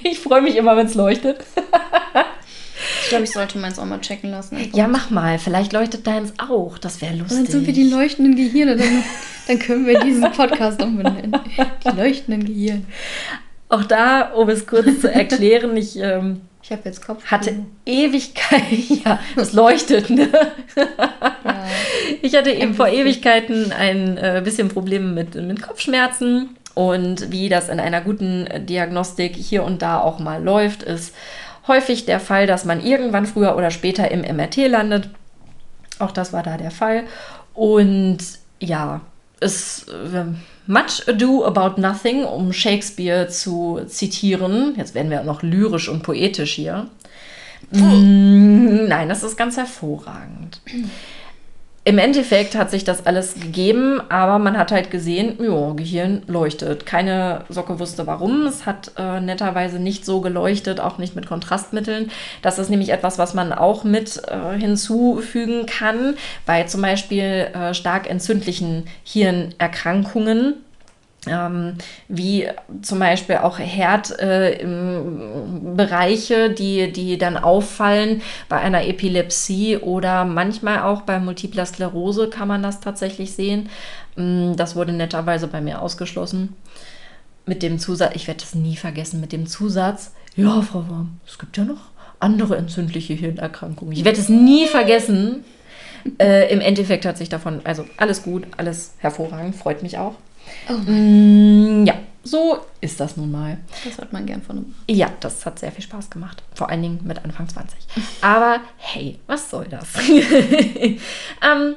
Ich 0.03 0.20
freue 0.20 0.41
mich 0.41 0.57
immer, 0.57 0.76
wenn 0.76 0.88
es 0.88 0.93
leuchtet. 0.93 1.39
Ich 3.05 3.09
glaube, 3.09 3.25
ich 3.25 3.31
sollte 3.31 3.59
meins 3.59 3.77
auch 3.77 3.85
mal 3.85 4.01
checken 4.01 4.31
lassen. 4.31 4.57
Ja, 4.73 4.87
mach 4.87 5.11
mal. 5.11 5.37
Vielleicht 5.37 5.73
leuchtet 5.73 6.07
deins 6.07 6.33
auch. 6.39 6.79
Das 6.79 7.01
wäre 7.01 7.13
lustig. 7.13 7.37
Dann 7.37 7.45
sind 7.45 7.67
wir 7.67 7.73
die 7.73 7.87
leuchtenden 7.87 8.35
Gehirne. 8.35 8.77
Dann, 8.77 9.03
dann 9.47 9.59
können 9.59 9.85
wir 9.85 9.99
diesen 9.99 10.31
Podcast 10.31 10.81
umbenennen. 10.81 11.39
Die 11.85 11.95
leuchtenden 11.95 12.45
Gehirne. 12.45 12.81
Auch 13.69 13.83
da, 13.83 14.31
um 14.31 14.49
es 14.49 14.65
kurz 14.65 15.01
zu 15.01 15.11
erklären, 15.13 15.77
ich, 15.77 15.99
ähm, 15.99 16.41
ich 16.63 16.71
habe 16.71 16.81
jetzt 16.85 17.05
Kopf. 17.05 17.23
Hatte 17.25 17.53
Ewigkeit, 17.85 18.63
ja, 19.05 19.19
es 19.35 19.53
leuchtet, 19.53 20.09
ne? 20.09 20.27
Ja. 20.75 21.65
Ich 22.23 22.35
hatte 22.35 22.49
eben 22.49 22.73
vor 22.73 22.87
Ewigkeiten 22.87 23.71
ein 23.71 24.17
äh, 24.17 24.41
bisschen 24.43 24.69
Probleme 24.69 25.11
mit, 25.11 25.35
mit 25.35 25.61
Kopfschmerzen. 25.61 26.57
Und 26.73 27.31
wie 27.31 27.49
das 27.49 27.69
in 27.69 27.79
einer 27.79 28.01
guten 28.01 28.47
Diagnostik 28.65 29.35
hier 29.35 29.63
und 29.63 29.83
da 29.83 29.99
auch 29.99 30.17
mal 30.17 30.43
läuft, 30.43 30.81
ist, 30.81 31.13
häufig 31.68 32.05
der 32.05 32.20
Fall, 32.20 32.47
dass 32.47 32.66
man 32.66 32.84
irgendwann 32.84 33.26
früher 33.26 33.55
oder 33.55 33.72
später 33.72 34.09
im 34.11 34.22
MRT 34.22 34.68
landet. 34.68 35.09
Auch 35.99 36.11
das 36.11 36.34
war 36.34 36.43
da 36.43 36.57
der 36.57 36.72
Fall. 36.72 37.03
Und 37.53 38.18
ja, 38.59 39.01
es 39.39 39.88
äh, 39.88 40.26
much 40.68 41.07
ado 41.07 41.45
about 41.45 41.80
nothing, 41.80 42.24
um 42.24 42.53
Shakespeare 42.53 43.28
zu 43.28 43.82
zitieren. 43.88 44.74
Jetzt 44.78 44.95
werden 44.95 45.11
wir 45.11 45.24
noch 45.24 45.43
lyrisch 45.43 45.89
und 45.89 46.03
poetisch 46.03 46.53
hier. 46.53 46.88
Mm, 47.72 48.88
nein, 48.88 49.09
das 49.09 49.24
ist 49.24 49.38
ganz 49.38 49.57
hervorragend. 49.57 50.61
Im 51.88 51.99
Endeffekt 51.99 52.55
hat 52.55 52.71
sich 52.71 52.83
das 52.83 53.05
alles 53.05 53.36
gegeben, 53.36 54.01
aber 54.09 54.39
man 54.39 54.57
hat 54.57 54.71
halt 54.71 54.89
gesehen, 54.89 55.38
ja, 55.39 55.73
Gehirn 55.73 56.23
leuchtet. 56.25 56.88
Keine 56.88 57.45
Socke 57.47 57.77
wusste 57.77 58.07
warum. 58.07 58.47
Es 58.47 58.65
hat 58.65 58.93
äh, 58.97 59.21
netterweise 59.21 59.77
nicht 59.77 60.03
so 60.03 60.19
geleuchtet, 60.19 60.79
auch 60.79 60.97
nicht 60.97 61.15
mit 61.15 61.27
Kontrastmitteln. 61.27 62.09
Das 62.41 62.57
ist 62.57 62.71
nämlich 62.71 62.89
etwas, 62.89 63.19
was 63.19 63.36
man 63.36 63.53
auch 63.53 63.83
mit 63.83 64.19
äh, 64.27 64.57
hinzufügen 64.57 65.67
kann 65.67 66.15
bei 66.47 66.63
zum 66.63 66.81
Beispiel 66.81 67.49
äh, 67.53 67.75
stark 67.75 68.09
entzündlichen 68.09 68.88
Hirnerkrankungen 69.03 70.55
ähm, 71.28 71.78
wie 72.07 72.47
zum 72.82 72.99
Beispiel 72.99 73.38
auch 73.38 73.59
Herdbereiche, 73.59 76.36
äh, 76.36 76.53
die, 76.53 76.91
die 76.91 77.17
dann 77.17 77.38
auffallen 77.38 78.21
bei 78.49 78.57
einer 78.57 78.86
Epilepsie 78.86 79.78
oder 79.78 80.26
manchmal 80.26 80.84
auch 80.84 81.01
bei 81.01 81.19
Multipler 81.19 81.65
Sklerose 81.65 82.30
kann 82.30 82.47
man 82.47 82.63
das 82.63 82.80
tatsächlich 82.80 83.34
sehen. 83.34 83.69
Ähm, 84.17 84.55
das 84.55 84.76
wurde 84.76 84.93
netterweise 84.93 85.47
bei 85.47 85.61
mir 85.61 85.82
ausgeschlossen. 85.82 86.55
Mit 87.45 87.61
dem 87.61 87.80
Zusatz, 87.80 88.15
ich 88.15 88.28
werde 88.28 88.41
das 88.41 88.55
nie 88.55 88.76
vergessen, 88.76 89.21
mit 89.21 89.32
dem 89.32 89.45
Zusatz, 89.45 90.13
ja, 90.36 90.61
Frau 90.61 90.88
Worm, 90.89 91.19
es 91.26 91.38
gibt 91.38 91.55
ja 91.57 91.63
noch 91.63 91.91
andere 92.19 92.57
entzündliche 92.57 93.13
Hirnerkrankungen. 93.13 93.93
Ich 93.93 94.03
werde 94.03 94.19
es 94.19 94.30
nie 94.30 94.67
vergessen. 94.67 95.43
Äh, 96.19 96.51
Im 96.51 96.61
Endeffekt 96.61 97.05
hat 97.05 97.17
sich 97.17 97.30
davon, 97.30 97.61
also 97.63 97.86
alles 97.97 98.23
gut, 98.23 98.45
alles 98.57 98.93
hervorragend, 98.97 99.55
freut 99.55 99.82
mich 99.82 99.97
auch. 99.97 100.15
Oh 100.69 100.73
mm, 100.73 101.85
ja, 101.85 101.95
so 102.23 102.57
ist 102.81 102.99
das 102.99 103.17
nun 103.17 103.31
mal. 103.31 103.57
Das 103.83 103.99
hat 103.99 104.11
man 104.11 104.25
gern 104.25 104.41
von 104.41 104.57
einem. 104.57 104.75
Ja, 104.89 105.09
das 105.19 105.45
hat 105.45 105.59
sehr 105.59 105.71
viel 105.71 105.83
Spaß 105.83 106.09
gemacht. 106.09 106.43
Vor 106.53 106.69
allen 106.69 106.81
Dingen 106.81 106.99
mit 107.03 107.23
Anfang 107.23 107.47
20. 107.47 107.77
Aber 108.21 108.59
hey, 108.77 109.19
was 109.27 109.49
soll 109.51 109.67
das? 109.69 109.87
ähm, 110.07 111.75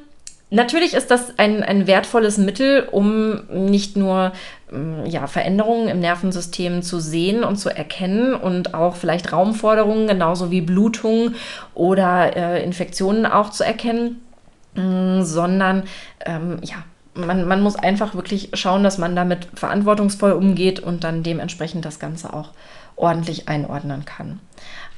natürlich 0.50 0.94
ist 0.94 1.10
das 1.10 1.38
ein, 1.38 1.62
ein 1.62 1.86
wertvolles 1.86 2.38
Mittel, 2.38 2.88
um 2.90 3.42
nicht 3.50 3.96
nur 3.96 4.32
mm, 4.70 5.04
ja, 5.04 5.26
Veränderungen 5.26 5.88
im 5.88 6.00
Nervensystem 6.00 6.82
zu 6.82 6.98
sehen 6.98 7.44
und 7.44 7.56
zu 7.56 7.68
erkennen 7.68 8.34
und 8.34 8.72
auch 8.72 8.96
vielleicht 8.96 9.32
Raumforderungen, 9.32 10.06
genauso 10.06 10.50
wie 10.50 10.62
Blutungen 10.62 11.36
oder 11.74 12.36
äh, 12.36 12.64
Infektionen 12.64 13.26
auch 13.26 13.50
zu 13.50 13.64
erkennen, 13.64 14.22
mm, 14.74 15.22
sondern 15.22 15.82
ähm, 16.24 16.58
ja, 16.62 16.84
man, 17.18 17.46
man 17.46 17.60
muss 17.60 17.76
einfach 17.76 18.14
wirklich 18.14 18.50
schauen, 18.54 18.82
dass 18.82 18.98
man 18.98 19.14
damit 19.16 19.48
verantwortungsvoll 19.54 20.32
umgeht 20.32 20.80
und 20.80 21.04
dann 21.04 21.22
dementsprechend 21.22 21.84
das 21.84 21.98
Ganze 21.98 22.32
auch 22.32 22.50
ordentlich 22.96 23.48
einordnen 23.48 24.04
kann. 24.04 24.40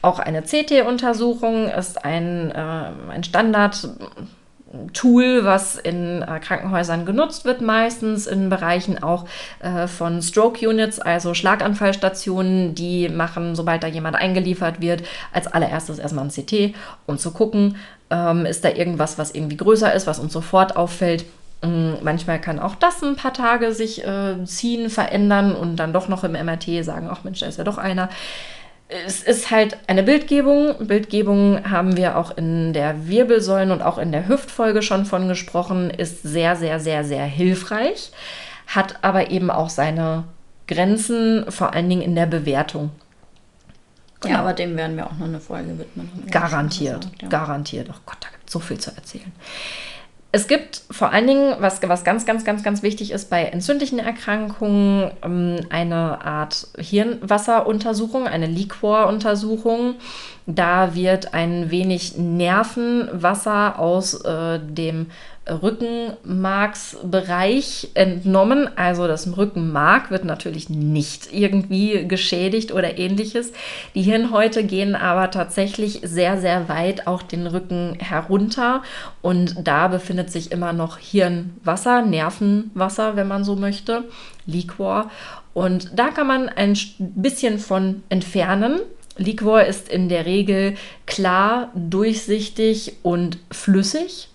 Auch 0.03 0.19
eine 0.19 0.43
CT-Untersuchung 0.43 1.69
ist 1.69 2.05
ein, 2.05 2.51
äh, 2.51 2.91
ein 3.11 3.25
Standard 3.25 3.89
Tool, 4.93 5.45
was 5.45 5.75
in 5.77 6.23
äh, 6.23 6.39
Krankenhäusern 6.39 7.05
genutzt 7.05 7.45
wird, 7.45 7.61
meistens 7.61 8.29
in 8.29 8.49
Bereichen 8.51 9.03
auch 9.03 9.27
äh, 9.59 9.89
von 9.89 10.23
Stroke 10.23 10.67
Units, 10.67 11.01
also 11.01 11.35
Schlaganfallstationen, 11.35 12.77
die 12.77 13.09
machen, 13.09 13.57
sobald 13.57 13.83
da 13.83 13.89
jemand 13.89 14.15
eingeliefert 14.15 14.81
wird, 14.81 15.03
als 15.33 15.49
allererstes 15.49 15.99
erstmal 15.99 16.25
ein 16.25 16.31
CT, 16.31 16.75
um 17.07 17.19
zu 17.19 17.33
gucken, 17.33 17.77
ähm, 18.11 18.47
ist 18.47 18.65
da 18.65 18.69
irgendwas, 18.69 19.19
was 19.19 19.35
irgendwie 19.35 19.57
größer 19.57 19.93
ist, 19.93 20.07
was 20.07 20.21
uns 20.21 20.33
sofort 20.33 20.77
auffällt. 20.77 21.25
Ähm, 21.63 21.97
manchmal 22.03 22.41
kann 22.41 22.59
auch 22.59 22.75
das 22.75 23.03
ein 23.03 23.17
paar 23.17 23.35
Tage 23.35 23.73
sich 23.73 24.05
äh, 24.05 24.45
ziehen, 24.45 24.91
verändern 24.91 25.55
und 25.55 25.77
dann 25.77 25.93
doch 25.93 26.09
noch 26.09 26.25
im 26.25 26.33
MRT 26.33 26.85
sagen, 26.85 27.09
ach 27.11 27.25
Mensch, 27.25 27.41
da 27.41 27.47
ist 27.47 27.59
ja 27.59 27.65
doch 27.65 27.79
einer 27.79 28.09
es 28.91 29.23
ist 29.23 29.51
halt 29.51 29.79
eine 29.87 30.03
Bildgebung. 30.03 30.75
Bildgebung 30.87 31.71
haben 31.71 31.97
wir 31.97 32.17
auch 32.17 32.37
in 32.37 32.73
der 32.73 32.97
Wirbelsäulen- 33.07 33.71
und 33.71 33.83
auch 33.83 33.99
in 33.99 34.13
der 34.13 34.29
Hüftfolge 34.29 34.83
schon 34.83 35.07
von 35.07 35.29
gesprochen, 35.29 35.91
ist 35.91 36.23
sehr, 36.23 36.57
sehr, 36.57 36.81
sehr, 36.81 37.05
sehr 37.05 37.25
hilfreich, 37.25 38.11
hat 38.67 38.97
aber 39.03 39.31
eben 39.31 39.51
auch 39.51 39.71
seine 39.71 40.25
Grenzen, 40.67 41.51
vor 41.51 41.73
allen 41.73 41.89
Dingen 41.89 42.03
in 42.03 42.15
der 42.15 42.27
Bewertung. 42.27 42.91
Genau. 44.21 44.35
Ja, 44.35 44.41
aber 44.41 44.53
dem 44.53 44.77
werden 44.77 44.97
wir 44.97 45.07
auch 45.07 45.17
noch 45.17 45.27
eine 45.27 45.41
Folge 45.41 45.79
widmen. 45.79 46.11
Garantiert, 46.31 47.01
gesagt, 47.01 47.23
ja. 47.23 47.29
garantiert. 47.29 47.89
Oh 47.91 47.99
Gott, 48.05 48.19
da 48.21 48.29
gibt 48.29 48.49
es 48.49 48.53
so 48.53 48.59
viel 48.59 48.79
zu 48.79 48.91
erzählen. 48.95 49.33
Es 50.33 50.47
gibt 50.47 50.83
vor 50.91 51.11
allen 51.13 51.27
Dingen, 51.27 51.57
was, 51.59 51.83
was 51.83 52.05
ganz, 52.05 52.25
ganz, 52.25 52.45
ganz, 52.45 52.63
ganz 52.63 52.85
wichtig 52.85 53.11
ist 53.11 53.31
bei 53.31 53.45
entzündlichen 53.45 53.99
Erkrankungen, 53.99 55.11
ähm, 55.25 55.67
eine 55.71 56.25
Art 56.25 56.69
Hirnwasseruntersuchung, 56.79 58.29
eine 58.29 58.47
Liquoruntersuchung. 58.47 59.97
Da 60.47 60.95
wird 60.95 61.35
ein 61.35 61.71
wenig 61.71 62.17
Nervenwasser 62.17 63.79
aus 63.81 64.21
äh, 64.25 64.61
dem 64.61 65.11
Rückenmarksbereich 65.49 67.91
entnommen. 67.95 68.69
Also 68.77 69.07
das 69.07 69.37
Rückenmark 69.37 70.11
wird 70.11 70.25
natürlich 70.25 70.69
nicht 70.69 71.33
irgendwie 71.33 72.07
geschädigt 72.07 72.73
oder 72.73 72.99
ähnliches. 72.99 73.53
Die 73.95 74.03
Hirnhäute 74.03 74.65
gehen 74.65 74.95
aber 74.95 75.31
tatsächlich 75.31 76.01
sehr, 76.03 76.41
sehr 76.41 76.69
weit 76.69 77.07
auch 77.07 77.23
den 77.23 77.47
Rücken 77.47 77.97
herunter. 77.99 78.83
Und 79.23 79.67
da 79.67 79.89
befindet 79.89 80.31
sich 80.31 80.53
immer 80.53 80.73
noch 80.73 80.99
Hirnwasser, 80.99 82.03
Nervenwasser, 82.03 83.17
wenn 83.17 83.29
man 83.29 83.45
so 83.45 83.57
möchte, 83.57 84.05
Liquor. 84.47 85.11
Und 85.53 85.99
da 85.99 86.09
kann 86.09 86.27
man 86.27 86.49
ein 86.49 86.77
bisschen 86.99 87.59
von 87.59 88.03
entfernen. 88.09 88.81
Liquor 89.17 89.63
ist 89.63 89.89
in 89.89 90.09
der 90.09 90.27
Regel 90.27 90.77
klar, 91.07 91.71
durchsichtig 91.75 92.95
und 93.03 93.39
flüssig 93.51 94.29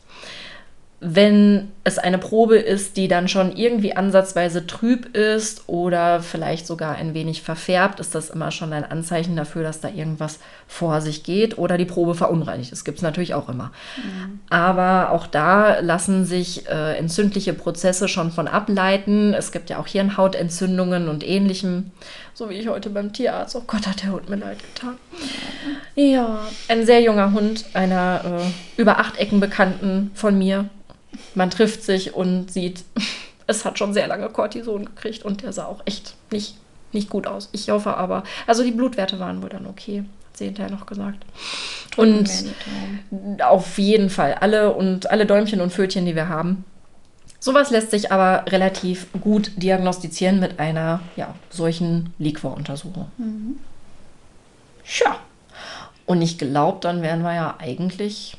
wenn 1.08 1.72
es 1.84 1.99
eine 1.99 2.18
Probe 2.18 2.58
ist, 2.58 2.97
die 2.97 3.08
dann 3.08 3.28
schon 3.28 3.56
irgendwie 3.56 3.95
ansatzweise 3.95 4.66
trüb 4.66 5.16
ist 5.16 5.70
oder 5.70 6.20
vielleicht 6.20 6.66
sogar 6.66 6.95
ein 6.95 7.14
wenig 7.14 7.43
verfärbt, 7.43 7.99
ist 7.99 8.16
das 8.16 8.32
immer 8.32 8.49
schon 8.49 8.74
ein 8.74 8.84
Anzeichen 8.84 9.36
dafür, 9.36 9.62
dass 9.62 9.82
da 9.82 9.89
irgendwas 9.89 10.39
vor 10.68 11.01
sich 11.01 11.24
geht 11.24 11.60
oder 11.60 11.78
die 11.78 11.86
Probe 11.86 12.16
verunreinigt 12.16 12.72
ist. 12.72 12.86
Gibt 12.86 12.97
es 12.97 13.01
natürlich 13.03 13.36
auch 13.36 13.49
immer. 13.49 13.72
Mhm. 13.97 14.39
Aber 14.49 15.12
auch 15.12 15.28
da 15.28 15.80
lassen 15.80 16.26
sich 16.26 16.68
äh, 16.68 16.97
entzündliche 16.97 17.53
Prozesse 17.53 18.08
schon 18.08 18.32
von 18.32 18.47
ableiten. 18.47 19.36
Es 19.36 19.51
gibt 19.51 19.70
ja 19.70 19.78
auch 19.78 19.86
Hirnhautentzündungen 19.86 21.08
und 21.08 21.24
ähnlichem. 21.24 21.91
So 22.34 22.49
wie 22.49 22.56
ich 22.56 22.68
heute 22.68 22.89
beim 22.89 23.14
Tierarzt. 23.14 23.56
Oh 23.56 23.64
Gott, 23.68 23.86
hat 23.86 24.01
der 24.01 24.12
Hund 24.12 24.28
mir 24.28 24.38
leid 24.38 24.58
getan. 24.74 24.95
Ja, 25.93 26.39
ein 26.68 26.84
sehr 26.88 27.01
junger 27.01 27.32
Hund 27.32 27.66
einer 27.74 28.22
äh, 28.26 28.82
über 28.82 28.97
acht 28.97 29.20
Ecken 29.20 29.39
Bekannten 29.39 30.10
von 30.16 30.36
mir 30.38 30.68
man 31.34 31.49
trifft 31.49 31.84
sich 31.84 32.13
und 32.13 32.51
sieht, 32.51 32.84
es 33.47 33.66
hat 33.66 33.78
schon 33.78 33.93
sehr 33.93 34.07
lange 34.07 34.30
Cortison 34.30 34.86
gekriegt 34.86 35.24
und 35.24 35.43
der 35.43 35.53
sah 35.53 35.66
auch 35.66 35.82
echt 35.86 36.16
nicht, 36.32 36.55
nicht 36.91 37.09
gut 37.09 37.28
aus. 37.28 37.49
Ich 37.51 37.70
hoffe 37.70 37.95
aber, 37.97 38.24
also 38.47 38.63
die 38.63 38.72
Blutwerte 38.72 39.20
waren 39.20 39.41
wohl 39.41 39.49
dann 39.49 39.68
okay, 39.68 39.99
hat 39.99 40.38
sie 40.38 40.45
hinterher 40.45 40.72
noch 40.72 40.86
gesagt. 40.86 41.26
Und 41.97 42.30
auf 43.41 43.78
jeden 43.78 44.09
Fall 44.09 44.34
alle 44.36 44.74
und 44.74 45.09
alle 45.09 45.26
Däumchen 45.26 45.61
und 45.61 45.72
Fötchen, 45.72 46.05
die 46.05 46.16
wir 46.16 46.28
haben. 46.28 46.66
Sowas 47.39 47.70
lässt 47.70 47.91
sich 47.91 48.11
aber 48.11 48.51
relativ 48.51 49.07
gut 49.22 49.51
diagnostizieren 49.55 50.39
mit 50.39 50.59
einer 50.59 51.01
ja, 51.16 51.36
solchen 51.51 52.11
Liquoruntersuchung. 52.18 53.11
Mhm. 53.18 53.57
Tja. 54.84 55.18
Und 56.07 56.22
ich 56.22 56.38
glaube, 56.39 56.80
dann 56.82 57.01
wären 57.01 57.22
wir 57.22 57.36
ja 57.36 57.55
eigentlich 57.59 58.38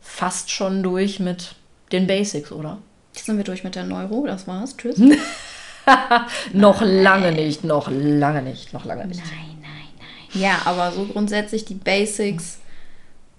fast 0.00 0.50
schon 0.50 0.82
durch 0.82 1.20
mit 1.20 1.55
den 1.92 2.06
Basics, 2.06 2.52
oder? 2.52 2.78
Jetzt 3.14 3.26
sind 3.26 3.36
wir 3.36 3.44
durch 3.44 3.64
mit 3.64 3.74
der 3.74 3.84
Neuro, 3.84 4.26
das 4.26 4.46
war's. 4.46 4.76
Tschüss. 4.76 4.98
noch 6.52 6.82
lange 6.82 7.32
nicht, 7.32 7.64
noch 7.64 7.88
lange 7.90 8.42
nicht, 8.42 8.72
noch 8.72 8.84
lange 8.84 9.06
nicht. 9.06 9.20
Nein, 9.20 9.56
nein, 9.62 9.70
nein. 9.98 10.42
Ja, 10.42 10.60
aber 10.64 10.92
so 10.92 11.04
grundsätzlich 11.06 11.64
die 11.64 11.74
Basics, 11.74 12.58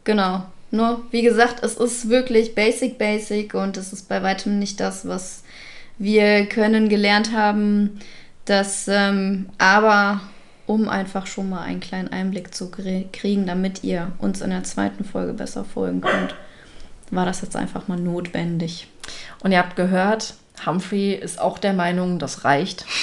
genau. 0.04 0.44
Nur, 0.72 1.02
wie 1.12 1.22
gesagt, 1.22 1.64
es 1.64 1.76
ist 1.76 2.10
wirklich 2.10 2.56
basic, 2.56 2.98
basic 2.98 3.54
und 3.54 3.78
es 3.78 3.94
ist 3.94 4.10
bei 4.10 4.22
weitem 4.24 4.60
nicht 4.60 4.80
das, 4.80 5.08
was 5.08 5.44
wir 5.98 6.46
können 6.48 6.90
gelernt 6.90 7.32
haben. 7.32 8.00
Das, 8.46 8.88
ähm, 8.88 9.50
aber 9.58 10.22
um 10.66 10.90
einfach 10.90 11.28
schon 11.28 11.50
mal 11.50 11.62
einen 11.62 11.80
kleinen 11.80 12.10
Einblick 12.10 12.54
zu 12.54 12.70
kriegen, 12.70 13.46
damit 13.46 13.84
ihr 13.84 14.12
uns 14.20 14.42
in 14.42 14.50
der 14.50 14.64
zweiten 14.64 15.06
Folge 15.06 15.34
besser 15.34 15.64
folgen 15.64 16.02
könnt 16.02 16.36
war 17.12 17.26
das 17.26 17.42
jetzt 17.42 17.56
einfach 17.56 17.88
mal 17.88 18.00
notwendig. 18.00 18.88
Und 19.42 19.52
ihr 19.52 19.60
habt 19.60 19.76
gehört, 19.76 20.34
Humphrey 20.66 21.14
ist 21.14 21.40
auch 21.40 21.60
der 21.60 21.74
Meinung, 21.74 22.20
das 22.20 22.44
reicht. 22.44 22.86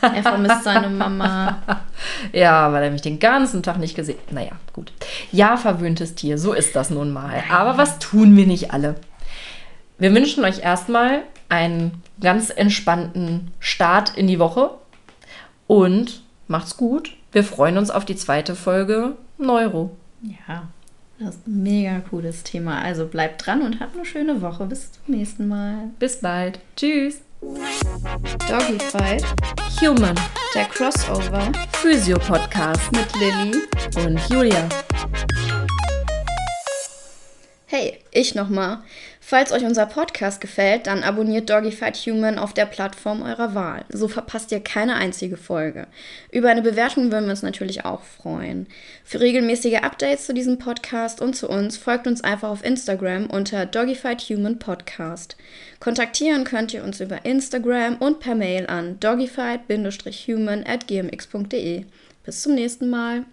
Er 0.00 0.22
vermisst 0.22 0.64
seine 0.64 0.88
Mama. 0.88 1.58
ja, 2.32 2.72
weil 2.72 2.84
er 2.84 2.90
mich 2.90 3.02
den 3.02 3.18
ganzen 3.18 3.62
Tag 3.62 3.78
nicht 3.78 3.94
gesehen 3.94 4.18
hat. 4.26 4.32
Naja, 4.32 4.52
gut. 4.72 4.92
Ja, 5.30 5.56
verwöhntes 5.56 6.14
Tier, 6.14 6.38
so 6.38 6.52
ist 6.52 6.74
das 6.74 6.90
nun 6.90 7.12
mal. 7.12 7.44
Aber 7.50 7.76
was 7.76 7.98
tun 7.98 8.34
wir 8.36 8.46
nicht 8.46 8.72
alle? 8.72 8.96
Wir 9.98 10.14
wünschen 10.14 10.44
euch 10.44 10.60
erstmal 10.60 11.22
einen 11.48 12.02
ganz 12.20 12.50
entspannten 12.50 13.50
Start 13.60 14.16
in 14.16 14.26
die 14.26 14.38
Woche 14.38 14.70
und 15.66 16.22
macht's 16.46 16.76
gut. 16.76 17.14
Wir 17.30 17.44
freuen 17.44 17.78
uns 17.78 17.90
auf 17.90 18.04
die 18.04 18.16
zweite 18.16 18.54
Folge 18.56 19.16
Neuro. 19.36 19.94
Ja. 20.22 20.68
Das 21.20 21.34
ist 21.34 21.48
ein 21.48 21.64
mega 21.64 21.98
cooles 21.98 22.44
Thema. 22.44 22.80
Also 22.80 23.08
bleibt 23.08 23.44
dran 23.44 23.62
und 23.62 23.80
habt 23.80 23.96
eine 23.96 24.04
schöne 24.04 24.40
Woche. 24.40 24.66
Bis 24.66 24.92
zum 24.92 25.16
nächsten 25.16 25.48
Mal. 25.48 25.90
Bis 25.98 26.20
bald. 26.20 26.60
Tschüss. 26.76 27.22
Doggy 28.48 28.78
Fight. 28.78 29.24
Human. 29.80 30.14
Der 30.54 30.66
Crossover. 30.66 31.50
Physio 31.72 32.20
Podcast. 32.20 32.92
Mit 32.92 33.12
Lilly. 33.18 33.62
Und 33.96 34.20
Julia. 34.30 34.68
Hey, 37.66 37.98
ich 38.12 38.36
nochmal. 38.36 38.78
Falls 39.30 39.52
euch 39.52 39.66
unser 39.66 39.84
Podcast 39.84 40.40
gefällt, 40.40 40.86
dann 40.86 41.02
abonniert 41.02 41.50
Doggyfight 41.50 41.98
Human 41.98 42.38
auf 42.38 42.54
der 42.54 42.64
Plattform 42.64 43.20
eurer 43.20 43.54
Wahl. 43.54 43.84
So 43.90 44.08
verpasst 44.08 44.50
ihr 44.52 44.60
keine 44.60 44.94
einzige 44.94 45.36
Folge. 45.36 45.86
Über 46.32 46.48
eine 46.48 46.62
Bewertung 46.62 47.12
würden 47.12 47.26
wir 47.26 47.32
uns 47.32 47.42
natürlich 47.42 47.84
auch 47.84 48.00
freuen. 48.00 48.66
Für 49.04 49.20
regelmäßige 49.20 49.82
Updates 49.82 50.24
zu 50.24 50.32
diesem 50.32 50.58
Podcast 50.58 51.20
und 51.20 51.36
zu 51.36 51.46
uns 51.46 51.76
folgt 51.76 52.06
uns 52.06 52.24
einfach 52.24 52.48
auf 52.48 52.64
Instagram 52.64 53.26
unter 53.26 53.66
Doggyfight 53.66 54.22
Human 54.30 54.58
Podcast. 54.58 55.36
Kontaktieren 55.78 56.44
könnt 56.44 56.72
ihr 56.72 56.82
uns 56.82 56.98
über 56.98 57.26
Instagram 57.26 57.96
und 57.96 58.20
per 58.20 58.34
Mail 58.34 58.66
an 58.66 58.98
doggyfight-human 58.98 60.64
at 60.66 60.86
gmx.de. 60.86 61.84
Bis 62.24 62.42
zum 62.42 62.54
nächsten 62.54 62.88
Mal. 62.88 63.26